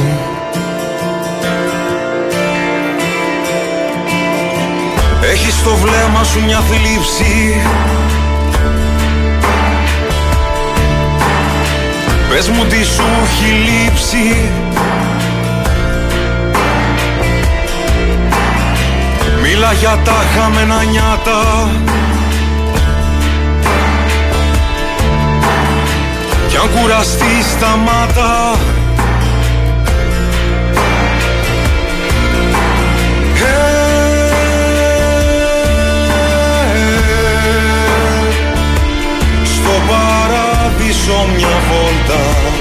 Έχεις 5.32 5.54
στο 5.54 5.76
βλέμμα 5.76 6.24
σου 6.24 6.44
μια 6.46 6.60
θλίψη. 6.60 7.62
Πες 12.30 12.50
μου 12.50 12.66
τι 12.66 12.84
σου 12.84 13.04
έχει 13.24 13.52
λείψει 13.52 14.52
Μίλα 19.56 19.74
για 19.74 20.00
τα 20.04 20.12
χαμένα 20.12 20.84
νιάτα 20.84 21.70
Κι 26.50 26.58
αν 26.58 26.70
κουραστείς 26.70 27.46
σταμάτα 27.58 28.56
Στο 39.44 39.72
παράδεισο 39.88 41.28
μια 41.36 41.62
βόλτα 41.70 42.53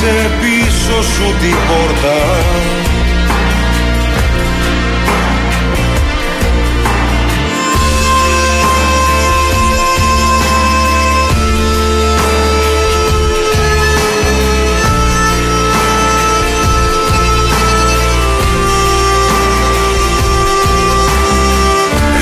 Κλείσε 0.00 0.30
πίσω 0.40 1.02
σου 1.02 1.22
την 1.22 1.56
πόρτα. 1.68 2.16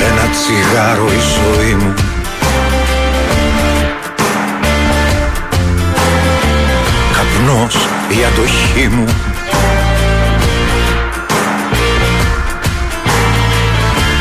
Ένα 0.09 0.29
τσιγάρο 0.29 1.05
η 1.05 1.19
ζωή 1.19 1.73
μου 1.73 2.08
Καπνός 7.49 7.75
η 8.09 8.25
αντοχή 8.25 8.87
μου. 8.87 9.05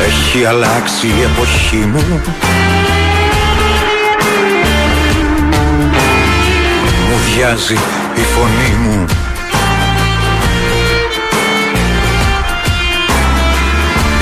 Έχει 0.06 0.44
αλλάξει 0.44 1.06
η 1.06 1.22
εποχή 1.22 1.76
μου. 1.76 2.20
Μου 7.08 7.16
διάζει 7.34 7.78
η 8.14 8.20
φωνή 8.20 8.76
μου. 8.82 9.04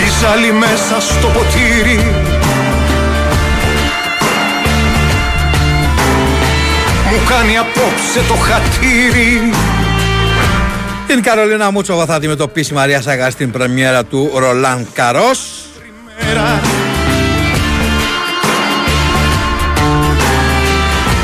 Η 0.07 0.11
ζάλη 0.21 0.53
μέσα 0.53 1.01
στο 1.01 1.27
ποτήρι 1.27 2.15
Μου 7.11 7.19
κάνει 7.29 7.57
απόψε 7.57 8.21
το 8.29 8.35
χατήρι 8.35 9.51
Την 11.07 11.23
Καρολίνα 11.23 11.71
Μούτσοβα 11.71 12.07
θα 12.07 12.15
αντιμετωπίσει 12.15 12.73
η 12.73 12.77
Μαρία 12.77 13.03
Σαγά 13.03 13.31
στην 13.31 13.51
πρεμιέρα 13.51 14.05
του 14.05 14.31
Ρολάν 14.35 14.87
Καρός. 14.93 15.65
μέρα 16.19 16.61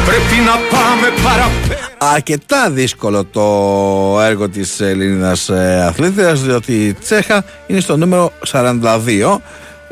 Πρέπει 0.06 0.42
να 0.44 0.78
πάμε 0.78 1.12
παραπέρα 1.22 2.12
Αρκετά 2.14 2.70
δύσκολο 2.70 3.24
το 3.24 4.20
έργο 4.20 4.48
της 4.48 4.80
Ελληνίδας 4.80 5.48
ε, 5.48 5.84
αθλήτριας 5.86 6.42
διότι 6.42 6.86
η 6.86 6.92
Τσέχα 6.92 7.44
είναι 7.66 7.80
στο 7.80 7.96
νούμερο 7.96 8.32
42 8.52 9.38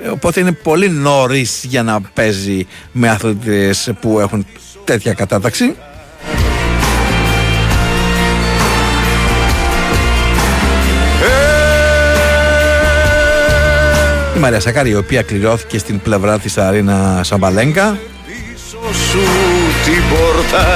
ε, 0.04 0.08
οπότε 0.08 0.40
είναι 0.40 0.52
πολύ 0.52 0.90
νωρίς 0.90 1.64
για 1.68 1.82
να 1.82 2.00
παίζει 2.00 2.66
με 2.92 3.08
αθλήτριες 3.08 3.92
που 4.00 4.20
έχουν 4.20 4.46
τέτοια 4.84 5.12
κατάταξη. 5.12 5.76
Η 14.36 14.38
Μαρία 14.38 14.60
Σακάρη 14.60 14.90
η 14.90 14.94
οποία 14.94 15.22
κληρώθηκε 15.22 15.78
στην 15.78 16.00
πλευρά 16.00 16.38
της 16.38 16.58
Αρίνα 16.58 17.20
Σαμπαλέγκα. 17.24 17.98
Πίσω 18.26 18.78
σου 19.10 19.20
την 19.84 20.02
πόρτα 20.10 20.66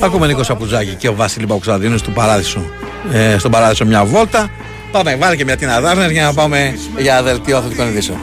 Ακούμε 0.00 0.26
Νίκο 0.26 0.42
Σαπουζάκη 0.42 0.94
και 0.94 1.08
ο 1.08 1.14
Βασίλη 1.14 1.46
Παουξαδίνου 1.46 1.98
στον 1.98 2.12
Παράδεισο. 2.12 2.70
Ε, 3.12 3.38
στον 3.38 3.50
Παράδεισο 3.50 3.84
μια 3.84 4.04
βόλτα. 4.04 4.48
Πάμε, 4.92 5.16
βάλε 5.16 5.36
και 5.36 5.44
μια 5.44 5.56
Τίνα 5.56 5.80
Δάρνερ 5.80 6.10
για 6.10 6.24
να 6.24 6.32
πάμε 6.32 6.78
για 6.98 7.22
δελτίο 7.22 7.56
αθλητικών 7.56 7.88
ειδήσεων. 7.88 8.18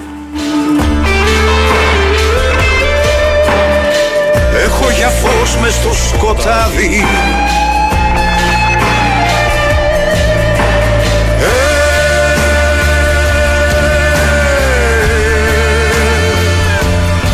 Έχω 4.66 4.92
για 4.98 5.10
φως 5.10 5.58
μες 5.58 5.74
στο 5.74 5.94
σκοτάδι 5.94 7.04
Ε, 11.40 11.74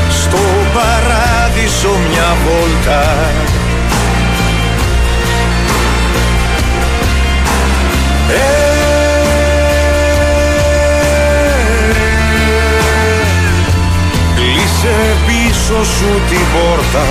Στο 0.10 0.38
παράδεισο 0.74 1.90
μια 2.10 2.36
βόλτα 2.46 3.06
πίσω 15.72 15.84
σου 15.84 16.06
την 16.30 16.40
πόρτα 16.54 17.06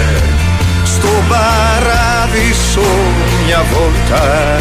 Ε, 0.00 0.84
Στο 0.84 1.08
παράδεισο 1.28 2.80
μια 3.46 3.64
βόλτα 3.72 4.56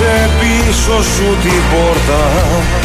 Κλείσε 0.00 0.30
πίσω 0.40 1.02
σου 1.02 1.36
την 1.42 1.62
πόρτα 1.70 2.79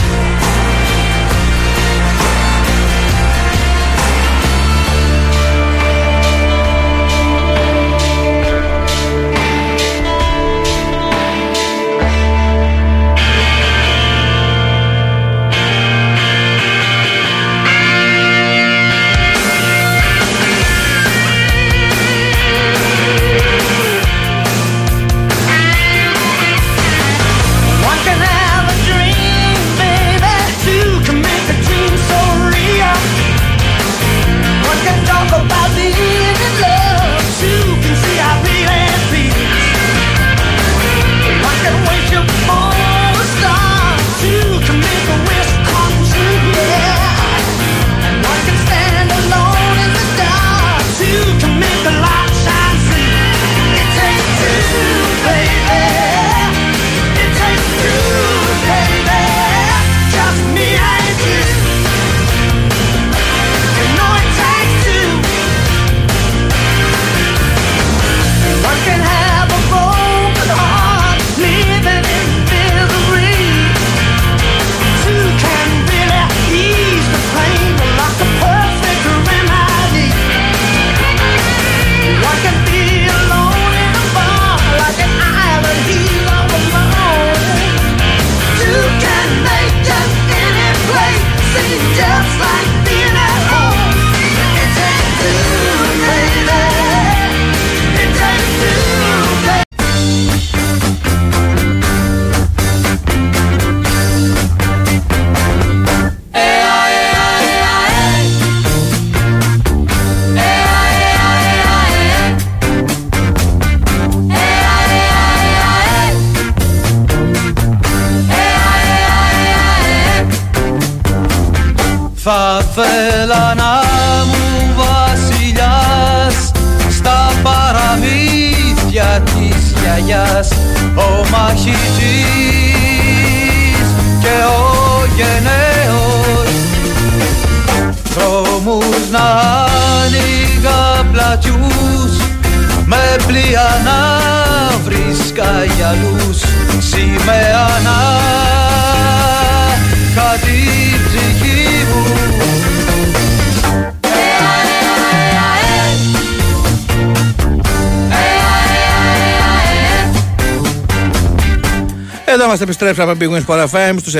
επιστρέψαμε 162.75 163.11
από 163.11 163.19
Big 163.21 163.35
Wings 163.35 163.45
Sport 163.45 163.65
FM 163.69 163.95
στους 163.99 164.13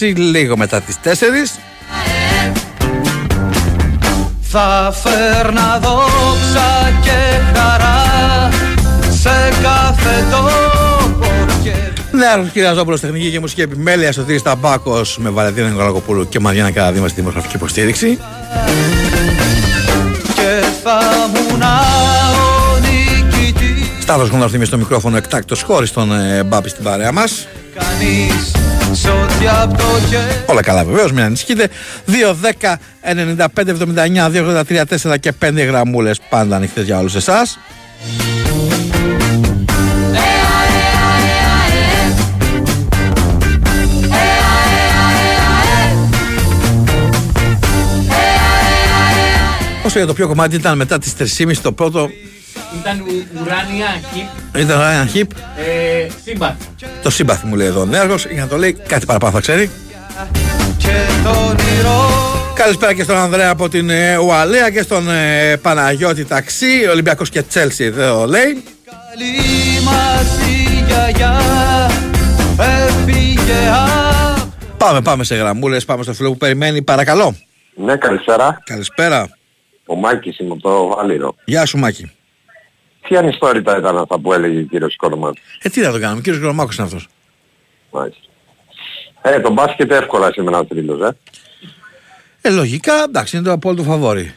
94,6 0.00 0.12
λίγο 0.16 0.56
μετά 0.56 0.80
τις 0.80 0.96
4. 1.04 1.08
Θα 4.40 4.94
φέρνα 5.02 5.78
δόξα 5.82 6.92
και 7.02 7.58
χαρά 7.58 8.48
σε 9.10 9.52
κάθε 9.62 10.26
τόπο 10.30 11.26
και 11.62 11.72
Νέαρχος 12.10 12.50
κ. 12.52 12.74
Ζόμπολο, 12.74 12.98
τεχνική 12.98 13.30
και 13.30 13.40
μουσική 13.40 13.60
επιμέλεια 13.60 14.12
στο 14.12 14.22
Θήρη 14.22 14.40
Ταμπάκο 14.40 15.00
με 15.16 15.30
Βαλεντίνα 15.30 15.68
Νικολακοπούλου 15.68 16.28
και 16.28 16.40
Μαριάννα 16.40 16.70
Καραδίμα 16.70 17.08
στη 17.08 17.16
δημοσιογραφική 17.16 17.56
υποστήριξη. 17.56 18.18
και 20.34 20.64
θα 20.82 21.00
μου 21.32 21.56
να 21.58 21.80
ο 22.16 22.19
νικητής 24.10 24.28
Σταύρο 24.28 24.36
Γνωστή 24.36 24.64
στο 24.64 24.78
μικρόφωνο 24.78 25.16
εκτάκτος 25.16 25.62
χωρί 25.62 25.88
τον 25.88 26.12
ε, 26.12 26.42
Μπάπη 26.42 26.68
στην 26.68 26.84
παρέα 26.84 27.12
μας. 27.12 27.46
κανείς 27.74 28.52
σ' 28.92 29.04
ό,τι 29.04 29.48
απ' 29.62 29.76
το 29.76 29.84
χέρι 30.08 30.44
Όλα 30.46 30.62
καλά 30.62 30.84
βεβαίως, 30.84 31.12
μην 31.12 31.24
ανησυχείτε. 31.24 31.68
2, 32.06 32.34
10, 32.34 32.78
95, 33.00 33.70
79, 33.70 34.30
2, 34.30 34.42
83, 34.42 34.84
4 34.84 35.18
και 35.20 35.32
5 35.32 35.66
γραμμούλες 35.66 36.20
πάντα 36.28 36.56
ανοιχτές 36.56 36.84
για 36.84 36.98
όλους 36.98 37.14
εσάς. 37.14 37.58
Όσο 49.84 49.98
για 49.98 50.06
το 50.06 50.14
πιο 50.14 50.26
κομμάτι 50.26 50.56
ήταν 50.56 50.76
μετά 50.76 50.98
τις 50.98 51.38
3.30 51.38 51.52
το 51.62 51.72
πρώτο 51.72 52.10
Ήταν 52.80 53.00
ου- 53.00 53.40
ουράνια, 53.42 53.86
χιπ, 54.12 54.60
Ήταν 54.62 54.80
ένα 54.80 55.06
χιπ. 55.06 55.30
ε, 55.56 56.06
σύμπαν. 56.24 56.56
Το 57.02 57.10
σύμπαθι 57.10 57.46
μου 57.46 57.54
λέει 57.54 57.66
εδώ 57.66 57.80
ο 57.80 57.84
Νέαργο. 57.84 58.14
Για 58.30 58.42
να 58.42 58.48
το 58.48 58.56
λέει 58.56 58.72
κάτι 58.86 59.06
παραπάνω 59.06 59.32
θα 59.32 59.40
ξέρει. 59.40 59.70
και 60.76 60.92
το 61.24 61.30
όνειρο 61.30 62.08
Καλησπέρα 62.54 62.94
και 62.94 63.02
στον 63.02 63.16
Ανδρέα 63.16 63.50
από 63.50 63.68
την 63.68 63.90
ε, 63.90 64.16
Ουαλία 64.16 64.70
και 64.70 64.82
στον 64.82 65.10
ε, 65.10 65.56
Παναγιώτη 65.56 66.24
Ταξί. 66.24 66.86
Ολυμπιακός 66.90 67.30
και 67.30 67.42
Τσέλσι 67.42 67.84
εδώ 67.84 68.26
λέει. 68.26 68.62
καλή 68.84 69.84
μας 69.84 70.38
η 70.48 70.84
γιαγιά 70.86 71.40
έφυγε 72.58 73.68
απ' 73.72 74.48
Πάμε, 74.78 75.00
πάμε 75.00 75.24
σε 75.24 75.34
γραμμούλες. 75.34 75.84
Πάμε 75.84 76.02
στο 76.02 76.12
φίλο 76.12 76.30
που 76.30 76.36
περιμένει. 76.36 76.82
Παρακαλώ. 76.82 77.36
Ναι, 77.74 77.96
καλησπέρα. 77.96 78.58
Καλησπέρα. 78.64 79.28
Ο 79.86 79.94
Μάκης 79.96 80.38
είμαι 80.38 80.52
από 80.52 80.62
το 80.62 80.86
Βάλιρο. 80.96 81.34
Γεια 81.44 81.66
σου, 81.66 81.78
Μάκη. 81.78 82.12
Τι 83.08 83.16
ανιστόρητα 83.16 83.78
ήταν 83.78 83.98
αυτά 83.98 84.18
που 84.18 84.32
έλεγε 84.32 84.58
ο 84.60 84.62
κύριος 84.62 84.96
Κόρμαν. 84.96 85.34
Ε, 85.62 85.68
τι 85.68 85.80
να 85.80 85.92
το 85.92 86.00
κάνουμε, 86.00 86.20
κύριος 86.20 86.42
Γκρομάκο 86.42 86.70
είναι 86.72 86.86
αυτός. 86.86 87.08
Μάλιστα. 87.90 88.20
Ε, 89.22 89.40
το 89.40 89.52
μπάσκετ 89.52 89.92
εύκολα 89.92 90.32
σήμερα 90.32 90.58
ο 90.58 90.64
τρίλος, 90.64 91.00
ε. 91.00 91.16
Ε, 92.40 92.50
λογικά, 92.50 93.02
εντάξει, 93.02 93.36
είναι 93.36 93.44
το 93.44 93.52
απόλυτο 93.52 93.82
φαβόρι. 93.82 94.34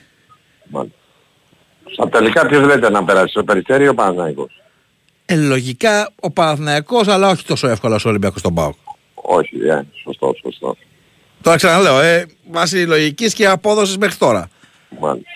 Μάλιστα. 0.70 0.98
Στα 1.92 2.10
τελικά 2.10 2.46
ποιος 2.46 2.66
λέτε 2.66 2.90
να 2.90 3.04
περάσει, 3.04 3.40
ο 3.40 3.44
Περιστέρη 3.44 3.84
ή 3.84 3.88
ο 3.88 3.94
Παναθηναϊκός; 3.94 4.62
Ε, 5.26 5.36
λογικά 5.36 6.10
ο 6.20 6.32
Παναθηναϊκός 6.32 7.08
αλλά 7.08 7.30
όχι 7.30 7.46
τόσο 7.46 7.68
εύκολα 7.68 7.96
ο 8.06 8.10
Ολυμπιακός 8.10 8.40
στον 8.40 8.54
Πάοκ. 8.54 8.76
Όχι, 9.14 9.58
ε, 9.58 9.82
σωστό, 10.04 10.34
σωστό. 10.42 10.78
Τώρα 11.42 11.58
ξαναλέω, 11.58 12.00
ε, 12.00 12.26
βάσει 12.52 12.86
λογικής 12.86 13.34
και 13.34 13.48
απόδοσης 13.48 13.98
μέχρι 13.98 14.16
τώρα. 14.16 14.50
Μάλιστα. 15.00 15.30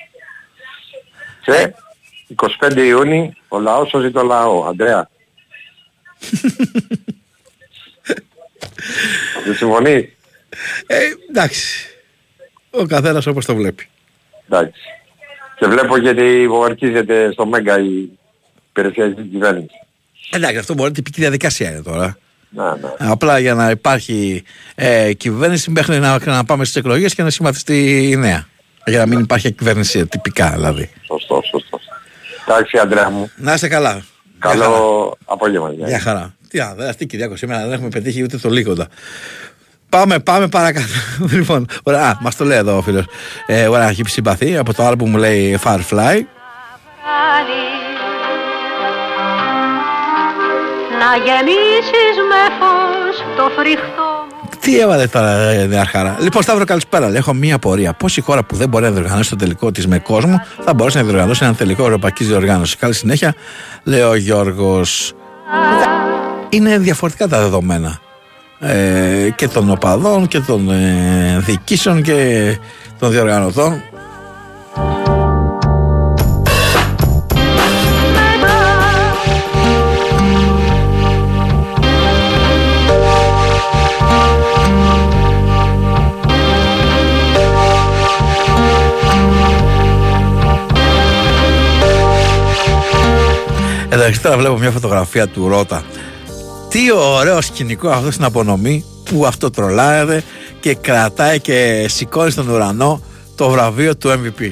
Και 1.45 1.73
25 2.36 2.78
Ιούνιου 2.78 3.34
ο 3.47 3.59
λαός 3.59 3.89
σώζει 3.89 4.11
το 4.11 4.23
λαό. 4.23 4.65
Αντρέα. 4.67 5.09
Δεν 9.45 9.55
συμφωνεί; 9.55 10.13
Ε, 10.88 10.97
εντάξει. 11.30 11.88
Ο 12.69 12.86
καθένας 12.86 13.25
όπως 13.25 13.45
το 13.45 13.55
βλέπει. 13.55 13.89
Εντάξει. 14.49 14.82
Και 15.59 15.65
βλέπω 15.65 15.97
γιατί 15.97 16.47
βομαρκίζεται 16.47 17.32
στο 17.32 17.45
Μέγκα 17.45 17.80
η 17.80 18.09
περιφερειακή 18.73 19.21
κυβέρνηση. 19.21 19.75
Εντάξει, 20.32 20.57
αυτό 20.57 20.73
μπορεί 20.73 20.91
τυπική 20.91 21.19
διαδικασία 21.21 21.69
είναι 21.71 21.82
τώρα. 21.82 22.17
Να, 22.49 22.75
ναι. 22.75 22.89
Απλά 22.97 23.39
για 23.39 23.53
να 23.53 23.69
υπάρχει 23.69 24.43
ε, 24.75 25.13
κυβέρνηση 25.13 25.71
μέχρι 25.71 25.99
να, 25.99 26.19
να 26.25 26.45
πάμε 26.45 26.63
στις 26.63 26.75
εκλογές 26.75 27.15
και 27.15 27.23
να 27.23 27.30
σχηματιστεί 27.30 28.09
η 28.11 28.15
νέα. 28.15 28.47
Για 28.86 28.99
να 28.99 29.05
μην 29.05 29.19
υπάρχει 29.19 29.51
κυβέρνηση 29.51 30.07
τυπικά 30.07 30.51
δηλαδή. 30.51 30.89
Σωστό, 31.05 31.41
σωστό. 31.51 31.80
Εντάξει, 32.48 32.78
Αντρέα 32.78 33.10
μου. 33.10 33.32
Να 33.36 33.54
είστε 33.54 33.68
καλά. 33.68 33.91
Γεια 33.91 34.50
χαρά. 34.52 34.64
Καλό 34.64 35.18
απόγευμα. 35.26 35.72
γεια. 35.72 35.88
Γεια 35.88 36.00
χαρά. 36.00 36.36
Τι 36.50 36.60
α, 36.60 36.76
αυτή 36.89 37.04
η 37.04 37.08
Κυριάκο 37.08 37.36
σήμερα 37.36 37.62
δεν 37.64 37.72
έχουμε 37.72 37.89
πετύχει 37.89 38.24
ούτε 38.24 38.38
το 38.38 38.50
λίγοντα. 38.50 38.88
Πάμε, 39.89 40.20
πάμε 40.20 40.48
παρακάτω. 40.48 40.86
λοιπόν, 41.36 41.68
ωραία, 41.84 42.10
α, 42.10 42.18
μας 42.22 42.36
το 42.36 42.45
λέει 42.45 42.58
εδώ 42.58 42.78
ο 42.78 42.82
φίλος. 42.82 43.06
Ε, 43.45 43.68
ωραία, 43.68 43.89
έχει 43.89 44.04
συμπαθεί 44.08 44.58
από 44.58 44.74
το 44.74 44.84
άλλο 44.86 44.95
που 44.95 45.08
μου 45.08 45.18
λέει 45.18 45.60
Firefly. 45.64 46.20
Να 51.00 51.16
γεμίσεις 51.26 52.16
με 52.30 52.41
φως 52.60 53.36
το 53.38 53.50
φρικτό 53.58 54.02
μου 54.02 54.07
Τι 54.60 54.80
έβαλε 54.80 55.08
τώρα, 55.08 55.30
ε, 55.30 55.66
Νεαρχάρα; 55.66 56.18
Λοιπόν, 56.20 56.41
Σταύρο, 56.41 56.66
καλησπέρα. 56.66 57.08
Λέει, 57.08 57.18
Έχω 57.18 57.34
μία 57.34 57.55
απορία. 57.55 57.93
Πώς 57.93 58.18
η 58.18 58.22
χώρα 58.22 58.43
που 58.43 58.55
δεν 58.55 58.70
μπορεί 58.70 58.84
να 58.84 58.91
διοργανώσει 58.91 59.30
το 59.30 59.36
τελικό 59.36 59.72
της 59.72 59.88
με 59.88 59.99
κόσμο 59.99 60.41
θα 60.64 60.74
μπορέσει 60.74 60.97
να 60.97 61.03
διοργανώσει 61.03 61.43
ένα 61.43 61.53
τελικό 61.53 61.84
ευρωπαϊκή 61.84 62.24
διοργάνωση; 62.24 62.78
Καλή 62.78 62.93
συνέχεια, 62.93 63.36
λέει 63.84 64.01
ο 64.01 64.16
Γιώργος. 64.16 65.14
Είναι 66.49 66.78
διαφορετικά 66.78 67.28
τα 67.28 67.39
δεδομένα. 67.39 67.99
Ε, 68.60 69.30
και 69.36 69.47
των 69.47 69.72
οπαδών 69.72 70.28
και 70.28 70.39
των 70.39 70.70
ε, 70.70 71.38
διοικήσεων 71.39 72.01
και 72.01 72.58
των 72.99 73.12
διοργανωτών. 73.12 73.82
Εντάξει, 94.08 94.26
τώρα 94.26 94.38
βλέπω 94.38 94.58
μια 94.58 94.72
φωτογραφία 94.72 95.28
του 95.28 95.47
Ρότα. 95.47 95.84
Τι 96.70 96.91
ωραίο 96.91 97.41
σκηνικό 97.41 97.89
αυτό 97.89 98.12
στην 98.12 98.24
απονομή 98.24 98.86
που 99.03 99.26
αυτό 99.26 99.49
τρολάρεται 99.49 100.24
και 100.60 100.74
κρατάει 100.76 101.39
και 101.39 101.86
σηκώνει 101.89 102.32
στον 102.32 102.49
ουρανό 102.49 103.01
το 103.36 103.49
βραβείο 103.49 103.95
του 103.95 104.10
MVP. 104.10 104.51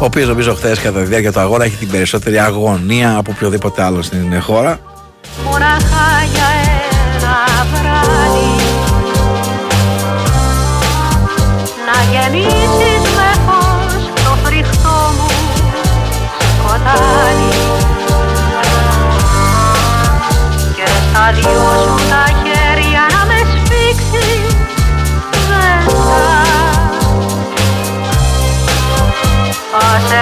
Ο 0.00 0.04
οποίος 0.04 0.28
νομίζω 0.28 0.54
χθες 0.54 0.78
κατά 0.78 1.00
τη 1.00 1.06
διάρκεια 1.06 1.32
του 1.32 1.40
αγώνα 1.40 1.64
έχει 1.64 1.76
την 1.76 1.90
περισσότερη 1.90 2.38
αγωνία 2.38 3.16
από 3.16 3.30
οποιοδήποτε 3.34 3.82
άλλο 3.82 4.02
στην 4.02 4.42
χώρα. 4.42 4.80
Μονάχα 5.44 6.24
για 6.32 6.48
ένα 7.16 7.66
βράδυ 7.72 8.62
Να 11.86 12.20
γεμίσεις 12.20 12.59
Και 21.30 21.36
στα 21.36 21.50
δυο 21.50 21.60
σου 21.82 22.08
τα 22.10 22.24
χέρια 22.42 23.06
να 23.14 23.24
με 23.24 23.38
σφίξεις. 23.50 24.56
Ζεστά 25.46 26.30
Ας 29.72 30.12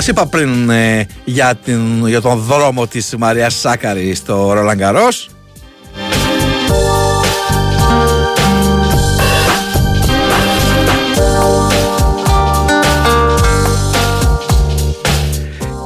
Σας 0.00 0.08
είπα 0.08 0.26
πριν 0.26 0.70
ε, 0.70 1.06
για, 1.24 1.54
την, 1.54 2.06
για 2.06 2.20
τον 2.20 2.38
δρόμο 2.38 2.86
της 2.86 3.14
Μαριάς 3.18 3.54
Σάκαρη 3.54 4.14
στο 4.14 4.52
Ρολαγκαρός. 4.52 5.30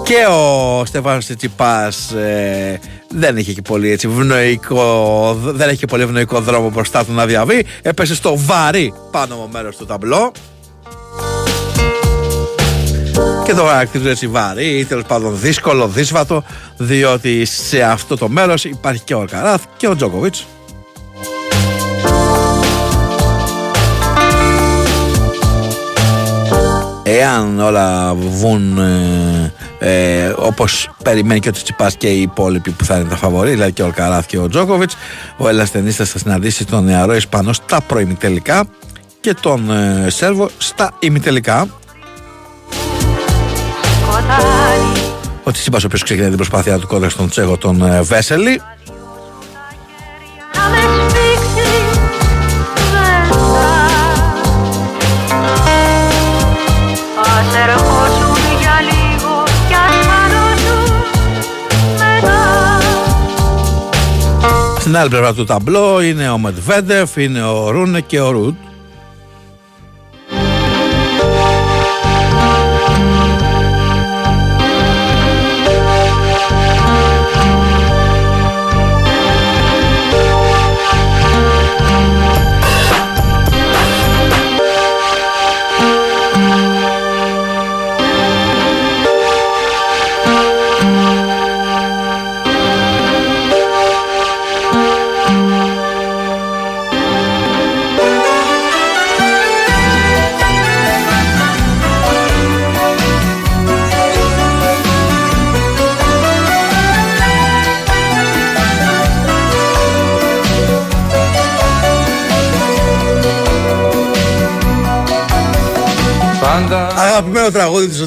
Και 0.02 0.26
ο 0.30 0.84
Στέφανος 0.84 1.26
Τσιπάς 1.26 2.12
ε, 2.12 2.80
δεν 3.08 3.36
είχε 3.36 3.52
και 3.52 3.62
πολύ 3.62 3.90
έτσι 3.90 4.08
ευνοϊκό, 4.08 5.34
δεν 5.42 5.68
έχει 5.68 5.78
και 5.78 5.86
πολύ 5.86 6.02
ευνοϊκό 6.02 6.40
δρόμο 6.40 6.70
μπροστά 6.70 7.04
του 7.04 7.12
να 7.12 7.26
διαβεί. 7.26 7.66
Έπεσε 7.82 8.14
στο 8.14 8.34
βαρύ 8.36 8.94
πάνω 9.10 9.48
μέρος 9.52 9.76
του 9.76 9.86
ταμπλό. 9.86 10.32
Και 13.44 13.54
το 13.54 13.64
χαρακτηρίζω 13.64 14.10
έτσι 14.10 14.26
βαρύ 14.26 14.78
ή 14.78 14.84
τέλος 14.84 15.04
πάντων 15.04 15.40
δύσκολο, 15.40 15.88
δύσβατο, 15.88 16.44
διότι 16.76 17.44
σε 17.44 17.82
αυτό 17.82 18.16
το 18.16 18.28
μέρος 18.28 18.64
υπάρχει 18.64 19.02
και 19.02 19.14
ο 19.14 19.20
Αλκαράθ 19.20 19.62
και 19.76 19.88
ο 19.88 19.96
Τζόκοβιτς. 19.96 20.46
Εάν 27.02 27.60
όλα 27.60 28.14
βγουν 28.14 28.78
ε, 28.78 29.52
ε, 29.78 30.34
όπως 30.36 30.90
περιμένει 31.04 31.40
και 31.40 31.48
ο 31.48 31.52
Τσιπάς 31.52 31.96
και 31.96 32.08
οι 32.08 32.20
υπόλοιποι 32.20 32.70
που 32.70 32.84
θα 32.84 32.96
είναι 32.96 33.08
τα 33.08 33.16
φαβορή, 33.16 33.50
δηλαδή 33.50 33.72
και 33.72 33.82
ο 33.82 33.84
Αλκαράθ 33.84 34.26
και 34.26 34.38
ο 34.38 34.48
Τζόκοβιτς, 34.48 34.96
ο 35.36 35.48
Ελαστενίστας 35.48 36.10
θα 36.10 36.18
συναντήσει 36.18 36.64
τον 36.64 36.84
νεαρό 36.84 37.14
Ισπανός 37.14 37.56
στα 37.56 37.80
προημιτελικά 37.80 38.64
και 39.20 39.34
τον 39.40 39.70
ε, 39.70 40.10
Σέρβο 40.10 40.48
στα 40.58 40.92
ημιτελικά. 40.98 41.68
Ο 45.46 45.50
Τσιτσίπας 45.50 45.82
ο 45.82 45.86
οποίος 45.86 46.02
ξεκινάει 46.02 46.28
την 46.28 46.36
προσπάθειά 46.36 46.78
του 46.78 46.86
κόντρα 46.86 47.08
στον 47.08 47.28
Τσέχο 47.28 47.56
τον 47.56 47.82
ε, 47.82 48.02
Βέσελη. 48.02 48.60
Να 50.54 50.68
με 50.68 50.76
σφίξεις 51.08 52.00
ζεστά 52.90 53.86
Ας 57.20 57.56
ερχόσουν 57.66 58.58
για 58.60 58.76
λίγο 58.80 59.42
κι 59.68 59.74
ας 59.74 60.06
χανώσουν 60.06 60.92
μετά. 61.92 62.80
Στην 64.80 64.96
άλλη 64.96 65.08
πλευρά 65.08 65.34
του 65.34 65.44
ταμπλό 65.44 66.02
είναι 66.02 66.28
ο 66.28 66.38
Μετβέντεφ, 66.38 67.16
είναι 67.16 67.42
ο 67.42 67.70
Ρούνε 67.70 68.00
και 68.00 68.20
ο 68.20 68.30
Ρουτ 68.30 68.54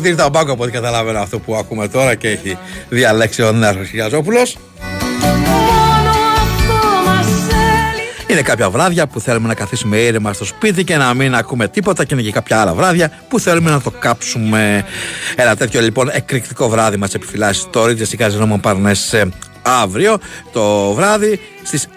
τραγούδι 0.07 0.15
του 0.15 0.15
Σωτήρη 0.15 0.15
Ταμπάκου 0.15 0.51
από 0.51 0.63
ό,τι 0.63 0.71
καταλαβαίνω 0.71 1.19
αυτό 1.19 1.39
που 1.39 1.55
ακούμε 1.55 1.87
τώρα 1.87 2.15
και 2.15 2.29
έχει 2.29 2.57
διαλέξει 2.89 3.43
ο 3.43 3.51
Νέαρχος 3.51 3.87
Χιλιαζόπουλος. 3.87 4.57
Μόνο 5.21 6.09
αυτό 6.09 6.87
μας 7.05 7.27
έλειπε 7.27 8.33
Είναι 8.33 8.41
κάποια 8.41 8.69
βράδια 8.69 9.07
που 9.07 9.19
θέλουμε 9.19 9.47
να 9.47 9.53
καθίσουμε 9.53 9.97
ήρεμα 9.97 10.33
στο 10.33 10.45
σπίτι 10.45 10.83
και 10.83 10.97
να 10.97 11.13
μην 11.13 11.35
ακούμε 11.35 11.67
τίποτα 11.67 12.05
και 12.05 12.13
είναι 12.13 12.23
και 12.23 12.31
κάποια 12.31 12.61
άλλα 12.61 12.73
βράδια 12.73 13.11
που 13.27 13.39
θέλουμε 13.39 13.71
να 13.71 13.81
το 13.81 13.91
κάψουμε. 13.91 14.85
Ένα 15.35 15.55
τέτοιο 15.55 15.81
λοιπόν 15.81 16.09
εκρηκτικό 16.11 16.69
βράδυ 16.69 16.97
μας 16.97 17.13
επιφυλάσσει 17.13 17.67
το 17.69 17.85
Ρίτζες 17.85 18.11
η 18.11 18.17
Καζινόμων 18.17 18.59
Παρνές 18.59 19.13
ε, 19.13 19.29
αύριο 19.67 20.17
το 20.51 20.93
βράδυ 20.93 21.39
στις 21.63 21.87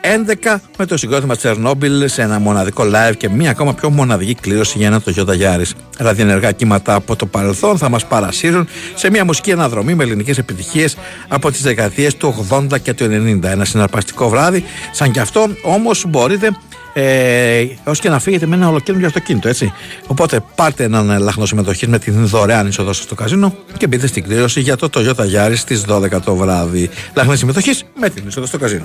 11 0.47 0.57
με 0.79 0.87
το 0.87 0.97
συγκρότημα 0.97 1.37
Τσερνόμπιλ 1.37 2.09
σε 2.09 2.23
ένα 2.23 2.39
μοναδικό 2.39 2.85
live 2.85 3.17
και 3.17 3.29
μία 3.29 3.51
ακόμα 3.51 3.75
πιο 3.75 3.91
μοναδική 3.91 4.35
κλήρωση 4.35 4.79
για 4.79 4.87
ένα 4.87 5.03
Toyota 5.05 5.33
Yaris. 5.41 5.71
Ραδιενεργά 5.99 6.53
κύματα 6.53 6.95
από 6.95 7.17
το 7.17 7.27
παρελθόν 7.27 7.79
θα 7.79 7.89
μας 7.89 8.07
παρασύρουν 8.07 8.69
σε 8.95 9.11
μια 9.11 9.25
μουσική 9.25 9.53
αναδρομή 9.53 9.95
με 9.95 10.05
ελληνικές 10.05 10.39
επιτυχίες 10.39 10.97
από 11.29 11.51
τις 11.51 11.63
δεκαετίες 11.63 12.17
του 12.17 12.47
80 12.51 12.81
και 12.83 12.95
του 12.95 13.05
90. 13.05 13.43
Ένα 13.43 13.65
συναρπαστικό 13.65 14.29
βράδυ, 14.29 14.65
σαν 14.93 15.11
κι 15.11 15.19
αυτό 15.19 15.47
όμως 15.63 16.05
μπορείτε 16.09 16.51
ε, 16.93 17.65
ως 17.85 17.99
και 17.99 18.09
να 18.09 18.19
φύγετε 18.19 18.47
με 18.47 18.57
ένα 18.57 18.69
ολοκαίριο 18.69 19.07
αυτοκίνητο, 19.07 19.49
έτσι. 19.49 19.73
Οπότε 20.07 20.41
πάρτε 20.55 20.85
έναν 20.85 21.21
λαχνό 21.23 21.47
συμμετοχή 21.47 21.89
με 21.89 21.99
την 21.99 22.27
δωρεάν 22.27 22.67
είσοδο 22.67 22.93
στο 22.93 23.15
καζίνο 23.15 23.55
και 23.77 23.87
μπείτε 23.87 24.07
στην 24.07 24.23
κλήρωση 24.23 24.61
για 24.61 24.77
το 24.77 24.89
Toyota 24.95 25.25
Yaris 25.35 25.57
στις 25.57 25.85
12 25.89 26.21
το 26.25 26.35
βράδυ. 26.35 26.91
Λαχνή 27.15 27.37
συμμετοχής 27.37 27.85
με 28.01 28.09
την 28.09 28.25
είσοδο 28.27 28.47
στο 28.47 28.59
καζίνο. 28.59 28.85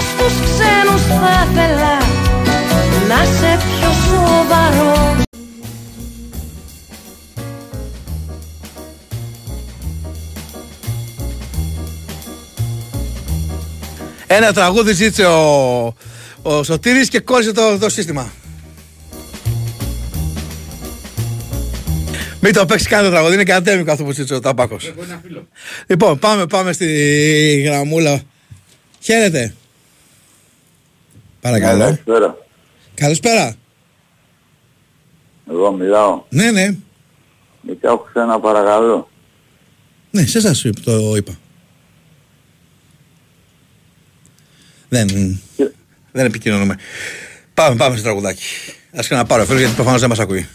Στους 0.00 0.32
ξένους 0.44 1.02
θα 1.02 1.46
ήθελα 1.50 1.98
να 3.08 3.24
σε 3.24 3.56
πιο 3.56 3.90
σοβαρό 4.08 5.16
Ένα 14.30 14.52
τραγούδι 14.52 14.92
ζήτησε 14.92 15.24
ο, 15.24 15.94
ο 16.48 16.62
Σωτήρης 16.62 17.08
και 17.08 17.20
κόλλησε 17.20 17.52
το, 17.52 17.78
το 17.78 17.88
σύστημα. 17.88 18.32
Μην 22.40 22.52
το 22.52 22.66
παίξεις 22.66 22.88
καν 22.88 23.04
το 23.04 23.10
τραγούδι, 23.10 23.34
είναι 23.34 23.42
κατέμικο 23.44 23.90
αυτό 23.92 24.04
που 24.04 24.12
ζήτησε 24.12 24.34
ο 24.34 24.40
Ταμπάκος. 24.40 24.92
Λοιπόν, 25.86 26.18
πάμε, 26.18 26.46
πάμε 26.46 26.72
στη 26.72 27.62
γραμμούλα. 27.66 28.22
Χαίρετε. 29.00 29.54
Παρακαλώ. 31.40 31.84
Καλησπέρα. 31.84 32.36
Καλησπέρα. 32.94 33.54
Εγώ 35.50 35.72
μιλάω. 35.72 36.22
Ναι, 36.28 36.50
ναι. 36.50 36.74
Γιατί 37.62 37.86
άκουσα 37.86 38.22
ένα 38.22 38.40
παρακαλώ. 38.40 39.08
Ναι, 40.10 40.26
σε 40.26 40.38
εσάς 40.38 40.58
σου 40.58 40.68
είπα- 40.68 40.80
το 40.84 41.16
είπα. 41.16 41.38
Δεν, 44.88 45.40
δεν 46.18 46.26
επικοινωνούμε. 46.26 46.78
Πάμε, 47.54 47.76
πάμε 47.76 47.94
στο 47.94 48.04
τραγουδάκι. 48.04 48.44
Ας 48.92 49.08
και 49.08 49.14
να 49.14 49.24
πάρω 49.24 49.44
φίλο 49.44 49.58
γιατί 49.58 49.74
προφανώς 49.74 50.00
δεν 50.00 50.08
μας 50.08 50.18
ακούει. 50.18 50.48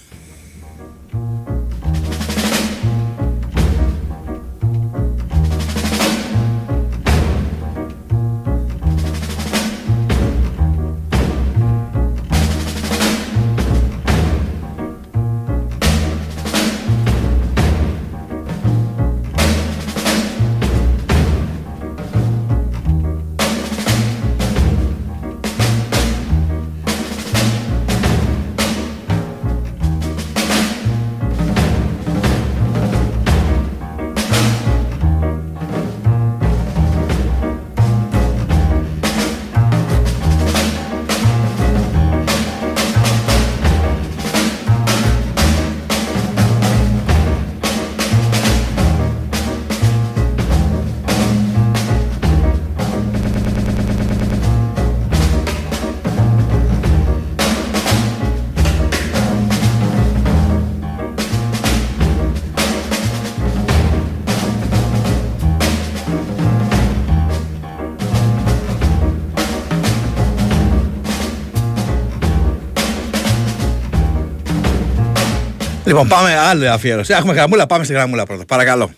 Λοιπόν, 75.93 76.07
πάμε 76.07 76.37
άλλη 76.37 76.69
αφιέρωση. 76.69 77.13
Έχουμε 77.13 77.33
γραμμούλα, 77.33 77.65
πάμε 77.65 77.83
στη 77.83 77.93
γραμμούλα 77.93 78.25
πρώτα. 78.25 78.45
Παρακαλώ. 78.45 78.91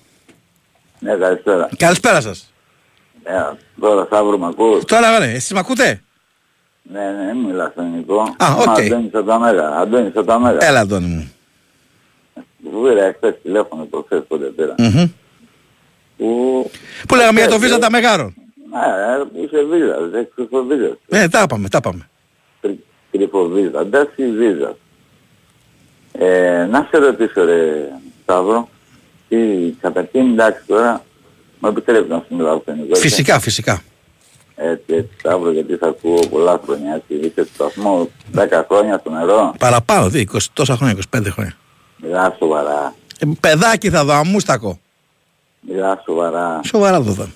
Ναι, 0.99 1.15
καλησπέρα. 1.15 1.69
Καλησπέρα 1.77 2.21
σας. 2.21 2.53
Ναι, 3.23 3.57
τώρα 3.79 4.05
Σταύρο 4.05 4.37
μ' 4.37 4.45
ακούς; 4.45 4.83
Τώρα 4.85 5.19
ναι, 5.19 5.25
εσείς 5.25 5.51
με 5.51 5.59
ακούτε; 5.59 6.01
Ναι, 6.81 6.99
ναι, 6.99 7.33
μιλάς 7.33 7.71
στο 7.71 7.81
ελληνικό. 7.81 8.21
Α, 8.37 8.49
Μα, 8.49 8.55
οκ. 8.55 8.79
Αντώνης 8.79 9.13
από 9.13 9.23
τα 9.25 9.39
Μέγα. 9.39 9.69
Αντώνης 9.69 10.15
από 10.15 10.27
τα 10.27 10.39
Μέγα. 10.39 10.65
Έλα, 10.65 10.79
Αντώνη 10.79 11.05
μου. 11.05 11.31
Που 12.63 12.81
πήρα 12.83 13.13
χθες 13.15 13.35
τηλέφωνο 13.43 13.83
προχθές 13.85 14.21
πότε 14.27 14.45
πήρα. 14.45 14.75
Μμμ. 14.77 15.11
Που... 16.17 16.71
Που 17.07 17.15
λέγαμε 17.15 17.39
για 17.39 17.49
το 17.49 17.59
βίζα 17.59 17.77
τα 17.79 17.91
μεγάρων. 17.91 18.33
Ναι, 18.71 19.25
που 19.25 19.43
είσαι 19.43 19.63
βίζας, 19.63 20.09
δεν 20.09 20.27
κρυφοβίζας. 20.35 20.97
Ε, 21.09 21.27
τα 21.27 21.47
πάμε, 21.47 21.69
τα 21.69 21.79
πάμε. 21.79 22.09
Κρυφοβίζα, 23.11 23.79
εντάξει 23.79 24.31
βίζας; 24.31 24.75
Ε, 26.19 26.65
να 26.71 26.87
σε 26.91 26.97
ρωτήσω 26.97 27.43
ρε 27.45 27.87
Σταύρο, 28.23 28.69
τι 29.29 29.37
καταρχήν 29.81 30.31
εντάξει 30.31 30.61
τώρα, 30.67 31.01
μου 31.59 31.69
επιτρέπεις 31.69 32.09
να 32.09 32.17
σου 32.27 32.35
μιλάω 32.35 32.59
στο 32.61 32.71
ελληνικό. 32.71 32.89
έτσι. 32.95 33.01
Φυσικά, 33.07 33.39
φυσικά. 33.39 33.81
Έτσι, 34.55 34.93
έτσι, 34.93 35.09
Σταύρο, 35.19 35.51
γιατί 35.51 35.75
θα 35.75 35.87
ακούω 35.87 36.19
πολλά 36.29 36.59
χρόνια, 36.65 36.93
έτσι, 36.95 37.25
είσαι 37.27 37.43
στο 37.53 37.53
σταθμό 37.53 38.09
10 38.35 38.63
χρόνια 38.67 38.97
στο 38.97 39.09
νερό. 39.09 39.53
Παραπάνω, 39.59 40.09
τι, 40.09 40.25
20 40.33 40.37
τόσα 40.53 40.75
χρόνια, 40.75 40.95
25 41.17 41.27
χρόνια. 41.29 41.55
Μιλάς 41.97 42.35
σοβαρά, 42.37 42.93
Ε, 43.19 43.25
παιδάκι 43.39 43.89
θα 43.89 44.05
δω, 44.05 44.13
αμούστακο. 44.13 44.79
μιλάς 45.59 46.03
σοβαρά. 46.03 46.59
Σοβαρά 46.65 46.97
το 46.97 47.11
δω. 47.11 47.27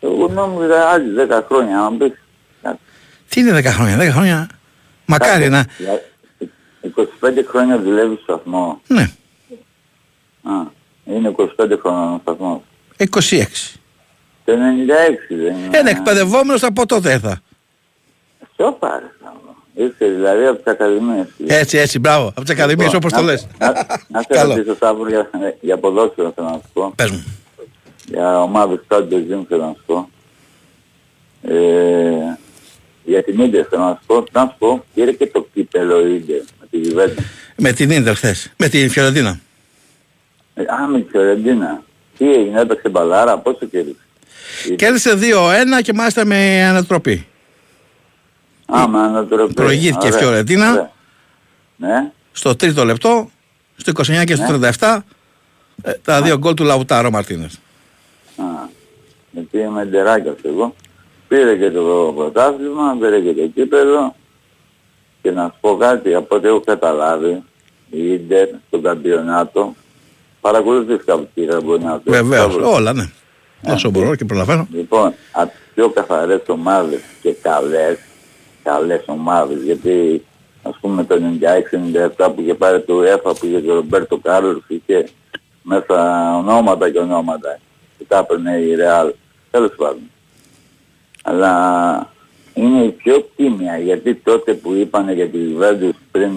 Εγώ 0.00 0.28
νόμιζα 0.28 0.88
άλλοι 0.88 1.14
10 1.30 1.42
χρόνια, 1.48 1.76
να 1.76 1.90
μου 1.90 1.96
πεις. 1.96 2.12
κάτι. 2.62 2.78
Τι 3.28 3.40
είναι 3.40 3.52
10 3.60 3.64
χρόνια, 3.64 3.96
10 3.98 4.10
χρόνια. 4.12 4.48
Μακάρι 5.06 5.48
να. 5.48 5.66
Για 5.78 6.02
25 6.82 7.44
χρόνια 7.48 7.78
δουλεύεις 7.78 8.18
στο 8.22 8.32
σταθμό. 8.32 8.80
Ναι, 8.86 9.02
Α, 10.42 10.52
είναι 11.04 11.34
25 11.36 11.44
χρόνια 11.82 12.12
ο 12.14 12.18
σταθμός. 12.22 12.60
26. 12.96 13.78
Το 14.44 14.52
96 14.52 14.56
δεν 15.28 15.38
είναι. 15.38 15.68
Ένα 15.78 15.90
εκπαιδευόμενος 15.90 16.62
από 16.62 16.86
τότε 16.86 17.12
ήρθα. 17.12 17.40
Ποιο 18.56 18.72
πάρε 18.72 19.04
Σταύρο. 19.18 19.54
Ήρθε 19.74 20.06
δηλαδή 20.08 20.46
από 20.46 20.56
τις 20.62 20.72
ακαδημίες. 20.72 21.26
Έτσι, 21.46 21.78
έτσι, 21.78 21.98
μπράβο. 21.98 22.26
Από 22.28 22.40
τις 22.40 22.50
ακαδημίες 22.50 22.92
Λοιπόν, 22.92 22.96
όπως 22.96 23.12
το 23.12 23.20
να- 23.26 23.32
λες. 23.32 23.46
Να, 23.58 23.72
να 24.08 24.20
σε 24.20 24.26
Καλό. 24.28 24.54
ρωτήσω 24.54 24.74
Σταύρο 24.74 25.08
για, 25.08 25.30
για 25.60 25.78
ποδόσφαιρο 25.78 26.32
θέλω 26.34 26.46
να 26.48 26.52
σου 26.54 26.70
πω. 26.72 26.92
Πες 26.96 27.10
μου. 27.10 27.24
Για 28.06 28.42
ομάδες 28.42 28.78
κάτω 28.86 29.16
Ζήμ 29.28 29.42
θέλω 29.48 29.64
να 29.64 29.72
σου 29.72 29.82
πω. 29.86 30.08
Ε, 31.42 32.38
για 33.04 33.22
την 33.22 33.40
Ίντερ 33.40 33.66
θέλω 33.70 33.82
να 33.82 33.94
σου 34.00 34.06
πω. 34.06 34.24
Να 34.32 34.40
σου 34.46 34.54
πω, 34.58 34.84
πήρε 34.94 35.12
και 35.12 35.26
το 35.26 35.46
κύπελο 35.54 36.06
Ίντερ 36.06 36.40
με 36.60 36.61
τη 36.72 36.78
Γιουβέντα. 36.78 37.22
Με 37.56 37.72
την 37.72 37.90
Ίντερ 37.90 38.14
χθες. 38.14 38.52
Με 38.56 38.68
την 38.68 38.90
Φιωρεντίνα. 38.90 39.40
Ε, 40.54 40.62
Α, 40.62 40.86
με 40.86 41.00
τη 41.00 41.10
Φιωρεντίνα. 41.10 41.82
Τι 42.18 42.32
έγινε, 42.32 42.60
έπαιξε 42.60 42.88
μπαλάρα, 42.88 43.38
πόσο 43.38 43.66
κέρδισε; 43.66 43.96
Κέρδισε 44.76 45.18
2-1 45.78 45.82
και 45.82 45.92
μάλιστα 45.92 46.24
με 46.24 46.64
ανατροπή. 46.64 47.26
Α, 48.66 48.88
με 48.88 48.98
ανατροπή. 48.98 49.52
Προηγήθηκε 49.54 50.06
η 50.06 50.10
Ωραία, 50.10 50.18
Φιωρεντίνα. 50.18 50.70
ωραία. 50.70 50.90
Ναι. 51.76 52.10
Στο 52.32 52.56
τρίτο 52.56 52.84
λεπτό, 52.84 53.30
στο 53.76 53.92
29 54.20 54.24
και 54.24 54.34
στο 54.34 54.58
37, 54.78 54.98
ε, 55.82 55.92
τα 56.04 56.22
δύο 56.22 56.38
γκολ 56.38 56.54
του 56.54 56.64
Λαουτάρο 56.64 57.10
Μαρτίνες. 57.10 57.58
Α, 58.36 58.44
γιατί 59.30 59.58
είμαι 59.58 59.84
ντεράκια 59.84 60.34
εγώ. 60.44 60.74
Πήρε 61.28 61.56
και 61.56 61.70
το 61.70 62.12
πρωτάθλημα, 62.16 62.96
πήρε 63.00 63.20
και 63.20 63.32
το 63.32 63.46
κύπελο 63.54 64.16
και 65.22 65.30
να 65.30 65.44
σου 65.44 65.56
πω 65.60 65.76
κάτι 65.76 66.14
από 66.14 66.36
ό,τι 66.36 66.46
έχω 66.46 66.60
καταλάβει 66.60 67.42
η 67.90 68.12
Ίντερ 68.12 68.48
στον 68.66 68.82
καμπιονάτο. 68.82 69.74
Παρακολουθείς 70.40 71.04
κάπου 71.04 71.28
τι 71.34 71.44
καμπιονάτο. 71.44 72.10
Βεβαίως, 72.10 72.56
όλα 72.56 72.92
ναι. 72.92 73.10
Όσο 73.66 73.90
μπορώ 73.90 74.14
και 74.14 74.24
προλαβαίνω. 74.24 74.66
Λοιπόν, 74.72 75.14
από 75.32 75.50
τις 75.50 75.60
πιο 75.74 75.90
καθαρές 75.90 76.40
ομάδες 76.46 77.00
και 77.22 77.32
καλές, 77.32 77.98
καλές 78.62 79.02
ομάδες, 79.06 79.62
γιατί 79.62 80.24
ας 80.62 80.78
πούμε 80.80 81.04
το 81.04 81.18
96-97 82.16 82.32
που 82.34 82.40
είχε 82.40 82.54
πάρει 82.54 82.80
το 82.80 82.94
UEFA 83.00 83.32
που 83.38 83.46
είχε 83.46 83.60
και 83.60 83.70
ο 83.70 83.74
Ρομπέρτο 83.74 84.18
Κάρλος 84.18 84.62
είχε 84.66 85.08
μέσα 85.62 86.36
ονόματα 86.36 86.90
και 86.90 86.98
ονόματα 86.98 87.58
και 87.98 88.04
τα 88.08 88.18
έπαιρνε 88.18 88.56
η 88.56 88.74
Ρεάλ, 88.74 89.12
τέλος 89.50 89.74
πάντων. 89.76 90.10
Αλλά 91.22 92.12
είναι 92.54 92.82
η 92.82 92.88
πιο 92.90 93.28
τίμια 93.36 93.78
γιατί 93.78 94.14
τότε 94.14 94.54
που 94.54 94.72
είπανε 94.74 95.12
για 95.12 95.28
τη 95.28 95.38
Juventus 95.58 95.90
πριν 96.10 96.32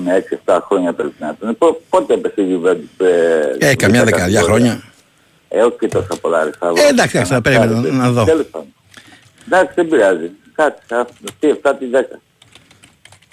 6-7 0.46 0.60
χρόνια 0.62 0.94
πρέπει 0.94 1.14
να 1.20 1.36
ήταν. 1.40 1.58
Πο- 1.58 1.82
Πότε 1.90 2.14
έπεσε 2.14 2.42
η 2.42 2.60
Juventus. 2.64 3.06
Ε, 3.60 3.70
Ε, 3.70 3.76
καμιά 3.76 4.04
δεκαετία; 4.04 4.42
χρόνια. 4.42 4.84
Ε, 5.50 5.62
όχι 5.62 5.76
και 5.80 5.88
τόσα 5.88 6.18
πολλά 6.22 6.40
αριστερά. 6.40 6.72
Ε, 6.76 6.88
εντάξει, 6.88 7.16
εντάξει, 7.18 7.34
θα 7.34 7.42
περίμενα 7.42 7.92
να 7.92 8.12
δω. 8.12 8.24
Τέλος 8.24 8.46
πάντων. 8.46 8.74
Εντάξει, 9.46 9.74
δεν 9.76 9.88
πειράζει. 9.88 10.32
Κάτσε, 10.56 10.96
αυτή 10.96 11.48
7 11.64 11.74
τη 11.80 11.86
10. 11.92 12.20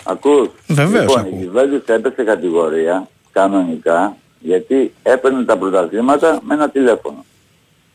Ακούς. 0.04 0.48
Βεβαίως 0.66 1.00
λοιπόν, 1.02 1.18
ακούω. 1.20 1.38
η 1.40 1.50
Juventus 1.54 1.88
έπεσε 1.88 2.22
κατηγορία 2.24 3.08
κανονικά 3.32 4.16
γιατί 4.40 4.92
έπαιρνε 5.02 5.44
τα 5.44 5.56
πρωταθλήματα 5.58 6.40
με 6.42 6.54
ένα 6.54 6.68
τηλέφωνο. 6.70 7.24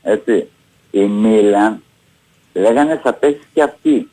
Έτσι. 0.03 0.47
Η 0.91 0.99
Μίλαν 1.05 1.83
λέγανε 2.53 2.99
θα 3.03 3.13
πέσει 3.13 3.39
και 3.53 3.61
αυτή. 3.63 4.09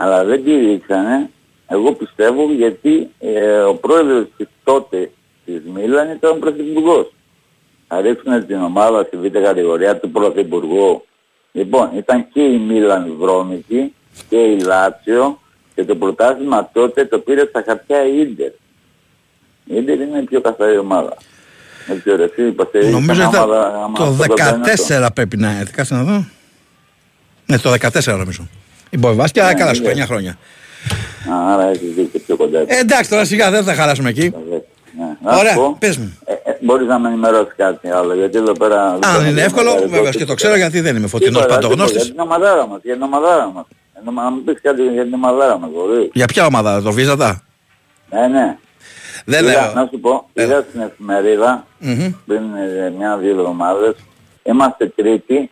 Αλλά 0.00 0.24
δεν 0.24 0.44
τη 0.44 0.50
ρίξανε. 0.50 1.30
Εγώ 1.68 1.92
πιστεύω 1.92 2.52
γιατί 2.52 3.10
ε, 3.18 3.58
ο 3.58 3.74
πρόεδρος 3.74 4.26
της 4.36 4.46
τότε 4.64 5.10
της 5.44 5.60
Μίλαν 5.74 6.10
ήταν 6.10 6.30
ο 6.30 6.34
πρωθυπουργός. 6.34 7.12
Θα 7.88 8.00
ρίξουν 8.00 8.46
την 8.46 8.62
ομάδα 8.62 9.04
στη 9.04 9.16
β' 9.16 9.42
κατηγορία 9.42 9.96
του 9.96 10.10
πρωθυπουργού. 10.10 11.04
Λοιπόν, 11.52 11.90
ήταν 11.96 12.28
και 12.32 12.40
η 12.40 12.58
Μίλαν 12.58 13.14
βρώμικη 13.18 13.94
και 14.28 14.36
η 14.36 14.60
Λάτσιο 14.60 15.40
και 15.74 15.84
το 15.84 15.96
πρωτάθλημα 15.96 16.70
τότε 16.72 17.04
το 17.04 17.18
πήρε 17.18 17.46
στα 17.46 17.62
χαρτιά 17.66 18.06
η 18.06 18.20
Ίντερ. 18.20 18.50
Η 19.64 19.76
Ίντερ 19.76 20.00
είναι 20.00 20.18
η 20.18 20.22
πιο 20.22 20.40
καθαρή 20.40 20.78
ομάδα. 20.78 21.16
Δεν 21.86 22.00
ξέρω, 22.00 22.22
εσύ 22.22 22.46
υποστηρίζεις 22.46 22.92
Νομίζω 22.92 23.20
την 23.20 23.28
ήταν 23.28 23.42
ομάδα, 23.42 23.82
άμα 23.84 23.98
το 23.98 24.04
αυτό 24.04 24.34
κάνει 24.34 24.70
αυτό. 24.70 24.94
14 25.04 25.08
πρέπει 25.14 25.36
να 25.36 25.58
έρθει. 25.58 25.72
Κάτσε 25.72 25.94
να 25.94 26.02
δω. 26.02 26.24
Ναι, 27.46 27.58
το 27.58 27.72
14 27.72 28.16
νομίζω. 28.18 28.48
Η 28.90 28.98
Μποϊβάσκια, 28.98 29.44
Ναι, 29.44 29.54
καλά 29.54 29.74
σου 29.74 29.82
ναι. 29.82 29.92
πει 29.92 30.00
9 30.00 30.04
χρόνια. 30.06 30.38
Α, 31.32 31.52
Άρα 31.54 31.68
έχεις 31.68 31.94
δίκιο 31.94 32.20
πιο 32.26 32.36
κοντά. 32.36 32.58
Ε, 32.66 32.78
εντάξει, 32.78 33.10
τώρα 33.10 33.24
σιγά 33.24 33.50
δεν 33.50 33.64
θα 33.64 33.74
χαλάσουμε 33.74 34.08
εκεί. 34.08 34.32
Ναι. 34.98 35.04
Να 35.22 35.32
σου 35.32 35.38
Ωραία, 35.38 35.54
πω, 35.54 35.76
πες 35.78 35.96
μου. 35.96 36.18
ε, 36.24 36.32
ε, 36.32 36.56
μπορείς 36.60 36.86
να 36.86 36.98
με 36.98 37.08
ενημερώσεις 37.08 37.54
κάτι 37.56 37.90
άλλο, 37.90 38.14
γιατί 38.14 38.36
εδώ 38.38 38.52
πέρα... 38.52 38.98
Αν 39.16 39.26
είναι 39.26 39.42
εύκολο, 39.42 39.74
βέβαια 39.88 40.10
και 40.10 40.24
το 40.24 40.34
ξέρω 40.34 40.56
γιατί 40.56 40.80
δεν 40.80 40.96
είμαι 40.96 41.06
φωτεινός 41.06 41.40
Τίποτα, 41.42 41.58
τίποτα, 41.58 41.68
παντογνώστης. 41.68 42.02
Για 42.04 42.12
την 42.12 42.20
ομαδάρα 42.20 42.66
μας, 42.66 42.80
για 42.82 42.92
την 42.94 43.02
ομαδάρα 43.02 43.50
μας. 43.54 43.64
Ε, 43.94 44.00
Να 44.04 44.12
να 44.22 44.30
μου 44.30 44.40
πεις 44.42 44.58
κάτι 44.62 44.82
για 44.82 45.02
την 45.02 45.14
ομαδάρα 45.14 45.58
μας, 45.58 45.70
μπορείς. 45.74 46.10
Για 46.12 46.26
ποια 46.26 46.46
ομάδα, 46.46 46.82
το 46.82 46.92
βίζατα. 46.92 47.42
Ναι, 48.10 48.26
ναι. 48.26 48.56
Δεν 49.24 49.44
Είδα- 49.44 49.52
λέω. 49.62 49.72
Να 49.74 49.88
σου 49.92 50.00
πω, 50.00 50.28
είδα 50.32 50.64
στην 50.68 50.80
εφημερίδα 50.80 51.66
Μμμ. 51.78 52.12
πριν 52.26 52.42
ε, 52.84 52.90
μια-δύο 52.98 53.30
εβδομάδες, 53.30 53.94
είμαστε 54.42 54.86
τρίτη, 54.96 55.50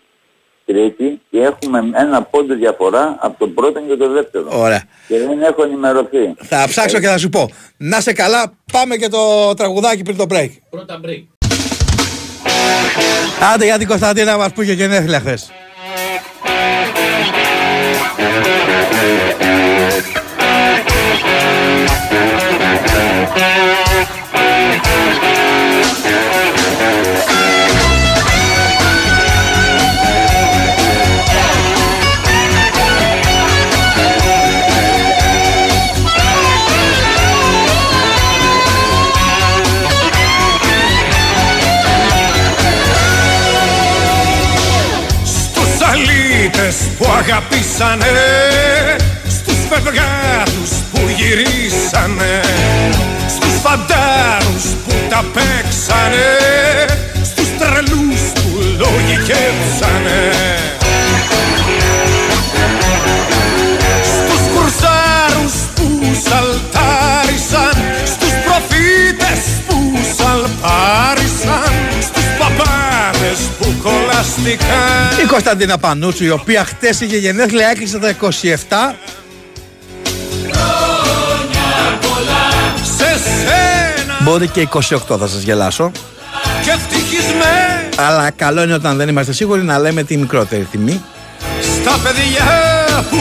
τρίτη 0.67 1.21
και 1.31 1.39
έχουμε 1.39 1.79
ένα 1.95 2.23
πόντο 2.23 2.55
διαφορά 2.55 3.17
από 3.21 3.39
τον 3.39 3.55
πρώτο 3.55 3.81
και 3.89 3.97
τον 3.97 4.13
δεύτερο. 4.13 4.49
Ωραία. 4.51 4.83
Και 5.09 5.19
δεν 5.19 5.43
έχω 5.43 5.63
ενημερωθεί. 5.63 6.35
Θα 6.37 6.65
ψάξω 6.69 6.99
και 7.01 7.07
θα 7.07 7.19
σου 7.19 7.29
πω. 7.29 7.51
Να 7.77 8.01
σε 8.01 8.13
καλά, 8.13 8.53
πάμε 8.73 8.97
και 8.97 9.09
το 9.09 9.55
τραγουδάκι 9.55 10.03
πριν 10.03 10.17
το 10.17 10.27
break. 10.31 10.51
Πρώτα 10.71 11.01
break. 11.05 11.25
Άντε 13.55 13.65
για 13.65 13.79
την 13.79 13.87
Κωνσταντίνα 13.87 14.37
μας 14.37 14.53
που 14.53 14.63
είχε 14.63 14.73
γενέθλια 14.73 15.21
χθες. 15.21 15.51
Στους 23.37 23.86
που 47.57 47.63
Η 75.23 75.27
Κωνσταντίνα 75.27 75.79
Πανούτσου, 75.79 76.25
η 76.25 76.31
οποία 76.31 76.65
χτες 76.65 77.01
είχε 77.01 77.17
γενέθλια, 77.17 77.69
έκλεισε 77.69 77.99
τα 77.99 78.09
27. 78.09 78.95
Σε 82.97 83.19
σένα 83.19 84.17
Μπορεί 84.21 84.49
και 84.49 84.69
28 84.73 84.79
θα 85.19 85.27
σας 85.27 85.43
γελάσω. 85.43 85.91
και 86.65 86.71
ευτυχισμένοι 86.71 87.89
Αλλά 87.97 88.31
καλό 88.31 88.63
είναι 88.63 88.75
όταν 88.75 88.97
δεν 88.97 89.09
είμαστε 89.09 89.33
σίγουροι 89.33 89.63
να 89.63 89.79
λέμε 89.79 90.03
τη 90.03 90.17
μικρότερη 90.17 90.67
τιμή. 90.71 91.03
Στα 91.81 91.99
παιδιά 92.03 92.45
που 93.11 93.17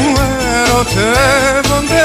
ερωτεύονται 0.66 2.04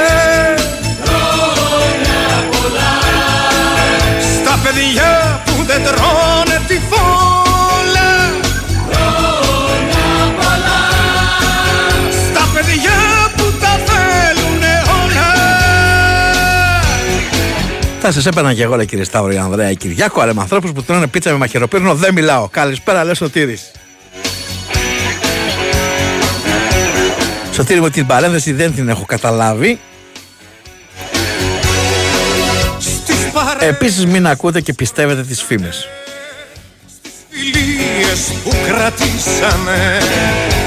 Στα 4.43 4.59
παιδιά 4.63 5.41
που 5.45 5.65
δεν 5.67 5.83
τρώνε 5.85 6.10
Θα 18.03 18.13
σας 18.13 18.27
έπαιρνα 18.27 18.55
και 18.55 18.63
εγώ, 18.63 18.77
λέει, 18.77 18.87
κύριε 18.87 19.05
Σταύρο, 19.05 19.33
η 19.33 19.37
Ανδρέα, 19.37 19.71
η 19.71 19.77
Κυριάκο, 19.77 20.21
αλλά 20.21 20.35
με 20.35 20.41
ανθρώπους 20.41 20.73
που 20.73 20.83
τρώνε 20.83 21.07
πίτσα 21.07 21.31
με 21.31 21.37
μαχαιροπύρνο 21.37 21.95
δεν 21.95 22.13
μιλάω. 22.15 22.49
Καλησπέρα, 22.49 23.05
λέει 23.05 23.15
Σωτήρης. 23.15 23.71
Σωτήρη 27.53 27.81
μου 27.81 27.91
την 27.91 28.07
παρένθεση 28.07 28.53
δεν 28.53 28.75
την 28.75 28.89
έχω 28.89 29.05
καταλάβει. 29.05 29.79
Επίσης 33.59 34.07
μην 34.07 34.27
ακούτε 34.27 34.61
και 34.61 34.73
πιστεύετε 34.73 35.23
τις 35.23 35.43
φήμες. 35.43 35.89
φιλίες 37.31 38.33
που 38.45 38.51
κρατήσανε 38.67 39.99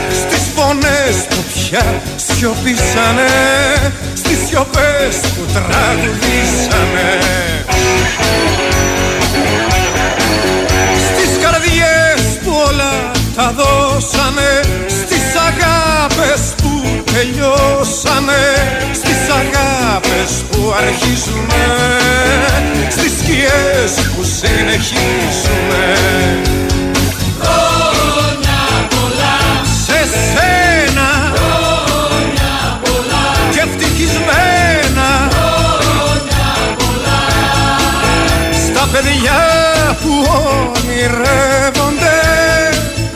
Στις 0.09 0.43
φωνές 0.55 1.15
που 1.29 1.43
πια 1.73 2.01
σιωπήσανε 2.15 3.29
Στις 4.13 4.37
σιωπές 4.47 5.15
που 5.33 5.43
τραγουδήσανε. 5.53 7.09
Στις 11.05 11.31
καρδιές 11.43 12.21
που 12.43 12.51
όλα 12.67 13.11
τα 13.35 13.53
δώσανε 13.57 14.59
Στις 14.87 15.25
αγάπες 15.49 16.41
που 16.61 17.03
τελειώσανε 17.13 18.43
Στις 18.93 19.21
αγάπες 19.41 20.31
που 20.51 20.73
αρχίζουνε 20.77 21.65
Στις 22.89 23.11
σκιές 23.19 23.91
που 24.15 24.23
συνεχίζουνε 24.37 25.87
Χρόνια 27.41 28.61
πολλά. 28.89 29.37
Σε 29.85 30.42
παιδιά 38.93 39.41
που 40.01 40.13
ονειρεύονται. 40.75 42.17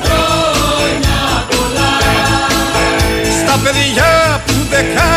Χρόνια 0.04 1.46
πολλά. 1.50 1.94
Στα 3.40 3.60
παιδιά 3.64 4.42
που 4.46 4.54
δεκάρα 4.70 5.17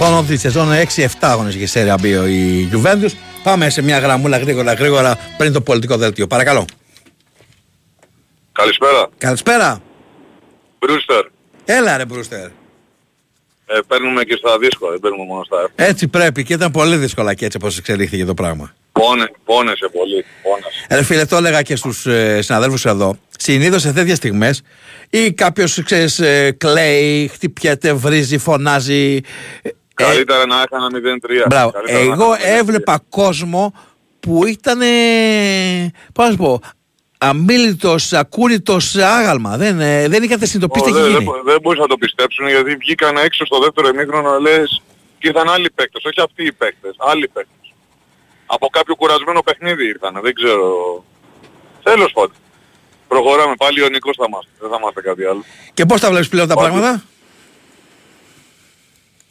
Διορθώνω 0.00 0.24
ότι 0.24 0.34
τη 0.34 0.40
σεζόν 0.40 0.68
6-7 0.96 1.06
αγώνες 1.20 1.54
για 1.54 1.66
Σέρια 1.66 1.94
B 2.02 2.04
η 2.28 2.68
Juventus. 2.72 3.10
Πάμε 3.42 3.70
σε 3.70 3.82
μια 3.82 3.98
γραμμούλα 3.98 4.38
γρήγορα 4.38 4.72
γρήγορα 4.72 5.18
πριν 5.36 5.52
το 5.52 5.60
πολιτικό 5.60 5.96
δελτίο. 5.96 6.26
Παρακαλώ. 6.26 6.64
Καλησπέρα. 8.52 9.08
Καλησπέρα. 9.18 9.80
Μπρούστερ. 10.78 11.26
Έλα 11.64 11.96
ρε 11.96 12.04
Μπρούστερ. 12.04 12.44
Ε, 13.66 13.78
παίρνουμε 13.86 14.24
και 14.24 14.36
στα 14.36 14.58
δύσκολα, 14.58 14.90
δεν 14.90 15.00
παίρνουμε 15.00 15.24
μόνο 15.24 15.44
στα 15.44 15.56
εύκολα. 15.56 15.88
Έτσι 15.88 16.08
πρέπει 16.08 16.44
και 16.44 16.52
ήταν 16.52 16.70
πολύ 16.70 16.96
δύσκολα 16.96 17.34
και 17.34 17.44
έτσι 17.44 17.56
όπως 17.56 17.78
εξελίχθηκε 17.78 18.24
το 18.24 18.34
πράγμα. 18.34 18.74
Πόνε, 18.92 19.30
πόνεσε 19.44 19.88
πολύ. 19.92 20.24
Πόνεσε. 20.42 20.86
Ρε 20.90 21.02
φίλε, 21.02 21.24
το 21.24 21.36
έλεγα 21.36 21.62
και 21.62 21.76
στους 21.76 22.06
ε, 22.06 22.42
συναδέλφους 22.42 22.84
εδώ. 22.84 23.16
Συνήθως 23.38 23.82
σε 23.82 23.92
τέτοιες 23.92 24.16
στιγμές 24.16 24.62
ή 25.10 25.32
κάποιος, 25.32 25.82
ξέρεις, 25.82 26.18
ε, 26.18 26.50
κλαίει, 26.58 27.28
χτυπιέται, 27.28 27.92
βρίζει, 27.92 28.38
φωνάζει. 28.38 29.20
Ε, 30.00 30.04
Καλύτερα 30.12 30.46
να 30.46 30.62
έκανα 30.62 30.88
0-3. 30.90 31.44
Μπράβο. 31.48 31.70
Καλύτερα 31.70 31.98
να 32.04 32.12
Εγώ 32.12 32.32
έκανα 32.32 32.36
0-3. 32.54 32.58
έβλεπα 32.58 33.00
κόσμο 33.08 33.74
που 34.20 34.46
ήταν, 34.46 34.78
πώς 36.12 36.24
να 36.24 36.30
σου 36.30 36.36
πω, 36.36 36.60
αμήλυτος, 37.18 38.12
ακούρητος 38.12 38.96
άγαλμα. 38.96 39.56
Δεν, 39.56 39.80
ε, 39.80 40.08
δεν 40.08 40.22
είχατε 40.22 40.46
συνειδητοποιήσει 40.46 40.84
τι 40.84 40.90
Ω, 40.92 40.94
έχει 41.04 41.12
δεν, 41.12 41.20
γίνει. 41.20 41.32
δεν, 41.32 41.42
δεν 41.44 41.60
μπορείς 41.62 41.80
να 41.80 41.86
το 41.86 41.96
πιστέψουν 41.96 42.48
γιατί 42.48 42.74
βγήκαν 42.76 43.16
έξω 43.16 43.44
στο 43.46 43.58
δεύτερο 43.58 43.88
εμίχρονο 43.88 44.38
λες 44.38 44.82
και 45.18 45.28
ήρθαν 45.28 45.48
άλλοι 45.48 45.70
παίκτες, 45.70 46.02
όχι 46.04 46.20
αυτοί 46.20 46.44
οι 46.44 46.52
παίκτες, 46.52 46.94
άλλοι 46.98 47.28
παίκτες. 47.28 47.72
Από 48.46 48.68
κάποιο 48.68 48.94
κουρασμένο 48.96 49.42
παιχνίδι 49.42 49.86
ήρθαν, 49.86 50.18
δεν 50.22 50.34
ξέρω. 50.34 50.68
Τέλος 51.82 52.12
πάντων. 52.12 52.32
Προχωράμε 53.08 53.54
πάλι 53.58 53.82
ο 53.82 53.88
Νικός 53.88 54.16
θα 54.16 54.24
είμαστε, 54.28 54.50
δεν 54.60 54.70
θα 54.70 54.76
είμαστε 54.80 55.00
κάτι 55.00 55.24
άλλο. 55.24 55.44
Και 55.74 55.86
πώς 55.86 56.00
τα 56.00 56.08
βλέπεις 56.10 56.28
πλέον 56.28 56.48
τα 56.48 56.54
Πάντως- 56.54 56.70
πράγματα; 56.70 57.02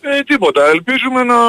Ε, 0.01 0.21
τίποτα. 0.21 0.65
Ελπίζουμε 0.65 1.23
να, 1.23 1.39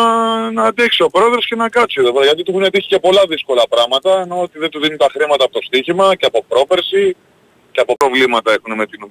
να 0.50 0.62
αντέξει 0.62 1.02
ο 1.02 1.10
πρόεδρος 1.10 1.46
και 1.46 1.54
να 1.54 1.68
κάτσει 1.68 1.96
εδώ 2.00 2.12
πέρα. 2.12 2.24
Γιατί 2.24 2.42
του 2.42 2.50
έχουν 2.50 2.70
τύχει 2.70 2.88
και 2.88 2.98
πολλά 2.98 3.22
δύσκολα 3.28 3.62
πράγματα. 3.68 4.20
Ενώ 4.20 4.40
ότι 4.40 4.58
δεν 4.58 4.70
του 4.70 4.80
δίνουν 4.80 4.98
τα 4.98 5.08
χρήματα 5.10 5.44
από 5.44 5.52
το 5.52 5.60
στοίχημα 5.62 6.14
και 6.14 6.26
από 6.26 6.44
πρόπερση 6.48 7.16
και 7.70 7.80
από 7.80 7.96
προβλήματα 7.96 8.52
έχουν 8.52 8.74
με 8.74 8.86
την, 8.86 9.10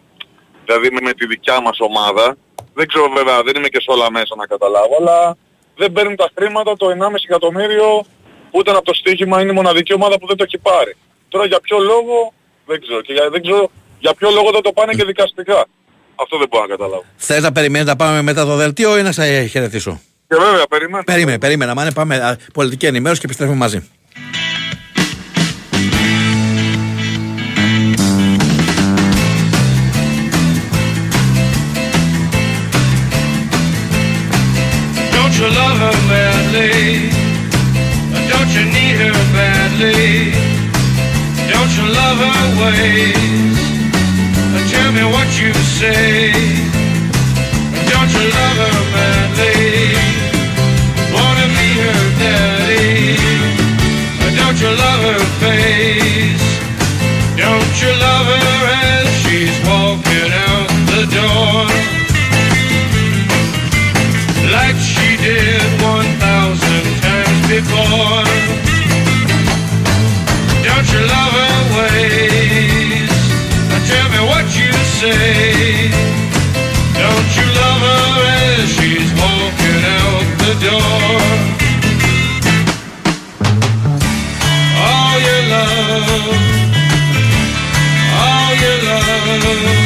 δηλαδή 0.65 0.91
με, 0.91 0.99
με 1.01 1.13
τη 1.13 1.25
δικιά 1.25 1.61
μας 1.61 1.79
ομάδα. 1.79 2.37
Δεν 2.73 2.87
ξέρω 2.87 3.09
βέβαια, 3.09 3.43
δεν 3.43 3.55
είμαι 3.55 3.67
και 3.67 3.81
σε 3.81 3.91
όλα 3.91 4.11
μέσα 4.11 4.35
να 4.35 4.45
καταλάβω, 4.45 4.95
αλλά 4.99 5.37
δεν 5.75 5.91
παίρνουν 5.91 6.15
τα 6.15 6.29
χρήματα 6.37 6.75
το 6.77 6.87
1,5 6.87 7.13
εκατομμύριο 7.23 8.05
που 8.51 8.59
ήταν 8.59 8.75
από 8.75 8.85
το 8.85 8.93
στοίχημα 8.93 9.41
είναι 9.41 9.51
η 9.51 9.55
μοναδική 9.55 9.93
ομάδα 9.93 10.19
που 10.19 10.27
δεν 10.27 10.37
το 10.37 10.43
έχει 10.43 10.57
πάρει. 10.57 10.95
Τώρα 11.29 11.45
για 11.45 11.59
ποιο 11.59 11.77
λόγο 11.79 12.33
δεν 12.65 12.81
ξέρω. 12.81 13.01
Και 13.01 13.13
για, 13.13 13.29
δεν 13.29 13.41
ξέρω 13.41 13.69
για 13.99 14.13
ποιο 14.13 14.29
λόγο 14.29 14.51
δεν 14.51 14.61
το 14.61 14.71
πάνε 14.71 14.93
και 14.93 15.03
δικαστικά. 15.03 15.65
Αυτό 16.21 16.37
δεν 16.37 16.47
μπορώ 16.49 16.63
να 16.63 16.69
καταλάβω. 16.69 17.03
Θες 17.17 17.41
να 17.41 17.51
περιμένεις 17.51 17.87
να 17.87 17.95
πάμε 17.95 18.21
μετά 18.21 18.45
το 18.45 18.55
δελτίο 18.55 18.97
ή 18.97 19.01
να 19.01 19.11
σε 19.11 19.45
χαιρετήσω; 19.45 20.01
Και 20.27 20.35
βέβαια, 20.35 20.67
περιμένω. 20.69 21.03
Περίμενε, 21.03 21.37
περίμενε. 21.37 21.73
Μάνε, 21.73 21.91
πάμε 21.91 22.15
α, 22.15 22.37
πολιτική 22.53 22.85
ενημέρωση 22.85 23.19
και 23.19 23.25
επιστρέφουμε 23.25 23.57
μαζί. 23.57 23.89
Don't 35.15 35.33
you 35.39 35.47
love 35.61 35.77
her 35.85 35.97
madly? 36.11 37.09
Don't 38.31 38.49
you 38.55 38.63
need 38.77 38.95
her 39.03 39.17
badly? 39.35 40.33
Don't 41.51 41.71
you 41.77 41.85
love 41.99 42.19
her 42.27 42.45
ways? 42.61 43.68
Me 44.99 45.05
what 45.05 45.31
you 45.39 45.53
say. 45.79 46.33
Don't 47.91 48.11
you 48.15 48.25
love 48.37 48.57
her 48.65 48.79
madly? 48.95 49.95
Wanna 51.15 51.47
be 51.55 51.67
her 51.83 52.03
daddy? 52.19 53.15
Don't 54.39 54.59
you 54.59 54.71
love 54.83 55.01
her 55.11 55.23
face? 55.39 56.47
Don't 57.39 57.75
you 57.81 57.91
love 58.07 58.27
her 58.35 58.57
as 58.91 59.07
she's 59.23 59.55
walking 59.71 60.31
out 60.47 60.69
the 60.91 61.03
door? 61.15 61.63
like 64.51 64.75
she 64.75 65.15
did 65.23 65.63
one 65.81 66.11
thousand 66.19 66.85
times 67.05 67.39
before. 67.47 68.27
Don't 70.67 70.87
you 70.91 71.01
love 71.07 71.31
her 71.38 71.38
say. 74.99 75.89
Don't 77.01 77.29
you 77.37 77.45
love 77.59 77.81
her 77.87 78.07
as 78.43 78.67
she's 78.75 79.09
walking 79.21 79.81
out 79.97 80.25
the 80.43 80.53
door? 80.65 81.21
All 84.87 85.15
your 85.27 85.41
love, 85.55 86.35
all 88.23 88.51
your 88.63 88.77
love, 88.89 89.78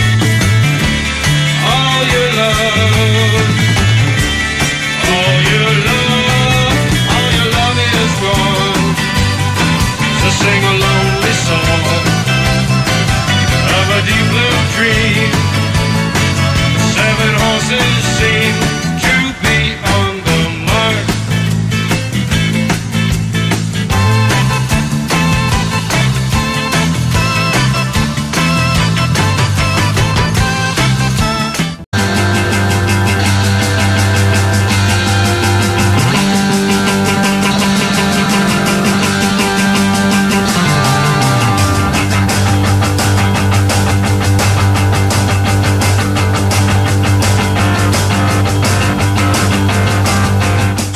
Deep 14.05 14.27
blue 14.31 14.57
dream. 14.75 15.32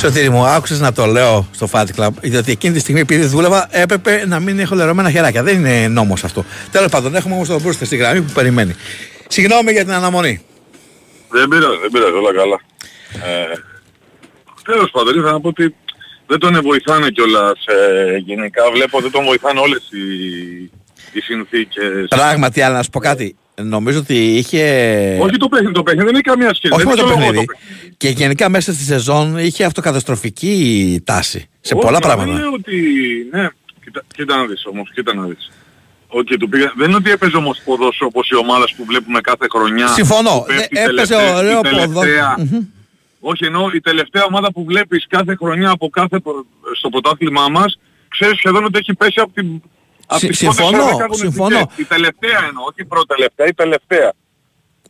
Σωτήρι 0.08 0.30
μου, 0.30 0.46
άκουσες 0.46 0.80
να 0.80 0.94
το 0.94 1.06
λέω 1.06 1.48
στο 1.52 1.70
Fight 1.72 1.86
Club, 1.98 2.10
γιατί 2.22 2.52
εκείνη 2.52 2.74
τη 2.74 2.80
στιγμή 2.80 3.00
επειδή 3.00 3.26
δούλευα 3.26 3.68
έπρεπε 3.72 4.24
να 4.28 4.40
μην 4.40 4.60
έχω 4.60 4.76
λερωμένα 4.76 5.12
χεράκια. 5.12 5.44
Δεν 5.44 5.56
είναι 5.56 5.88
νόμος 5.88 6.24
αυτό. 6.24 6.46
Τέλος 6.72 6.92
πάντων, 6.92 7.16
έχουμε 7.16 7.36
όμως 7.36 7.48
τον 7.48 7.62
Μπρούστερ 7.62 7.88
στη 7.88 7.96
γραμμή 7.96 8.22
που 8.22 8.32
περιμένει. 8.32 8.76
Συγγνώμη 9.28 9.72
για 9.72 9.84
την 9.84 9.94
αναμονή. 9.94 10.42
Δεν 11.30 11.48
πειράζει, 11.48 11.78
δεν 11.82 11.92
πειράζει, 11.92 12.12
όλα 12.12 12.34
καλά. 12.34 12.60
Ε, 13.14 13.54
τέλος 14.64 14.92
πάντων, 14.92 15.14
ήθελα 15.16 15.32
να 15.32 15.42
πω 15.42 15.48
ότι 15.48 15.76
δεν 16.28 16.40
τον 16.40 16.62
βοηθάνε 16.62 17.10
κιόλας 17.10 17.66
ε, 17.66 18.18
γενικά. 18.18 18.64
Βλέπω 18.74 19.02
δεν 19.02 19.12
τον 19.12 19.24
βοηθάνε 19.24 19.60
όλες 19.60 19.90
οι, 19.92 20.06
οι 21.12 21.20
συνθήκες. 21.22 22.08
Πράγματι, 22.08 22.62
αλλά 22.62 22.76
να 22.76 22.84
σου 22.84 22.90
πω 22.90 23.00
κάτι. 23.00 23.36
Νομίζω 23.62 24.00
ότι 24.00 24.16
είχε. 24.38 24.62
Όχι 25.22 25.38
το 25.38 25.48
παιχνίδι, 25.48 25.74
το 25.74 25.84
παιχνίδι 25.84 26.06
δεν 26.06 26.14
έχει 26.16 26.24
καμία 26.24 26.54
σχέση. 26.54 26.74
Όχι 26.74 26.84
Δεν 26.84 26.88
με 26.92 26.96
το 26.96 27.04
ξέρω 27.06 27.20
εγώ 27.22 27.30
παιχνίδι. 27.32 27.46
Και 27.98 28.10
γενικά 28.10 28.50
μέσα 28.50 28.74
στη 28.74 28.84
σεζόν 28.84 29.38
είχε 29.38 29.64
αυτοκαταστροφική 29.64 31.02
τάση 31.04 31.50
σε 31.62 31.74
Όχι, 31.74 31.84
πολλά 31.86 32.00
μα 32.02 32.08
πράγματα. 32.08 32.32
Δεν 32.32 32.40
είναι 32.42 32.54
ότι... 32.54 32.76
Ναι, 33.32 33.48
κοίτα, 33.84 34.04
κοίτα 34.16 34.36
να 34.36 34.46
δεις 34.46 34.66
όμως, 34.66 34.92
κοίτα 34.94 35.14
να 35.16 35.24
δεις. 35.24 35.52
Οκ, 36.08 36.28
του 36.40 36.50
πήγα... 36.50 36.74
Δεν 36.78 36.88
είναι 36.88 36.96
ότι 36.96 37.12
έπαιζε 37.12 37.38
όμως 37.38 37.62
ποδόσφαιρο 37.66 38.10
όπως 38.14 38.30
οι 38.30 38.36
ομάδες 38.36 38.74
που 38.78 38.86
βλέπουμε 38.86 39.22
κάθε 39.22 39.46
χρονιά. 39.52 39.88
Συμφωνώ. 39.88 40.30
που 40.40 40.46
πέφτει 40.48 40.68
Ε, 40.78 40.80
η 40.80 40.84
έπαιζε 40.84 40.88
τελευταία- 41.16 41.36
ωραίο 41.38 41.60
η 41.60 41.62
τελευταία- 41.62 41.88
ποδόσφαιρο. 42.36 42.66
Όχι 43.20 43.46
εννοώ 43.46 43.70
η 43.74 43.80
τελευταία 43.82 44.24
ομάδα 44.24 44.52
που 44.52 44.64
βλέπεις 44.66 45.06
κάθε 45.10 45.36
χρονιά 45.36 45.70
από 45.70 45.90
κάθε 45.90 46.20
προ- 46.20 46.46
στο 46.78 46.90
πρωτάθλημά 46.90 47.48
μας 47.50 47.80
ξέρεις 48.08 48.38
σχεδόν 48.38 48.64
ότι 48.66 48.78
έχει 48.80 48.94
πέσει 48.94 49.20
από 49.20 49.32
την... 49.34 49.62
από 50.08 50.20
Συ- 50.20 50.28
τις 50.30 50.38
συμφωνώ, 50.38 50.70
πρώτες 50.78 50.96
10 50.96 51.02
αγωνιστικές. 51.04 51.34
συμφωνώ. 51.34 51.72
Η 51.76 51.84
τελευταία 51.84 52.40
εννοώ, 52.48 52.64
όχι 52.70 52.82
η 52.82 52.86
πρώτη-τελευταία, 52.86 53.48
η 53.48 53.54
τελευταία. 53.54 54.10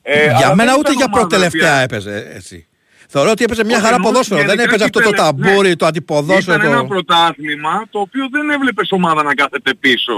Ε, 0.01 0.23
Για 0.25 0.35
αλλά 0.37 0.55
μένα 0.55 0.71
δεν 0.71 0.79
ούτε 0.79 0.91
ήταν 0.91 0.95
για 1.01 1.05
ομάδα 1.05 1.17
η 1.17 1.19
προτελευταία 1.27 1.71
οποία- 1.73 1.81
έπαιζε 1.83 2.31
έτσι. 2.35 2.67
Θεωρώ 3.09 3.29
ότι 3.31 3.43
έπαιζε 3.43 3.63
μια 3.63 3.75
Όχι, 3.75 3.83
χαρά 3.85 3.95
εννοώ 3.95 4.09
ποδόσφαιρο. 4.11 4.39
Δεν 4.39 4.47
γενικά 4.47 4.63
έπαιζε 4.63 4.77
και 4.77 4.83
αυτό 4.83 4.99
το 4.99 5.09
τελε- 5.09 5.21
ταμπούρι, 5.23 5.67
ναι. 5.69 5.75
το 5.75 5.85
αντιποδόσφαιρο. 5.85 6.57
Ήταν 6.57 6.71
ένα 6.71 6.81
Το... 6.81 6.85
πρωτάθλημα 6.87 7.83
το 7.89 7.99
οποίο 7.99 8.25
δεν 8.31 8.49
έβλεπες 8.49 8.91
ομάδα 8.91 9.23
να 9.23 9.33
κάθεται 9.33 9.73
πίσω 9.73 10.13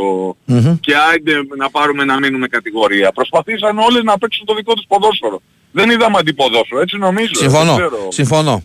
Μμμ. 0.45 0.79
και 0.79 0.93
άιντε 1.11 1.33
να 1.57 1.69
πάρουμε 1.69 2.03
να 2.03 2.19
μείνουμε 2.19 2.47
κατηγορία. 2.47 3.11
Προσπαθήσαν 3.11 3.77
όλες 3.79 4.03
να 4.03 4.17
παίξουν 4.17 4.45
το 4.45 4.53
δικό 4.55 4.73
τους 4.73 4.85
ποδόσφαιρο. 4.87 5.41
Δεν 5.71 5.89
είδαμε 5.89 6.17
αντιποδόσφαιρο, 6.17 6.81
έτσι 6.81 6.97
νομίζω. 6.97 7.33
Συμφωνώ. 7.35 7.75
δεν 7.75 7.87
ξέρω. 7.87 8.07
Συμφωνώ. 8.11 8.63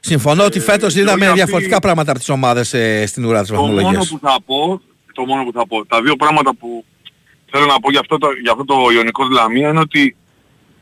Συμφωνώ 0.00 0.44
ότι 0.44 0.60
φέτος 0.60 0.94
είδαμε 0.94 1.12
όχι 1.14 1.24
αυτή- 1.24 1.36
διαφορετικά 1.36 1.78
πράγματα 1.78 2.10
από 2.10 2.18
τις 2.18 2.28
ομάδες 2.28 2.74
ε, 2.74 3.06
στην 3.06 3.24
ουρά 3.24 3.40
της 3.40 3.48
Το 3.50 3.54
μόνο 3.56 3.72
βαθμολογίας. 3.74 4.08
που 4.08 4.18
θα 4.22 4.36
πω, 4.46 4.80
το 5.14 5.24
μόνο 5.26 5.44
που 5.44 5.52
θα 5.52 5.66
πω, 5.66 5.86
τα 5.86 6.02
δύο 6.02 6.16
πράγματα 6.16 6.54
που 6.54 6.84
θέλω 7.50 7.66
να 7.66 7.80
πω 7.80 7.90
για 7.90 8.00
αυτό 8.00 8.18
το, 8.18 8.28
για 8.42 8.52
αυτό 8.52 8.64
το 8.64 8.90
Ιωνικός 8.94 9.28
Λαμία 9.30 9.68
είναι 9.68 9.80
ότι 9.80 10.14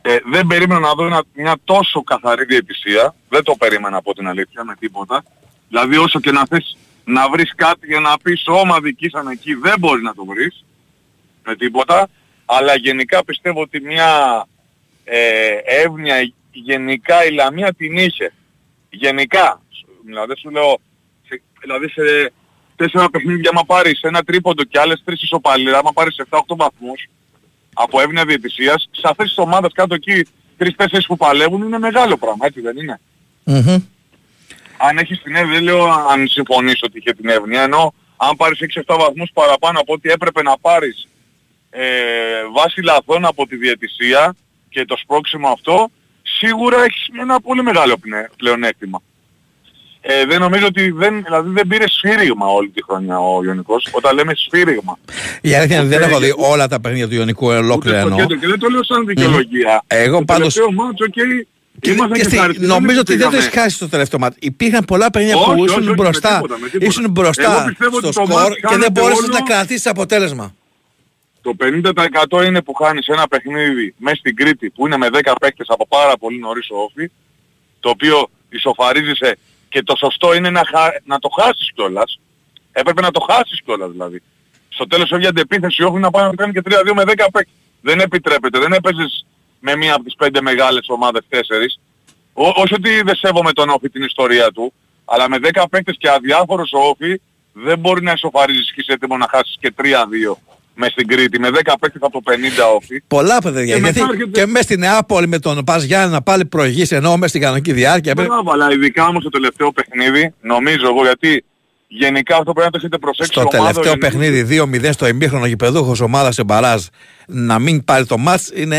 Ε, 0.03 0.17
δεν 0.25 0.47
περίμενα 0.47 0.81
να 0.81 0.95
δω 0.95 1.07
ένα- 1.07 1.25
μια 1.35 1.57
τόσο 1.65 2.03
καθαρή 2.03 2.45
διαιτησία. 2.45 3.15
Δεν 3.29 3.43
το 3.43 3.55
περίμενα 3.59 3.97
από 3.97 4.15
την 4.15 4.29
αλήθεια 4.29 4.65
με 4.65 4.75
τίποτα. 4.81 5.25
Δηλαδή 5.69 5.97
όσο 5.97 6.21
και 6.21 6.31
να 6.31 6.47
θες 6.47 6.77
να 7.05 7.29
βρεις 7.31 7.53
κάτι 7.55 7.87
για 7.87 8.01
να 8.01 8.19
πεις 8.19 8.41
σώμα 8.41 8.81
δικήσαν 8.81 9.27
εκεί 9.27 9.55
δεν 9.55 9.75
μπορείς 9.79 10.03
να 10.03 10.15
το 10.15 10.25
βρεις 10.25 10.65
με 11.45 11.57
τίποτα. 11.57 12.09
Αλλά 12.45 12.75
γενικά 12.77 13.25
πιστεύω 13.25 13.61
ότι 13.61 13.81
μια 13.81 14.47
ε, 15.05 15.51
εύνοια 15.65 16.33
γενικά 16.53 17.25
η 17.25 17.31
Λαμία 17.33 17.73
την 17.75 17.97
είχε. 17.97 18.33
Γενικά. 18.91 19.63
Δηλαδή 20.05 20.37
σου 20.37 20.51
λέω, 20.51 20.79
σε, 21.29 21.43
δηλαδή 21.61 21.89
σε 21.89 22.33
τέσσερα 22.79 23.11
παιχνίδια 23.11 23.51
άμα 23.51 23.65
πάρεις 23.65 24.01
ένα 24.03 24.23
τρίποντο 24.23 24.65
και 24.65 24.79
άλλες 24.79 25.03
τρεις 25.05 25.23
ισοπαλίες, 25.23 25.75
άμα 25.75 25.93
πάρεις 25.93 26.17
7-8 26.31 26.57
βαθμούς 26.57 27.09
από 27.75 28.01
εύνοια 28.01 28.25
διαιτησίας, 28.25 28.89
σε 28.91 29.03
αυτές 29.05 29.27
τις 29.29 29.39
ομάδες 29.39 29.73
κάτω 29.75 29.95
εκεί 29.95 30.27
τρεις-τέσσερις 30.57 31.07
που 31.07 31.17
παλεύουν 31.17 31.63
είναι 31.63 31.79
μεγάλο 31.79 32.17
πράγμα, 32.17 32.47
έτσι 32.47 32.61
δεν 32.61 32.77
είναι; 32.77 33.01
Μμμ. 33.45 33.83
Αν 34.77 34.99
έχεις 34.99 35.23
την 35.23 35.35
εύνοια, 35.35 35.55
δεν 35.55 35.63
λέω 35.63 35.85
αν 35.85 36.29
συμφωνείς 36.29 36.83
ότι 36.83 36.99
είχε 36.99 37.13
την 37.13 37.29
εύνοια, 37.29 37.63
ενώ 37.63 37.95
αν 38.17 38.37
πάρεις 38.37 38.59
6-7 38.61 38.97
βαθμούς 38.99 39.31
παραπάνω 39.33 39.81
από 39.81 39.93
ό,τι 39.93 40.09
έπρεπε 40.09 40.43
να 40.43 40.59
πάρεις 40.59 41.09
ε, 41.71 41.83
βάσει 42.53 42.83
λαθών 42.83 43.25
από 43.25 43.47
τη 43.47 43.57
διαιτησία 43.57 44.37
και 44.69 44.85
το 44.85 44.97
σπρώξιμο 44.97 45.49
αυτό, 45.49 45.91
σίγουρα 46.23 46.83
έχεις 46.83 47.09
ένα 47.21 47.41
πολύ 47.41 47.63
μεγάλο 47.63 47.97
πνε- 47.99 48.31
πλεονέκτημα. 48.37 49.03
Ε, 50.11 50.25
δεν 50.27 50.41
νομίζω 50.41 50.67
ότι 50.67 50.91
δεν, 50.91 51.23
δηλαδή 51.23 51.51
δεν 51.51 51.67
πήρε 51.67 51.85
σφύριγμα 51.89 52.47
όλη 52.47 52.69
τη 52.69 52.83
χρονιά 52.85 53.19
ο 53.19 53.45
Ιωνικός. 53.45 53.89
Όταν 53.91 54.15
λέμε 54.15 54.33
σφύριγμα. 54.37 54.99
Η 55.41 55.55
αλήθεια 55.55 55.77
είναι 55.77 55.87
ότι 55.87 55.97
δεν 55.97 56.11
έχω 56.11 56.19
δει 56.21 56.35
όλα 56.37 56.69
τα 56.69 56.81
παιχνίδια 56.81 57.09
του 57.09 57.15
Ιωνικού 57.15 57.47
ολόκληρα 57.47 57.99
Ούτε 58.05 58.13
εννοώ. 58.13 58.27
το 58.27 58.35
και 58.37 58.47
δεν 58.47 58.59
το 58.59 58.69
λέω 58.69 58.85
σαν 58.85 59.07
δικαιολογία. 59.07 59.83
Εγώ 59.87 60.19
το 60.19 60.25
πάντως- 60.25 60.55
τελευταίο 60.55 60.85
μάτσο 60.85 61.07
και 61.07 61.23
Και, 61.81 61.91
ήμασταν 61.91 62.13
και 62.13 62.19
και 62.19 62.25
στη- 62.25 62.35
ευχαριστημένοι 62.37 62.73
νομίζω 62.81 62.95
που 62.99 63.05
ότι 63.09 63.17
δεν 63.17 63.25
το 63.25 63.31
πήγαμε. 63.31 63.47
έχεις 63.49 63.61
χάσει 63.61 63.79
το 63.79 63.89
τελευταίο 63.89 64.19
μάτι. 64.19 64.37
Υπήρχαν 64.41 64.85
πολλά 64.85 65.11
παιχνίδια 65.11 65.37
Όχι, 65.37 65.45
που 65.45 65.51
όχι, 65.53 65.65
ήσουν 65.65 65.79
όχι, 65.79 65.89
με 65.89 65.95
μπροστά, 65.95 66.35
τίποτα, 66.35 66.59
με 66.59 66.69
τίποτα. 66.69 66.87
ήσουν 66.91 67.05
Εγώ 67.05 67.13
μπροστά 67.13 67.65
πιστεύω 67.69 67.99
στο 67.99 68.07
ότι 68.07 68.07
το 68.07 68.13
σκορ 68.13 68.29
μάτς 68.41 68.55
και 68.55 68.61
δεν 68.61 68.71
χάνεται 68.71 68.91
μπόρεσες 69.01 69.25
όλο- 69.25 69.33
να 69.33 69.41
κρατήσεις 69.43 69.87
αποτέλεσμα. 69.87 70.55
Το 71.43 71.55
50% 71.55 72.43
είναι 72.47 72.63
που 72.63 72.75
χάνεις 72.75 73.07
ένα 73.07 73.29
παιχνίδι 73.29 73.95
μέσα 73.99 74.17
στην 74.17 74.37
Κρήτη 74.37 74.71
που 74.71 74.87
είναι 74.87 74.97
με 74.97 75.09
10 75.11 75.33
παίκτες 75.41 75.67
από 75.69 75.87
πάρα 75.89 76.17
πολύ 76.19 76.39
νωρίς 76.39 76.71
ο 76.71 76.77
Όφη, 76.77 77.11
το 77.81 77.89
οποίο 77.89 78.31
ισοφαρίζεσαι 78.51 79.37
και 79.69 79.83
το 79.83 79.97
σωστό 79.97 80.35
είναι 80.35 80.51
να, 80.51 80.63
χα- 80.65 81.01
να 81.05 81.19
το 81.19 81.29
χάσεις 81.29 81.73
κιόλας. 81.75 82.21
Έπρεπε 82.73 83.01
να 83.01 83.11
το 83.11 83.21
χάσεις 83.21 83.63
κιόλας 83.63 83.91
δηλαδή. 83.91 84.23
Στο 84.69 84.87
τέλος 84.87 85.11
έβγαινε 85.11 85.29
αντεπίθεση 85.29 85.83
ο 85.83 85.87
Όφη 85.89 85.99
να 85.99 86.11
πάει 86.11 86.25
να 86.25 86.35
κάνει 86.35 86.53
και 86.53 86.63
3-2 86.65 86.93
με 86.95 87.03
10 87.03 87.07
παίκτες. 87.33 87.55
Δεν 87.81 88.01
επιτρέπεται, 88.01 88.59
δεν 88.59 88.73
έπαιζες 88.73 89.27
με 89.61 89.77
μία 89.77 89.95
από 89.95 90.05
τις 90.05 90.15
πέντε 90.15 90.41
μεγάλες 90.41 90.89
ομάδες 90.89 91.23
τέσσερις. 91.29 91.81
Ό, 92.33 92.49
όχι 92.49 92.75
ότι 92.75 93.03
δεν 93.03 93.15
σέβομαι 93.17 93.53
τον 93.53 93.69
Όφη 93.69 93.91
την 93.91 94.03
ιστορία 94.03 94.51
του, 94.53 94.73
αλλά 95.05 95.29
με 95.29 95.39
10 95.39 95.65
παίκτες 95.71 95.97
και 95.99 96.11
αδιάφορος 96.11 96.73
ο 96.73 96.79
Όφη 96.79 97.21
δεν 97.53 97.79
μπορεί 97.79 98.03
να 98.03 98.13
ισοφαρίζεις 98.13 98.73
και 98.73 98.81
είσαι 98.81 98.93
έτοιμο 98.93 99.17
να 99.17 99.29
χάσεις 99.31 99.57
και 99.61 99.73
3-2 99.77 100.37
μες 100.81 100.91
στην 100.93 101.07
Κρήτη. 101.07 101.39
Με 101.41 101.49
10 101.51 101.75
παίκτες 101.81 102.03
από 102.03 102.13
το 102.13 102.21
50 102.33 102.75
Όφη. 102.77 103.03
Πολλά 103.07 103.39
παιδιά. 103.43 103.61
Και 103.61 103.65
Γιατί 103.67 103.81
μετά 103.83 104.01
έρχεται- 104.13 104.31
και 104.41 104.47
μέσα 104.47 104.63
στην 104.63 104.79
Νεάπολη 104.79 105.29
με 105.29 105.39
τον 105.39 105.65
Πας 105.65 105.83
Γιάννη 105.83 106.23
πάλι 106.23 106.45
προηγείς 106.45 106.93
ενώ 106.93 107.15
μέσα 107.17 107.29
στην 107.29 107.41
κανονική 107.41 107.73
διάρκεια. 107.73 108.15
πρέπει- 108.15 108.31
Μπράβο, 108.31 108.53
αλλά 108.53 108.73
ειδικά 108.73 109.07
όμως 109.07 109.23
το 109.23 109.29
τελευταίο 109.29 109.73
παιχνίδι, 109.73 110.35
νομίζω 110.41 110.87
εγώ, 110.87 111.03
γιατί 111.03 111.45
γενικά 111.89 112.37
αυτό 112.37 112.53
πρέπει 112.53 112.65
να 112.67 112.71
το 112.73 112.79
έχετε 112.79 112.99
προσέξει 112.99 113.33
Στο 113.33 113.41
ομάδα, 113.41 113.57
τελευταίο 113.59 113.83
ο 113.83 113.87
Ιωνικός- 113.87 114.11
παιχνίδι 114.13 114.43
2-0 114.43 114.93
στο 114.93 115.07
ημίχρονο 115.09 115.47
γηπεδούχος 115.47 116.01
ομάδας 116.01 116.35
σε 116.35 116.45
μπαράζ 116.45 116.85
να 117.27 117.59
μην 117.59 117.85
πάρει 117.85 118.07
το 118.07 118.19
μάτς 118.19 118.51
είναι 118.55 118.79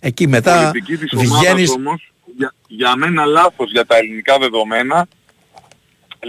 εκεί 0.00 0.28
μετά 0.28 0.70
πολιτική 0.72 0.96
της 0.96 1.12
ομάδας 1.12 1.38
βγαίνεις 1.40 1.70
όμως, 1.70 2.12
για, 2.36 2.54
για 2.68 2.96
μένα 2.96 3.24
λάθος 3.24 3.70
για 3.72 3.86
τα 3.86 3.96
ελληνικά 3.96 4.38
δεδομένα, 4.38 5.06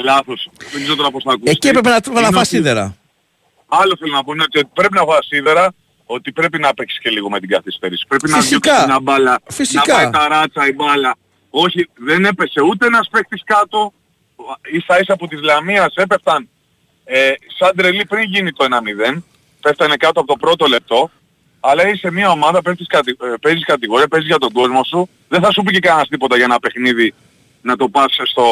λάθος, 0.04 0.50
δεν 0.72 0.82
ξέρω 0.82 0.96
τώρα 0.96 1.12
πώς 1.12 1.24
θα 1.24 1.32
ακούσει. 1.32 1.52
εκεί 1.52 1.68
έπρεπε 1.68 1.90
να, 1.90 1.96
να 2.14 2.20
Είναι 2.20 2.22
φας 2.22 2.36
ότι- 2.38 2.46
σίδερα. 2.48 2.96
Άλλο 3.68 3.96
θέλω 4.00 4.12
να 4.14 4.24
πω 4.24 4.34
είναι 4.34 4.44
ότι 4.44 4.66
πρέπει 4.74 4.94
να 4.94 5.04
φας 5.04 5.26
σίδερα, 5.26 5.74
ότι 6.06 6.32
πρέπει 6.32 6.60
να 6.60 6.74
παίξεις 6.74 7.00
και 7.00 7.10
λίγο 7.10 7.30
με 7.30 7.40
την 7.40 7.50
καθυστέρηση. 7.50 8.06
Πρέπει 8.08 8.30
να 8.30 8.38
Φυσικά. 8.38 8.60
διώξεις 8.72 8.86
μια 8.88 9.00
μπάλα, 9.00 9.40
Φυσικά. 9.48 9.94
να 9.94 10.02
πάει 10.02 10.10
τα 10.10 10.28
ράτσα 10.28 10.68
η 10.68 10.74
μπάλα. 10.74 11.16
Όχι, 11.50 11.90
δεν 11.96 12.26
έπεσε 12.26 12.62
ούτε 12.62 12.86
ένας 12.86 13.08
παίκτης 13.12 13.42
κάτω, 13.46 13.94
ίσα 14.72 15.00
ίσα 15.00 15.14
από 15.14 15.28
της 15.28 15.42
Λαμίας 15.42 15.94
έπεφταν 15.96 16.50
ε, 17.04 17.32
σαν 17.60 17.72
τρελή 17.76 18.06
πριν 18.06 18.24
γίνει 18.24 18.52
το 18.54 18.66
1-0, 19.14 19.22
πέφτανε 19.62 19.96
κάτω 19.96 20.20
από 20.20 20.30
το 20.30 20.36
πρώτο 20.36 20.66
λεπτό, 20.66 21.10
αλλά 21.60 21.88
είσαι 21.90 22.12
μια 22.12 22.30
ομάδα, 22.32 22.62
παίζεις, 22.62 22.88
κατη, 22.88 23.16
ε, 23.22 23.34
παίζεις 23.42 23.66
κατηγορία, 23.66 24.08
παίζεις 24.08 24.28
για 24.28 24.38
τον 24.38 24.52
κόσμο 24.52 24.84
σου, 24.84 25.10
δεν 25.28 25.42
θα 25.42 25.52
σου 25.52 25.64
πει 25.64 25.72
και 25.72 25.80
κανένας 25.80 26.08
τίποτα 26.08 26.36
για 26.36 26.46
ένα 26.46 26.60
παιχνίδι 26.60 27.14
να 27.62 27.76
το 27.76 27.90
πας 27.90 28.14
στο, 28.32 28.46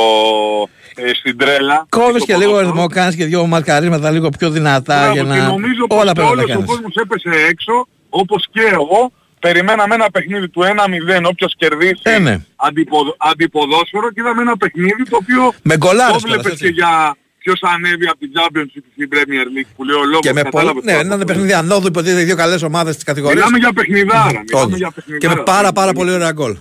ε, 0.96 1.14
στην 1.14 1.38
τρέλα. 1.38 1.86
Κόβεις 1.90 2.16
στο 2.24 2.26
και 2.26 2.34
λίγο 2.38 2.50
ποδόσφαιρο. 2.52 2.70
αριθμό, 2.70 2.88
κάνεις 2.88 3.16
και 3.16 3.26
δύο 3.26 3.46
μαρκαρίσματα 3.46 4.12
λίγο 4.12 4.30
πιο 4.30 4.50
δυνατά 4.50 4.98
Μπράβο, 5.00 5.14
για 5.14 5.22
και 5.24 5.28
να... 5.42 5.48
νομίζω 5.48 5.88
πως 5.88 6.00
Όλα 6.02 6.12
πρέπει 6.12 6.28
να 6.28 6.34
όλος 6.34 6.46
τα 6.46 6.52
ο 6.52 6.56
κάνεις. 6.56 6.70
κόσμος 6.72 6.96
έπεσε 6.96 7.30
έξω, 7.50 7.88
όπως 8.10 8.48
και 8.52 8.62
εγώ, 8.72 9.12
περιμέναμε 9.40 9.96
ένα 9.96 10.10
παιχνίδι 10.12 10.50
του 10.50 10.62
1-0, 10.64 11.24
όποιος 11.30 11.54
κερδίσει 11.58 12.02
Ε, 12.04 12.20
ναι. 12.20 12.40
αντιποδο, 12.56 13.16
αντιποδόσφαιρο 13.18 14.08
και 14.12 14.22
είδαμε 14.22 14.42
ένα 14.42 14.58
παιχνίδι 14.58 15.04
το 15.10 15.18
οποίο 15.22 15.54
Με 15.62 15.78
γκολάρες 15.78 16.14
το 16.14 16.28
κιόλας, 16.28 16.42
βλέπεις 16.42 16.52
έτσι. 16.52 16.64
και 16.64 16.70
για 16.80 17.16
ποιος 17.38 17.60
ανέβει 17.76 18.08
από 18.08 18.18
την 18.20 18.32
Championship 18.36 18.84
στην 18.94 19.10
Premier 19.14 19.46
League 19.56 19.70
που 19.76 19.84
λέει 19.84 19.96
ο 19.96 20.04
λόγος. 20.06 20.20
Και 20.20 20.34
με 20.34 20.42
πολύ, 20.42 20.52
κατάλαβες 20.52 20.84
ναι, 20.84 20.92
τώρα 20.92 21.04
ένα 21.04 21.14
αυτό. 21.14 21.26
παιχνίδι 21.26 21.54
ανώδου 21.54 21.88
υποτίθεται 21.88 22.24
δύο 22.24 22.36
καλές 22.36 22.62
ομάδες 22.64 22.96
της 22.96 23.04
κατηγορίας. 23.04 23.38
Μιλάμε 23.44 23.58
για 23.58 23.74
παιχνιδάρα. 23.74 24.26
μιλάμε 24.26 24.64
Όντως. 24.64 24.78
για 24.78 24.88
Και 24.96 25.02
παιχνιδάρα. 25.02 25.36
με 25.36 25.44
πάρα 25.44 25.72
πάρα 25.72 25.94
πολύ 25.94 26.12
ωραία 26.12 26.32
γκολ. 26.32 26.56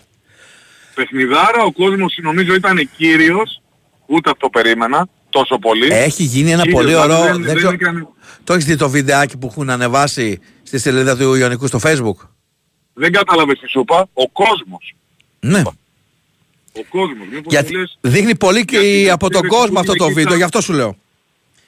Παιχνιδάρα, 0.94 1.62
ο 1.62 1.72
κόσμος 1.72 2.18
νομίζω 2.22 2.54
ήταν 2.54 2.90
κύριος, 2.96 3.62
ούτε 4.06 4.30
αυτό 4.30 4.48
περίμενα, 4.48 5.08
τόσο 5.30 5.58
πολύ. 5.58 5.86
Έχει 5.92 6.22
γίνει 6.22 6.50
ένα 6.50 6.62
Κύριος, 6.62 6.80
πολύ 6.80 6.92
δηλαδή 6.92 7.12
ωραίο... 7.12 7.24
δεν- 7.24 7.32
δεν 7.34 7.42
δεν 7.44 7.56
ξέρω- 7.56 7.72
έκανε- 7.72 8.06
Το 8.44 8.52
έχεις 8.52 8.64
δει 8.64 8.76
το 8.76 8.88
βιντεάκι 8.90 9.36
που 9.36 9.46
έχουν 9.50 9.70
ανεβάσει 9.70 10.40
στη 10.62 10.78
σελίδα 10.78 11.16
του 11.16 11.34
Ιωνικού 11.34 11.66
στο 11.66 11.78
facebook; 11.82 12.28
Δεν 12.92 13.12
κατάλαβες 13.12 13.58
τι 13.58 13.68
σου 13.68 13.80
είπα, 13.80 14.08
ο 14.12 14.28
κόσμος. 14.28 14.94
Ναι. 15.40 15.62
Ο 16.76 16.82
κόσμος. 16.88 17.26
Μήπως 17.32 17.52
Γιατί 17.52 17.72
μου 17.74 17.78
λες, 17.80 17.98
δείχνει 18.00 18.36
πολύ 18.36 18.64
και 18.64 18.78
γιατί 18.78 19.10
από 19.10 19.30
τον 19.30 19.42
ξέρεις 19.42 19.56
κόσμο 19.58 19.72
που 19.74 19.78
αυτό 19.80 19.90
είναι 19.92 19.98
το 19.98 20.04
εκεί 20.04 20.14
βίντεο, 20.14 20.30
τα- 20.30 20.36
γι' 20.36 20.42
αυτό 20.42 20.60
σου 20.60 20.72
λέω. 20.72 20.96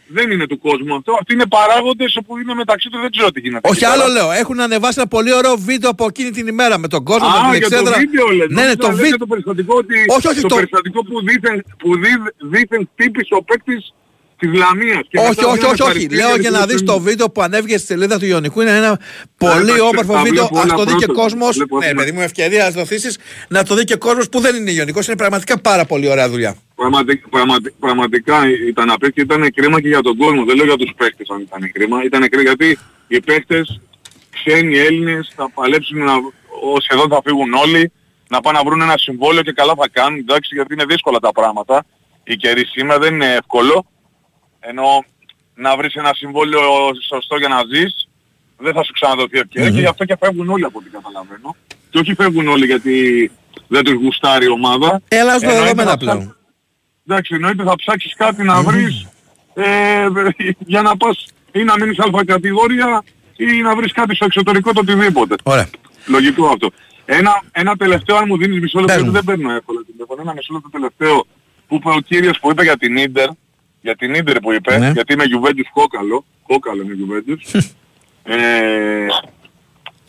Δεν 0.09 0.31
είναι 0.31 0.47
του 0.47 0.59
κόσμου 0.59 0.95
αυτό. 0.95 1.13
Αυτοί 1.21 1.33
είναι 1.33 1.47
παράγοντες 1.47 2.19
που 2.27 2.39
είναι 2.39 2.55
μεταξύ 2.55 2.89
τους 2.89 3.01
δεν 3.01 3.11
ξέρω 3.11 3.31
τι 3.31 3.41
γίνεται. 3.41 3.69
Όχι 3.69 3.85
εκεί 3.85 3.93
άλλο 3.93 4.03
πέρα. 4.03 4.13
λέω. 4.15 4.31
Έχουν 4.33 4.61
ανεβάσει 4.61 4.95
ένα 5.01 5.09
πολύ 5.09 5.33
ωραίο 5.35 5.57
βίντεο 5.57 5.91
από 5.91 6.05
εκείνη 6.07 6.31
την 6.31 6.47
ημέρα 6.47 6.79
με 6.79 6.89
τον 6.89 7.05
κόσμο, 7.05 7.29
με 7.29 7.35
Α, 7.37 7.41
την 7.51 7.59
για 7.59 7.69
το 7.69 7.75
εξέδρα. 7.77 7.99
βίντεο 7.99 8.27
λες. 8.27 8.49
Ναι, 8.49 8.55
ναι, 8.55 8.61
Νόμιζα 8.61 8.77
το 8.77 8.87
λες 8.87 8.95
για 8.97 9.03
βίντεο. 9.05 9.19
το 9.19 9.27
περιστατικό 9.27 9.75
ότι 9.77 9.95
Όχι, 10.17 10.27
όχι, 10.29 10.41
το, 10.41 10.49
το- 10.49 10.55
περιστατικό 10.55 11.05
που 11.05 11.21
δήθεν, 11.29 11.65
που 11.79 11.89
δί- 12.03 12.33
δήθεν 12.53 12.89
χτύπησε 12.93 13.35
ο 13.35 13.43
παίκτης 13.43 13.95
της 14.39 14.53
Λαμίας. 14.55 15.01
Και 15.09 15.19
Όχι, 15.19 15.29
μετά 15.29 15.47
όχι, 15.47 15.51
βγαίνουν 15.51 15.53
όχι, 15.53 15.65
όχι. 15.65 15.83
ευχαριστήρια 15.83 16.27
Λέω 16.27 16.37
για 16.37 16.51
να 16.51 16.61
που 16.61 16.67
δεις 16.67 16.77
δεν- 16.77 16.85
το 16.87 17.01
βίντεο 17.01 17.31
που 17.31 17.43
ανέβηκε 17.43 17.77
στη 17.79 17.87
σελίδα 17.87 18.19
του 18.19 18.27
Ιωνικού. 18.27 18.61
Είναι 18.61 18.77
ένα 18.77 19.01
πολύ 19.39 19.61
εντάξει, 19.61 19.81
όμορφο 19.81 20.13
τα 20.13 20.23
βίντεο. 20.23 20.47
βλέπω 20.47 20.59
Α 20.59 20.63
όλα 20.63 20.75
το 20.75 20.85
δει 20.85 20.95
και 20.95 21.05
πρώτα. 21.07 21.21
κόσμος. 21.23 21.55
Βλέπω 21.57 21.79
Ναι, 21.79 21.87
όλα. 21.87 21.95
παιδί 21.95 22.13
μου, 22.13 22.21
ευκαιρία 22.21 22.65
να 22.65 22.73
το 22.73 22.79
δοθήσεις 22.79 23.19
να 23.49 23.63
το 23.65 23.75
δει 23.75 23.85
και 23.85 23.97
κόσμος 23.97 24.29
που 24.29 24.41
δεν 24.41 24.57
είναι 24.57 24.71
Ιωνικός. 24.71 25.07
Είναι 25.07 25.17
πραγματικά 25.17 25.59
πάρα 25.59 25.85
πολύ 25.85 26.09
ωραία 26.09 26.29
δουλειά. 26.29 26.57
Πραγματι- 26.75 27.29
πραγματι- 27.29 27.75
πραγματικά 27.81 28.37
ήταν 28.69 28.91
απ' 28.91 29.01
και 29.11 29.21
ήταν 29.21 29.53
κρίμα 29.55 29.81
και 29.81 29.89
για 29.89 30.01
τον 30.01 30.17
κόσμο. 30.17 30.45
Δεν 30.45 30.57
λέω 30.57 30.65
για 30.65 30.77
τους 30.77 30.93
παίκτες 30.97 31.29
αν 31.31 31.41
ήταν 31.41 31.73
κρίμα. 31.73 32.05
Ήταν 32.05 32.29
κρίμα 32.29 32.43
γιατί 32.43 32.79
οι 33.09 33.21
παίκτες, 33.21 33.81
ξένοι 34.31 34.79
Έλληνες, 34.79 35.33
θα 35.37 35.51
παλέψουν 35.55 35.99
να, 35.99 36.13
ο- 36.15 36.81
σχεδόν 36.81 37.09
θα 37.09 37.21
φύγουν 37.25 37.53
όλοι, 37.55 37.93
να 38.29 38.41
πάνε 38.41 38.59
να 38.59 38.65
βρουν 38.65 38.81
ένα 38.81 38.95
συμβόλαιο 38.97 39.43
και 39.43 39.53
καλά 39.53 39.75
θα 39.79 39.89
κάνουν. 39.93 40.19
Εντάξει, 40.19 40.55
γιατί 40.55 40.75
είναι 40.75 40.85
δύσκολα 40.85 41.19
τα 41.19 41.33
πράγματα. 41.33 41.85
Η 42.25 42.37
καιρή 42.37 42.65
σήμερα 42.65 42.99
δεν 42.99 43.15
είναι 43.15 43.33
εύκολο. 43.33 43.87
Ενώ 44.69 45.05
να 45.55 45.77
βρεις 45.77 45.95
ένα 45.95 46.13
συμβόλαιο 46.15 46.63
σωστό 47.09 47.37
για 47.37 47.49
να 47.49 47.63
ζεις, 47.75 48.09
δεν 48.59 48.73
θα 48.73 48.83
σου 48.85 48.93
ξαναδοθεί 48.93 49.39
ευκαιρία 49.39 49.71
και 49.71 49.79
γι' 49.81 49.87
αυτό 49.87 50.05
και 50.05 50.17
φεύγουν 50.21 50.49
όλοι 50.49 50.65
από 50.65 50.79
ό,τι 50.79 50.89
καταλαβαίνω. 50.91 51.57
Και 51.91 51.99
όχι 51.99 52.15
φεύγουν 52.15 52.49
όλοι 52.49 52.67
γιατί 52.67 53.31
δεν 53.69 53.85
τους 53.85 53.95
γουστάρει 53.95 54.45
η 54.45 54.49
ομάδα. 54.51 55.01
Έλα 55.09 55.39
στα 55.39 55.47
Εννοείται 55.47 55.63
δεδομένα 55.63 55.91
θα 55.91 55.97
πλέον. 55.97 56.17
ψάξεις- 56.19 56.41
Εντάξει, 57.07 57.35
εννοείται 57.35 57.63
θα 57.65 57.77
ψάξεις 57.77 58.15
κάτι 58.17 58.43
να 58.43 58.63
βρεις 58.63 59.07
ε, 59.55 60.07
για 60.59 60.83
να 60.83 60.97
πας 60.97 61.27
ή 61.53 61.63
να 61.65 61.75
μείνεις 61.81 61.99
αλφα 61.99 62.25
κατηγορία 62.25 63.03
ή 63.37 63.45
να 63.63 63.77
βρεις 63.77 63.93
κάτι 63.93 64.15
στο 64.15 64.25
εξωτερικό 64.25 64.73
το 64.73 64.81
οτιδήποτε. 64.81 65.35
Ωραία. 65.43 65.69
Λογικό 66.07 66.47
αυτό. 66.47 66.71
Ένα, 67.05 67.43
ένα 67.53 67.77
τελευταίο, 67.77 68.17
αν 68.17 68.25
μου 68.27 68.37
δίνεις 68.39 68.61
μισό 68.61 68.79
λεπτό, 68.81 68.95
Πες 68.95 69.03
γιατί 69.03 69.17
μου. 69.19 69.25
δεν 69.25 69.25
παίρνω 69.37 69.55
εύκολα 69.57 69.81
τηλέφωνο. 69.93 70.23
Ένα 70.23 70.33
μισό 70.33 70.53
λεπτό 70.53 70.69
τελευταίο 70.71 71.27
που 71.69 71.75
είπε 71.75 71.89
ο 71.91 72.01
κύριος 72.01 72.39
που 72.41 72.51
είπε 72.51 72.63
για 72.63 72.77
την 72.77 72.97
Ίντερ, 72.97 73.29
για 73.87 73.97
την 73.97 74.15
Ίντερ 74.15 74.39
που 74.41 74.53
είπε, 74.53 74.79
Ναι. 74.79 74.91
γιατί 74.91 75.13
είμαι 75.13 75.25
Juventus 75.33 75.69
κόκαλο, 75.73 76.25
κόκαλο 76.47 76.83
είμαι 76.83 76.95
Juventus. 77.01 77.61
ε, 78.23 78.35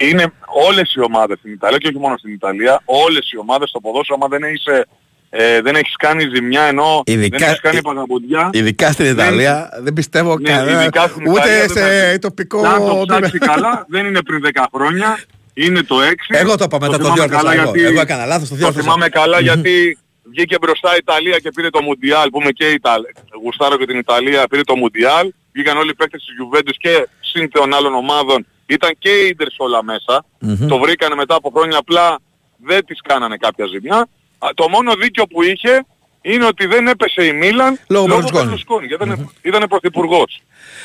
είναι 0.08 0.26
όλες 0.68 0.94
οι 0.96 1.02
ομάδες 1.02 1.38
στην 1.40 1.52
Ιταλία 1.52 1.78
και 1.78 1.88
όχι 1.88 1.98
μόνο 2.00 2.18
στην 2.18 2.34
Ιταλία, 2.34 2.82
όλες 2.86 3.32
οι 3.32 3.38
ομάδες 3.38 3.70
στο 3.70 3.80
ποδόσφαιρο, 3.80 4.18
άμα 4.22 4.28
δεν 4.38 4.44
έχεις, 4.50 4.66
ε, 4.66 4.86
ε, 5.30 5.62
δεν 5.62 5.76
έχεις 5.76 5.96
κάνει 5.96 6.24
ζημιά 6.36 6.64
ενώ 6.64 7.02
Ειδικά- 7.06 7.38
δεν 7.38 7.48
έχεις 7.48 7.62
κάνει 7.62 7.78
ε- 7.78 7.82
παγαμποντιά, 7.82 8.50
Ειδικά 8.54 8.92
στην 8.92 9.06
Ιταλία 9.06 9.70
δεν 9.82 9.94
πιστεύω 9.94 10.38
ναι, 10.40 10.50
κανένα. 10.50 10.82
ειδικά 10.82 11.02
στην 11.08 11.22
Ιταλία 11.22 11.42
Ούτε 11.42 11.58
δεν 11.58 11.70
θα- 11.70 11.90
σε 12.12 12.20
τοπικό 12.20 12.62
να 12.62 12.78
το 12.80 13.04
ψάξει 13.08 13.30
επίπεδο. 13.36 13.54
καλά, 13.54 13.86
δεν 13.90 14.06
είναι 14.06 14.22
πριν 14.22 14.42
10 14.42 14.66
χρόνια. 14.74 15.20
είναι 15.60 15.82
το 15.84 16.02
6. 16.02 16.36
Εγώ 16.38 16.56
το 16.58 16.64
είπα 16.64 16.78
μετά 16.80 16.92
το 16.92 16.98
θυμάμαι 16.98 17.14
διόρθωσα 17.16 17.38
καλά 17.42 17.54
εγώ. 17.54 17.64
γιατί- 17.64 17.84
Εγώ 17.92 18.02
έκανα 18.02 18.26
λάθος, 18.26 18.48
το 18.50 18.54
Το 18.54 18.60
διόρθωσα. 18.60 18.82
θυμάμαι 18.84 19.10
καλά 19.10 19.40
γιατί 19.40 19.98
βγήκε 20.30 20.56
μπροστά 20.62 20.94
η 20.94 20.98
Ιταλία 21.00 21.40
και 21.40 21.52
πήρε 21.52 21.70
το 21.70 21.82
Μουντιάλ, 21.82 22.30
που 22.30 22.42
είμαι 22.42 22.52
και 22.52 22.70
Ιταλ... 22.70 23.02
γουστάρω 23.44 23.78
και 23.78 23.86
την 23.86 23.98
Ιταλία, 23.98 24.48
πήρε 24.48 24.62
το 24.62 24.76
Μουντιάλ. 24.76 25.32
Βγήκαν 25.54 25.78
όλοι 25.78 25.90
οι 25.90 25.96
παίκτες 25.96 26.24
της 26.26 26.36
Juventus 26.40 26.76
και 26.78 27.08
συν 27.20 27.52
των 27.52 27.74
άλλων 27.74 27.94
ομάδων. 27.94 28.46
Ήταν 28.66 28.96
και 29.00 29.10
οι 29.10 29.28
Ίντερς 29.28 29.56
όλα 29.58 29.84
μέσα. 29.84 30.26
Μμμ. 30.40 30.68
Το 30.68 30.78
βρήκανε 30.80 31.16
μετά 31.16 31.36
από 31.36 31.52
χρόνια 31.56 31.78
απλά 31.78 32.20
δεν 32.66 32.86
τις 32.86 33.02
κάνανε 33.02 33.38
κάποια 33.38 33.66
ζημιά. 33.66 33.98
Α, 34.38 34.50
Το 34.56 34.70
μόνο 34.70 34.94
δίκιο 34.96 35.28
που 35.28 35.44
είχε 35.44 35.86
είναι 36.22 36.46
ότι 36.46 36.66
δεν 36.66 36.88
έπεσε 36.88 37.26
η 37.26 37.34
Μίλαν 37.34 37.80
Λόγω 37.88 38.06
Μπερλουσκόνη. 38.08 38.44
Μπερλουσκόνη, 38.44 38.86
γιατί 38.88 39.04
ήταν, 39.04 39.32
ήταν 39.42 39.68
πρωθυπουργός. 39.70 40.42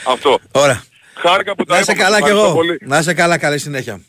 Αυτό. 0.08 0.38
Ωραία. 0.52 0.82
Χάρηκα 1.14 1.54
που 1.54 1.64
τα 1.64 1.74
Να 1.74 1.80
είσαι 1.80 1.92
είπαμε. 1.92 2.04
καλά 2.08 2.16
κι 2.18 2.22
Ευχαριστώ 2.24 2.46
εγώ. 2.48 2.56
πολύ. 2.56 2.78
Να 2.80 2.98
είσαι 2.98 3.14
καλά, 3.14 3.38
καλή 3.38 3.58
συνέχεια. 3.58 4.00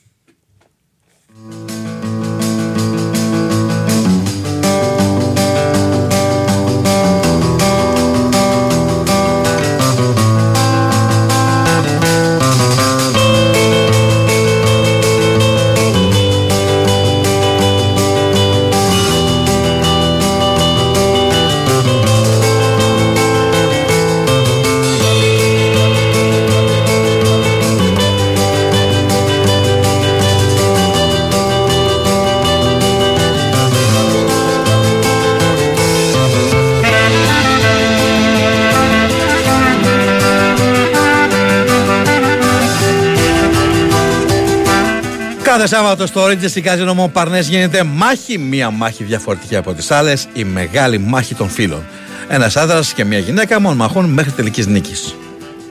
Κάθε 45.63 45.75
Σάββατο 45.75 46.05
στο 46.05 46.27
Ρίτζε 46.27 46.61
Καζίνο 46.61 46.93
Μον 46.93 47.11
Παρνέ 47.11 47.39
γίνεται 47.39 47.83
μάχη, 47.83 48.37
μία 48.37 48.69
μάχη 48.69 49.03
διαφορετική 49.03 49.55
από 49.55 49.73
τις 49.73 49.91
άλλες, 49.91 50.27
η 50.33 50.43
μεγάλη 50.43 50.97
μάχη 50.97 51.35
των 51.35 51.49
φίλων. 51.49 51.85
Ένας 52.27 52.57
άντρας 52.57 52.93
και 52.93 53.03
μια 53.03 53.17
γυναίκα 53.17 53.61
μονομαχούν 53.61 54.05
μέχρι 54.05 54.31
τελικής 54.31 54.67
νίκης. 54.67 55.15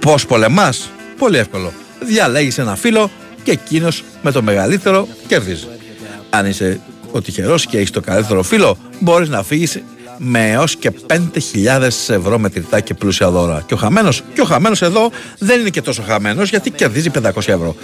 Πώς 0.01 0.27
πολεμάς, 0.27 0.90
Πολύ 1.19 1.39
εύκολο. 1.39 1.73
Διαλέγεις 2.01 2.59
ένα 2.59 2.77
φίλο 2.77 3.10
και 3.43 3.51
εκείνος 3.51 4.05
με 4.23 4.32
το 4.32 4.43
μεγαλύτερο 4.43 5.09
κερδίζει. 5.27 5.66
Αν 6.31 6.47
είσαι 6.47 6.81
ο 7.10 7.20
τυχερός 7.20 7.66
και 7.66 7.77
έχεις 7.77 7.90
το 7.90 8.01
καλύτερο 8.01 8.43
φίλο, 8.43 8.77
μπορείς 8.98 9.28
να 9.28 9.43
φύγεις 9.43 9.82
με 10.24 10.50
έως 10.50 10.76
και 10.76 10.92
5.000 11.06 11.18
ευρώ 12.08 12.38
μετρητά 12.38 12.80
και 12.80 12.94
πλούσια 12.94 13.30
δώρα. 13.30 13.62
Και 13.66 13.74
ο 13.74 13.76
χαμένος 13.76 14.22
και 14.34 14.40
ο 14.40 14.44
χαμένος 14.44 14.82
εδώ 14.82 15.10
δεν 15.38 15.60
είναι 15.60 15.68
και 15.68 15.82
τόσο 15.82 16.02
χαμένος 16.02 16.48
γιατί 16.48 16.70
κερδίζει 16.70 17.10
500 17.22 17.28
ευρώ. 17.34 17.74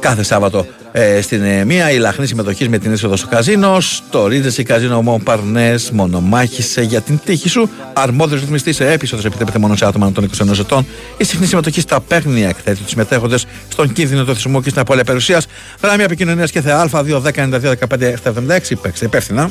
Κάθε 0.00 0.22
Σάββατο 0.22 0.66
ε, 0.92 1.20
στην 1.20 1.42
ε, 1.42 1.64
μία 1.64 1.90
η 1.90 1.98
λαχνή 1.98 2.26
συμμετοχή 2.26 2.68
με 2.68 2.78
την 2.78 2.92
είσοδο 2.92 3.16
στο 3.16 3.26
καζίνο. 3.26 3.80
Στο 3.80 4.26
Ρίτζεση 4.26 4.62
Καζίνο 4.62 5.02
Μον 5.02 5.22
Παρνέ 5.22 5.74
μονομάχησε 5.92 6.82
για 6.82 7.00
την 7.00 7.20
τύχη 7.24 7.48
σου. 7.48 7.70
Αρμόδιος 7.92 8.40
ρυθμιστής 8.40 8.76
σε 8.76 8.92
έπεισοδο 8.92 9.22
επιτρέπεται 9.26 9.58
μόνο 9.58 9.76
σε 9.76 9.86
άτομα 9.86 10.12
των 10.12 10.30
21 10.38 10.58
ετών. 10.58 10.86
Η 11.16 11.24
συχνή 11.24 11.46
συμμετοχή 11.46 11.80
στα 11.80 12.00
παίγνια 12.00 12.48
εκθέτει 12.48 12.80
τους 12.80 12.90
συμμετέχοντε 12.90 13.36
στον 13.68 13.92
κίνδυνο 13.92 14.24
του 14.24 14.34
θυσμού 14.34 14.62
και 14.62 14.68
στην 14.68 14.80
απώλεια 14.80 15.04
περιουσίας. 15.04 15.46
Γράμμια 15.82 16.04
επικοινωνίας 16.04 16.50
και 16.50 16.60
θεά 16.60 16.88
Α2 16.92 17.22
10 17.22 17.30
92 17.34 17.72
15 17.88 18.14
76. 18.24 18.72
Παίξτε 18.82 19.04
υπεύθυνα. 19.04 19.50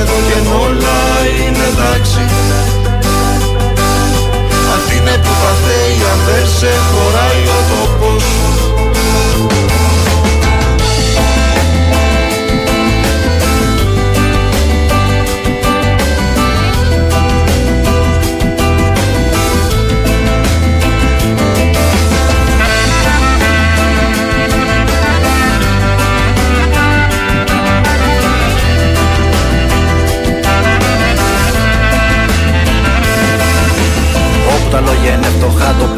Εδώ 0.00 0.18
και 0.28 0.38
όλα 0.64 0.98
είναι 1.40 1.64
εντάξει. 1.72 2.22
Αυτή 4.76 4.94
είναι 5.00 5.16
που 5.24 5.32
θα 5.42 5.52
θέει 5.64 5.96
αν 6.12 6.18
δεν 6.28 6.46
σε 6.58 6.72
χωράει 6.88 7.35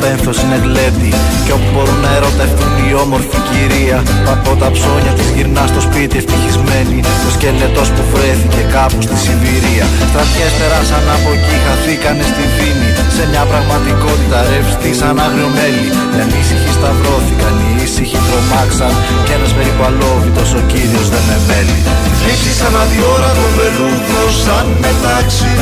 πένθος 0.02 0.36
είναι 0.42 0.58
γλέντι. 0.64 1.12
Και 1.44 1.52
όπου 1.56 1.68
μπορούν 1.72 2.00
να 2.06 2.10
ερωτευτούν 2.18 2.72
η 2.88 2.90
όμορφη 3.04 3.38
κυρία 3.50 3.98
Από 4.34 4.50
τα 4.60 4.68
ψώνια 4.74 5.12
της 5.18 5.28
γυρνά 5.34 5.64
στο 5.72 5.80
σπίτι 5.86 6.14
ευτυχισμένη. 6.20 6.98
Το 7.24 7.30
σκελετός 7.36 7.88
που 7.94 8.02
βρέθηκε 8.12 8.62
κάπου 8.76 9.00
στη 9.06 9.16
Σιβηρία. 9.24 9.86
Στρατιές 10.10 10.52
περάσαν 10.58 11.06
από 11.16 11.28
εκεί, 11.36 11.56
χαθήκανε 11.66 12.24
στη 12.32 12.44
φήμη 12.56 12.90
Σε 13.16 13.22
μια 13.30 13.44
πραγματικότητα 13.50 14.38
ρευστή 14.50 14.90
σαν 15.00 15.16
άγριο 15.26 15.48
μέλι 15.56 15.86
Οι 16.14 16.18
ανήσυχοι 16.24 16.70
σταυρώθηκαν, 16.78 17.54
οι 17.62 17.70
ήσυχοι 17.84 18.18
τρομάξαν. 18.26 18.92
Κι 19.24 19.32
ένας 19.36 19.52
περίπου 19.56 19.84
αλόβητος 19.88 20.50
ο 20.58 20.60
κύριος 20.72 21.06
δεν 21.12 21.24
με 21.28 21.36
μέλει 21.48 21.78
Λήψη 22.24 22.52
σαν 22.60 22.74
αδιόρατο 22.82 23.46
βελούδος 23.56 24.34
σαν 24.44 24.66
μετάξι 24.82 25.52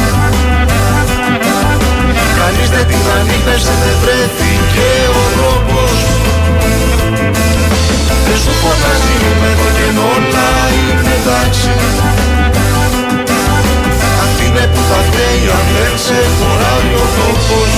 Κανείς 2.39 2.69
δεν 2.75 2.87
την 2.91 3.05
ανήπευσε, 3.17 3.75
δεν 3.83 3.97
βρέθηκε 4.03 4.89
ο 5.21 5.23
τρόπος. 5.35 5.99
Δεν 8.27 8.39
σου 8.43 8.53
φωνάζει 8.63 9.15
είμαι 9.27 9.49
εδώ 9.55 9.69
και 9.77 9.89
όλα 10.15 10.49
είναι 10.79 11.15
εντάξει. 11.21 11.71
Αυτή 14.25 14.45
είναι 14.49 14.67
που 14.73 14.81
θα 14.91 15.01
φταίει 15.07 15.45
αν 15.59 15.67
δεν 15.77 15.95
σε 16.07 16.19
χωράει 16.37 16.93
ο 17.03 17.07
τόπος 17.17 17.73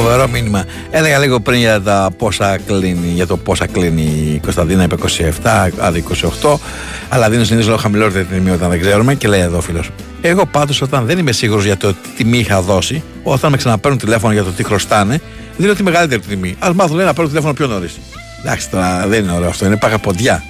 Φοβερό 0.00 0.28
μήνυμα. 0.28 0.64
Έλεγα 0.90 1.18
λίγο 1.18 1.40
πριν 1.40 1.58
για, 1.58 1.80
τα 1.80 2.10
πόσα 2.18 2.58
κλείνει, 2.66 3.08
για 3.14 3.26
το 3.26 3.36
πόσα 3.36 3.66
κλείνει 3.66 4.02
η 4.02 4.40
Κωνσταντίνα. 4.42 4.82
Είπε 4.82 4.94
27, 5.42 5.68
άντε 5.78 6.02
28. 6.42 6.56
Αλλά 7.08 7.30
δίνω 7.30 7.44
συνήθως 7.44 7.66
λόγω 7.68 7.78
χαμηλότερη 7.78 8.24
τιμή 8.24 8.50
όταν 8.50 8.70
δεν 8.70 8.80
ξέρουμε. 8.80 9.14
Και 9.14 9.28
λέει 9.28 9.40
εδώ 9.40 9.60
φίλος. 9.60 9.90
Εγώ 10.20 10.46
πάντως 10.46 10.80
όταν 10.80 11.06
δεν 11.06 11.18
είμαι 11.18 11.32
σίγουρος 11.32 11.64
για 11.64 11.76
το 11.76 11.92
τι 11.92 12.08
τιμή 12.16 12.38
είχα 12.38 12.60
δώσει, 12.60 13.02
όταν 13.22 13.50
με 13.50 13.56
ξαναπαίρνουν 13.56 13.98
τηλέφωνο 14.00 14.32
για 14.32 14.44
το 14.44 14.50
τι 14.50 14.64
χρωστάνε, 14.64 15.20
δίνω 15.56 15.72
τη 15.72 15.82
μεγαλύτερη 15.82 16.20
τιμή. 16.20 16.56
Α 16.58 16.70
μάθω 16.74 16.94
λέει 16.94 17.06
να 17.06 17.12
παίρνω 17.12 17.28
τηλέφωνο 17.28 17.52
πιο 17.52 17.66
νωρίς. 17.66 17.98
Εντάξει 18.40 18.70
τώρα 18.70 19.06
δεν 19.06 19.22
είναι 19.22 19.32
ωραίο 19.32 19.48
αυτό, 19.48 19.66
είναι 19.66 19.76
παγαποντιά. 19.76 20.42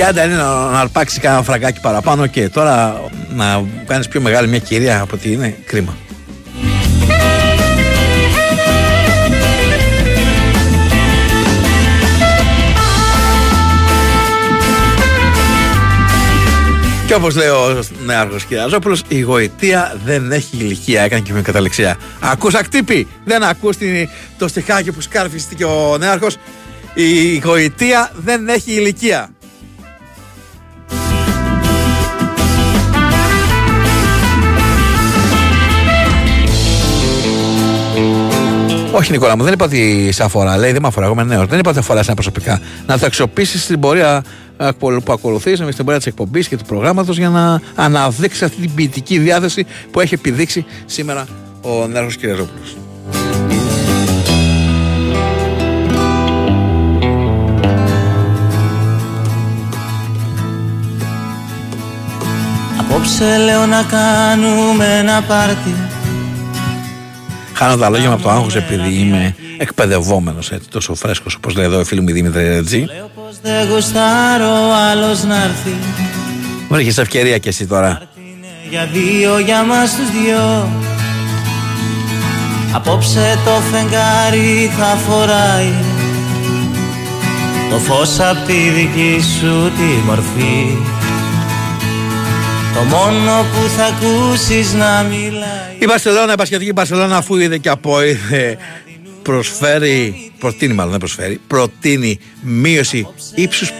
Και 0.00 0.06
άντε 0.06 0.22
είναι 0.24 0.34
να, 0.36 0.70
να 0.70 0.80
αρπάξει 0.80 1.20
κανένα 1.20 1.42
φραγκάκι 1.42 1.80
παραπάνω 1.80 2.26
και 2.26 2.48
τώρα 2.48 3.00
να 3.34 3.64
κάνεις 3.86 4.08
πιο 4.08 4.20
μεγάλη 4.20 4.48
μια 4.48 4.58
κυρία 4.58 5.00
από 5.00 5.14
ότι 5.14 5.32
είναι 5.32 5.56
κρίμα. 5.64 5.96
Και 17.06 17.14
όπως 17.14 17.36
λέει 17.36 17.48
ο 17.48 17.82
νέαρχος 18.04 18.44
Κυραζόπουλος, 18.44 19.02
η 19.08 19.20
γοητεία 19.20 19.96
δεν 20.04 20.32
έχει 20.32 20.56
ηλικία. 20.56 21.02
Έκανε 21.02 21.22
και 21.22 21.32
μια 21.32 21.42
καταληξία. 21.42 21.96
Ακούς 22.20 22.54
ακτύπη, 22.54 23.08
δεν 23.24 23.42
ακούς 23.42 23.76
την- 23.76 24.08
το 24.38 24.48
στιχάκι 24.48 24.92
που 24.92 25.00
σκάρφιστηκε 25.00 25.64
ο 25.64 25.96
νέαρχος. 25.98 26.36
Η 26.94 27.38
γοητεία 27.38 28.10
δεν 28.14 28.48
έχει 28.48 28.72
ηλικία. 28.72 29.28
Όχι, 38.92 39.12
Νικόλα 39.12 39.36
μου, 39.36 39.42
δεν 39.44 39.52
είπα 39.52 39.64
ότι 39.64 40.12
σε 40.12 40.22
αφορά. 40.22 40.56
Λέει, 40.56 40.72
δεν 40.72 40.82
με 40.82 40.88
αφορά. 40.88 41.06
Εγώ 41.06 41.14
είμαι 41.14 41.34
νέος. 41.34 41.46
Δεν 41.46 41.58
είπα 41.58 41.70
ότι 41.70 41.78
αφορά 41.78 42.02
προσωπικά. 42.14 42.60
Να 42.86 42.98
το 42.98 43.06
αξιοποιήσεις 43.06 43.66
την 43.66 43.80
πορεία 43.80 44.24
ε, 44.56 44.68
που 44.78 45.12
ακολουθείς, 45.12 45.58
στην 45.58 45.84
πορεία 45.84 45.96
της 45.96 46.06
εκπομπής 46.06 46.48
και 46.48 46.56
του 46.56 46.64
προγράμματος 46.64 47.18
για 47.18 47.28
να 47.28 47.60
αναδείξεις 47.74 48.42
αυτή 48.42 48.60
την 48.60 48.74
ποιητική 48.74 49.18
διάθεση 49.18 49.66
που 49.90 50.00
έχει 50.00 50.14
επιδείξει 50.14 50.64
σήμερα 50.86 51.26
ο 51.60 51.86
Νέαρχος 51.86 52.16
Κυριαζόπουλος. 52.16 52.76
Απόψε 62.78 63.36
λέω 63.44 63.66
να 63.66 63.82
κάνουμε 63.82 64.98
ένα 64.98 65.22
πάρτι 65.22 65.74
Χάνω 67.60 67.76
τα 67.76 67.88
λόγια 67.88 68.08
μου 68.08 68.14
από 68.14 68.22
το 68.22 68.30
άγχος 68.30 68.56
επειδή 68.56 68.94
είμαι 68.98 69.34
εκπαιδευόμενος 69.58 70.50
έτσι, 70.50 70.68
τόσο 70.68 70.94
φρέσκος 70.94 71.34
όπως 71.34 71.54
λέει 71.54 71.64
εδώ 71.64 71.80
η 71.80 71.84
φίλη 71.84 72.00
μου 72.00 72.08
η 72.08 72.12
Δήμητρα 72.12 72.42
Ρετζή. 72.42 72.86
Πως 73.14 73.38
δεν 73.42 73.68
γουστάρω 73.68 74.54
άλλος 74.90 75.24
να 75.24 75.34
έρθει 75.34 75.74
Βρήκες 76.68 76.98
ευκαιρία 76.98 77.38
και 77.38 77.48
εσύ 77.48 77.66
τώρα. 77.66 78.02
Για 78.70 78.88
δύο 78.92 79.38
για 79.38 79.64
μας 79.64 79.96
τους 79.96 80.10
δυο 80.10 80.68
Απόψε 82.72 83.38
το 83.44 83.50
φεγγάρι 83.50 84.70
θα 84.78 84.96
φοράει 85.08 85.72
Το 87.70 87.76
φως 87.76 88.20
απ' 88.20 88.46
τη 88.46 88.70
δική 88.70 89.20
σου 89.38 89.70
τη 89.76 90.06
μορφή 90.06 90.76
Το 92.74 92.82
μόνο 92.82 93.44
που 93.52 93.68
θα 93.76 93.84
ακούσεις 93.84 94.72
να 94.72 95.02
μιλάει 95.02 95.76
Η 95.78 95.84
Μπαρσελόνα, 95.86 96.32
η 96.32 96.36
Πασχετική 96.36 96.72
Μπαρσελόνα 96.72 97.16
αφού 97.16 97.36
είδε 97.36 97.58
και 97.58 97.68
από 97.68 98.02
είδε 98.02 98.58
προσφέρει, 99.22 100.32
προτείνει 100.38 100.74
μάλλον 100.74 100.90
δεν 100.90 100.98
προσφέρει, 100.98 101.40
προτείνει 101.46 102.18
μείωση 102.42 103.06
ύψους 103.34 103.70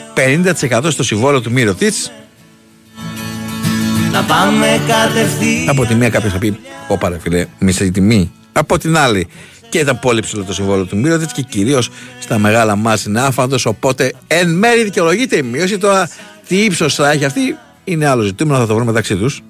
50% 0.70 0.80
στο 0.88 1.02
συμβόλαιο 1.02 1.40
του 1.40 1.52
Μύρο 1.52 1.76
Να 4.12 4.22
πάμε 4.22 4.80
κατευθείαν 4.86 5.68
Από 5.68 5.86
τη 5.86 5.94
μία 5.94 6.08
κάποιος 6.08 6.32
θα 6.32 6.38
πει, 6.38 6.58
όπα 6.88 7.08
ρε 7.08 7.18
φίλε, 7.18 7.46
μισή 7.58 7.90
τιμή. 7.90 8.32
Από 8.52 8.78
την 8.78 8.96
άλλη 8.96 9.28
και 9.68 9.78
ήταν 9.78 9.98
πολύ 9.98 10.20
ψηλό 10.20 10.44
το 10.44 10.52
συμβόλαιο 10.52 10.84
του 10.84 10.96
Μύρωτιτ 10.96 11.30
και 11.32 11.42
κυρίως 11.42 11.90
στα 12.18 12.38
μεγάλα 12.38 12.76
μα 12.76 12.98
είναι 13.06 13.20
άφαντος. 13.20 13.66
Οπότε 13.66 14.12
εν 14.26 14.50
μέρει 14.50 14.82
δικαιολογείται 14.82 15.36
η 15.36 15.42
μείωση. 15.42 15.78
Τώρα 15.78 16.10
τι 16.48 16.56
ύψος 16.56 16.94
θα 16.94 17.10
έχει 17.10 17.24
αυτή 17.24 17.56
είναι 17.90 18.06
άλλο 18.06 18.22
ζητούμενο, 18.22 18.58
θα 18.58 18.66
το 18.66 18.74
βρούμε 18.74 18.90
μεταξύ 18.90 19.16
τους. 19.16 19.42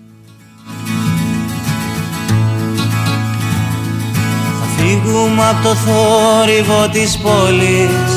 Θα 4.60 4.66
φύγουμε 4.76 5.48
από 5.48 5.62
το 5.62 5.74
θόρυβο 5.74 6.88
της 6.92 7.18
πόλης. 7.18 8.12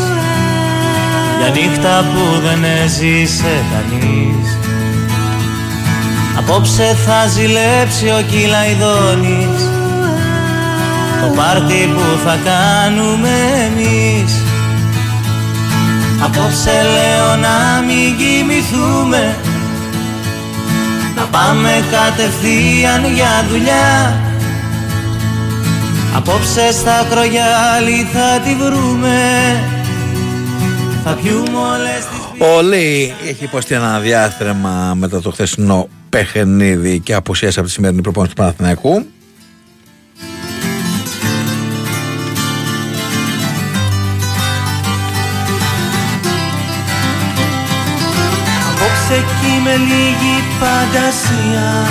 Για 1.40 1.50
νύχτα 1.50 2.06
που 2.14 2.40
δεν 2.48 2.64
έζησε 2.64 3.64
κανείς. 3.72 4.58
Απόψε 6.38 6.98
θα 7.06 7.28
ζηλέψει 7.28 8.08
ο 8.08 8.24
Κυλαϊδόνης. 8.30 9.62
Το 11.22 11.28
πάρτι 11.36 11.90
που 11.96 12.18
θα 12.26 12.38
κάνουμε 12.44 13.30
εμείς. 13.66 14.34
Απόψε 16.24 16.72
λέω 16.96 17.36
να 17.36 17.84
μην 17.88 18.18
κοιμηθούμε. 18.18 19.36
Να 19.46 19.53
πάμε 21.34 21.72
κατευθείαν 21.92 23.14
για 23.14 23.46
δουλειά. 23.50 24.22
Απόψε 26.16 26.72
στα 26.72 27.08
κρογιάλι 27.10 28.08
θα 28.14 28.40
τη 28.44 28.56
βρούμε. 28.56 29.20
Θα 31.04 31.14
πιούμε 31.14 31.58
όλες 31.58 32.06
τις 32.10 32.48
Ο 32.48 32.62
Λί 32.62 33.14
έχει 33.28 33.44
υποστεί 33.44 33.76
ένα 33.76 34.00
διάστρεμα 34.00 34.94
μετά 34.98 35.22
το 35.22 35.32
χθεσινό 35.32 35.88
παιχνίδι 36.10 37.00
και 37.00 37.14
αποσίασε 37.14 37.60
από 37.60 37.68
τη 37.68 37.74
σημερινή 37.74 38.02
προπόνηση 38.02 38.36
του 38.36 38.42
Παναθηναϊκού. 38.42 39.06
Απόψε 48.70 49.14
εκεί 49.14 49.62
με 49.64 49.76
λίγη 49.76 50.33
φαντασία. 50.64 51.88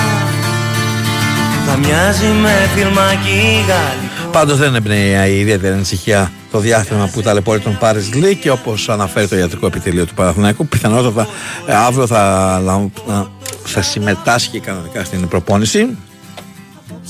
Θα 1.67 1.77
μοιάζει 1.77 2.27
με 2.27 2.69
φιλμάκι 2.75 3.65
γαλλικό 3.69 4.31
Πάντως 4.33 4.59
δεν 4.59 4.75
εμπνέει 4.75 5.31
η 5.31 5.39
ιδιαίτερη 5.41 5.75
ανησυχία 5.75 6.33
το 6.51 6.59
διάστημα 6.59 7.11
που 7.13 7.23
ταλαιπωρεί 7.23 7.61
τον 7.61 7.79
Πάρης 7.79 8.15
Λί 8.15 8.35
και 8.37 8.51
όπως 8.51 8.89
αναφέρει 8.89 9.29
το 9.29 9.37
ιατρικό 9.37 9.67
επιτελείο 9.67 10.07
του 10.07 10.15
Παναθηναϊκού, 10.15 10.67
πιθανότατα 10.67 11.27
ε, 11.67 11.75
αύριο 11.75 12.07
θα, 12.07 12.61
λαμ- 12.65 12.97
θα 13.65 13.83
συμμετάσχει 13.83 14.61
κανονικά 14.61 15.05
στην 15.05 15.29
προπόνηση. 15.29 15.97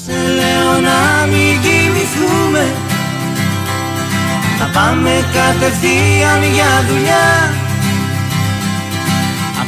Σε 0.07 0.13
λέω 0.13 0.81
να 0.81 1.27
μην 1.27 1.61
κοιμηθούμε. 1.63 2.73
Να 4.59 4.67
πάμε 4.67 5.11
κατευθείαν 5.33 6.43
για 6.55 6.85
δουλειά 6.89 7.55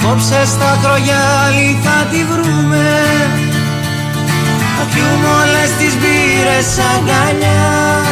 Απόψε 0.06 0.47
στα 0.47 0.78
κρογιάλι 0.82 1.78
θα 1.82 2.06
τη 2.10 2.24
βρούμε. 2.24 2.86
Θα 4.76 4.85
πιούμε 4.94 5.28
όλες 5.43 5.70
τις 5.78 5.94
μπύρες 5.94 6.78
αγκαλιά. 6.78 8.02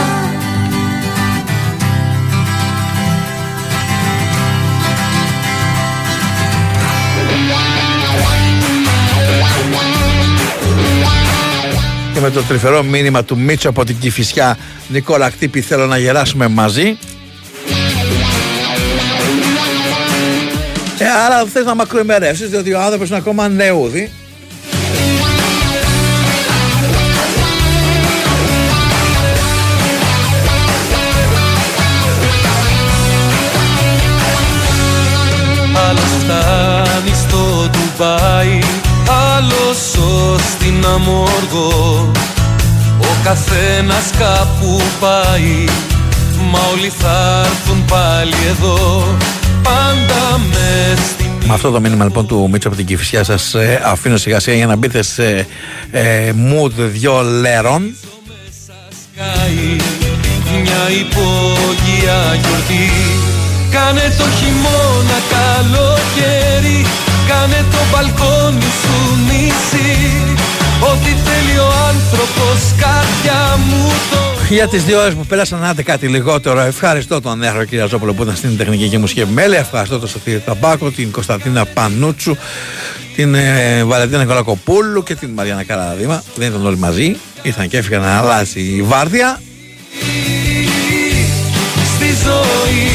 Και 12.14 12.20
με 12.20 12.30
το 12.30 12.42
τρυφερό 12.42 12.82
μήνυμα 12.82 13.24
του 13.24 13.38
Μίτσο 13.38 13.68
από 13.68 13.84
την 13.84 13.98
Κηφισιά 13.98 14.58
Νικόλα 14.88 15.30
Κτύπη 15.30 15.60
θέλω 15.60 15.86
να 15.86 15.98
γεράσουμε 15.98 16.48
μαζί 16.48 16.98
ε, 21.02 21.10
Άρα 21.26 21.44
θες 21.52 21.64
να 21.64 21.74
μακροημερεύσεις 21.74 22.48
διότι 22.48 22.74
ο 22.74 22.80
άνθρωπος 22.80 23.08
είναι 23.08 23.18
ακόμα 23.18 23.48
νεούδη 23.48 24.10
Άλλος 35.88 36.10
φτάνει 36.22 37.14
στο 37.28 37.70
Ντουμπάι 37.70 38.60
Άλλος 39.36 39.52
στην 40.52 40.84
Αμόργο. 40.86 42.10
Ο 42.98 43.16
καθένας 43.24 44.10
κάπου 44.18 44.80
πάει 45.00 45.64
Μα 46.52 46.58
όλοι 46.72 46.88
θα 46.98 47.42
έρθουν 47.44 47.84
πάλι 47.84 48.34
εδώ 48.48 49.04
Πάντα 49.62 50.38
μες 50.38 50.98
στην 50.98 51.30
Με 51.46 51.54
αυτό 51.54 51.70
το 51.70 51.80
μήνυμα 51.80 52.04
λοιπόν 52.04 52.26
του 52.26 52.48
Μίτσο 52.50 52.68
από 52.68 52.76
την 52.76 52.86
Κηφισιά 52.86 53.24
σας 53.24 53.54
ε, 53.54 53.80
αφήνω 53.84 54.16
σιγά 54.16 54.40
σιγά 54.40 54.56
για 54.56 54.66
να 54.66 54.76
μπείτε 54.76 55.02
σε 55.02 55.46
ε, 55.90 56.32
mood 56.32 56.70
δυο 56.76 57.22
λέρων. 57.22 57.94
Σκάι 59.02 59.76
Μια 60.62 60.82
υπόγεια 61.00 62.38
γιορτή. 62.42 62.90
Κάνε 63.70 64.14
το 64.18 64.24
χειμώνα 64.38 65.18
καλοκαίρι 65.34 66.86
Κάνε 67.28 67.64
το 67.70 67.78
μπαλκόνι 67.90 68.70
σου 68.82 68.96
νησί. 69.26 69.96
Ό,τι 70.90 71.10
θέλει 71.24 71.58
ο 71.58 71.70
άνθρωπος 71.88 72.60
καρδιά 72.82 73.58
μου 73.68 73.88
το 74.10 74.31
Για 74.52 74.68
τις 74.68 74.84
δύο 74.84 75.00
ώρες 75.00 75.14
που 75.14 75.26
πέρασαν, 75.26 75.64
άντε 75.64 75.82
κάτι 75.82 76.06
λιγότερο. 76.06 76.60
Ευχαριστώ 76.60 77.20
τον 77.20 77.38
Νέαρο 77.38 77.64
Κυριαζόπουλο 77.64 78.12
που 78.12 78.22
ήταν 78.22 78.36
στην 78.36 78.56
τεχνική 78.56 78.88
και 78.88 78.98
μουσική 78.98 79.20
επιμέλεια. 79.20 79.58
Ευχαριστώ 79.58 79.98
τον 79.98 80.08
Σωτήρη 80.08 80.38
Ταμπάκο, 80.40 80.90
την 80.90 81.10
Κωνσταντίνα 81.10 81.64
Πανούτσου, 81.64 82.36
την 83.16 83.34
ε, 83.34 83.84
Βαλεντίνα 83.84 84.24
Κολακοπούλου 84.24 85.02
και 85.02 85.14
την 85.14 85.30
Μαριάννα 85.30 85.64
Καραδίμα. 85.64 86.22
Δεν 86.36 86.48
ήταν 86.48 86.66
όλοι 86.66 86.76
μαζί. 86.76 87.16
Ήρθαν 87.42 87.68
και 87.68 87.76
έφυγαν 87.76 88.00
να 88.00 88.18
αλλάζει 88.18 88.60
η 88.60 88.82
βάρδια. 88.82 89.40
στη 91.96 92.06
ζωή 92.06 92.90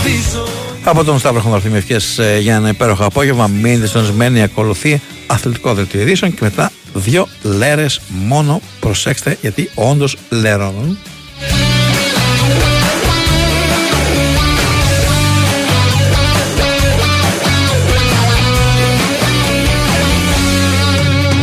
Στη 0.00 0.10
ζωή 0.32 0.50
Από 0.82 1.04
τον 1.04 1.18
Σταύρο 1.18 1.40
Χονδαρθήμη 1.40 1.76
ευχές 1.76 2.18
ε, 2.18 2.38
για 2.40 2.54
ένα 2.54 2.68
υπέροχο 2.68 3.04
απόγευμα. 3.04 3.46
Μείνετε 3.46 3.86
συντονισμένοι, 3.86 4.42
ακολουθεί 4.42 5.00
αθλητικό 5.26 5.74
δελτίο 5.74 6.00
ειδήσεων 6.00 6.34
και 6.34 6.40
μετά 6.42 6.70
δύο 6.94 7.28
λέρες 7.42 8.00
μόνο. 8.08 8.60
Προσέξτε 8.80 9.38
γιατί 9.40 9.70
όντως 9.74 10.16
λερώνουν. 10.28 10.98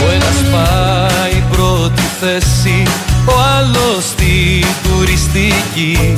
Ο 0.01 0.11
ένας 0.11 0.51
πάει 0.51 1.43
πρώτη 1.51 2.01
θέση 2.19 2.83
Ο 3.25 3.33
άλλος 3.57 4.03
στη 4.03 4.65
τουριστική 4.83 6.17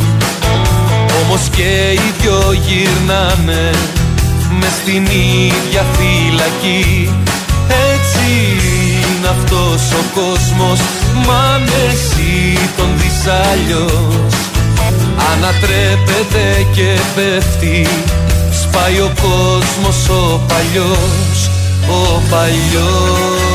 Όμως 1.23 1.49
και 1.55 1.91
οι 1.93 2.13
δυο 2.21 2.53
γυρνάνε 2.53 3.71
μες 4.59 4.71
στην 4.81 5.05
ίδια 5.05 5.85
φυλακή 5.93 7.09
Έτσι 7.09 7.30
είναι 9.21 9.29
αυτός 9.29 9.91
ο 9.91 10.19
κόσμος 10.19 10.79
Μα 11.27 11.59
με 11.59 11.95
τον 12.77 12.87
δεις. 12.97 13.27
Ανατρέπεται 15.31 16.67
και 16.71 16.99
πέφτει 17.15 17.87
Σπάει 18.61 18.99
ο 18.99 19.11
κόσμος 19.21 20.09
ο 20.09 20.41
παλιός 20.47 21.49
Ο 21.89 22.21
παλιός 22.29 23.50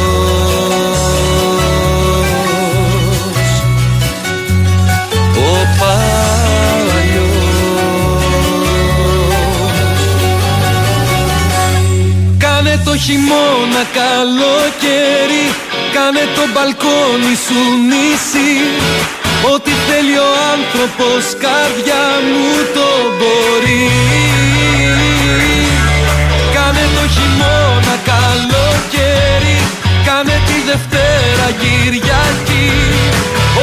το 12.87 12.97
χειμώνα 13.05 13.85
καλοκαίρι. 13.99 15.47
Κάνε 15.95 16.25
το 16.37 16.45
μπαλκόνι 16.53 17.35
σου 17.45 17.61
νήσι 17.89 18.53
Ό,τι 19.55 19.73
θέλει 19.87 20.17
ο 20.29 20.31
άνθρωπος 20.55 21.23
καρδιά 21.45 22.05
μου 22.29 22.49
το 22.77 22.89
μπορεί. 23.17 23.87
Κάνε 26.55 26.85
το 26.97 27.05
χειμώνα 27.15 27.97
καλοκαίρι. 28.11 29.59
Κάνε 30.07 30.37
τη 30.47 30.57
Δευτέρα 30.71 31.49
Κυριακή. 31.61 32.69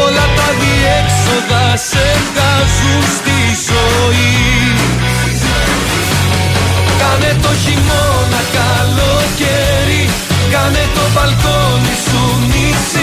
Όλα 0.03 0.25
τα 0.37 0.47
διέξοδα 0.59 1.65
σε 1.89 2.05
βγάζουν 2.25 3.03
στη 3.17 3.39
ζωή. 3.67 4.33
Κάνε 7.01 7.31
το 7.43 7.51
χειμώνα 7.63 8.41
καλοκαίρι. 8.95 10.03
Κάνε 10.51 10.85
το 10.95 11.03
μπαλκόνι 11.13 11.95
σου 12.05 12.21
νησί 12.51 13.02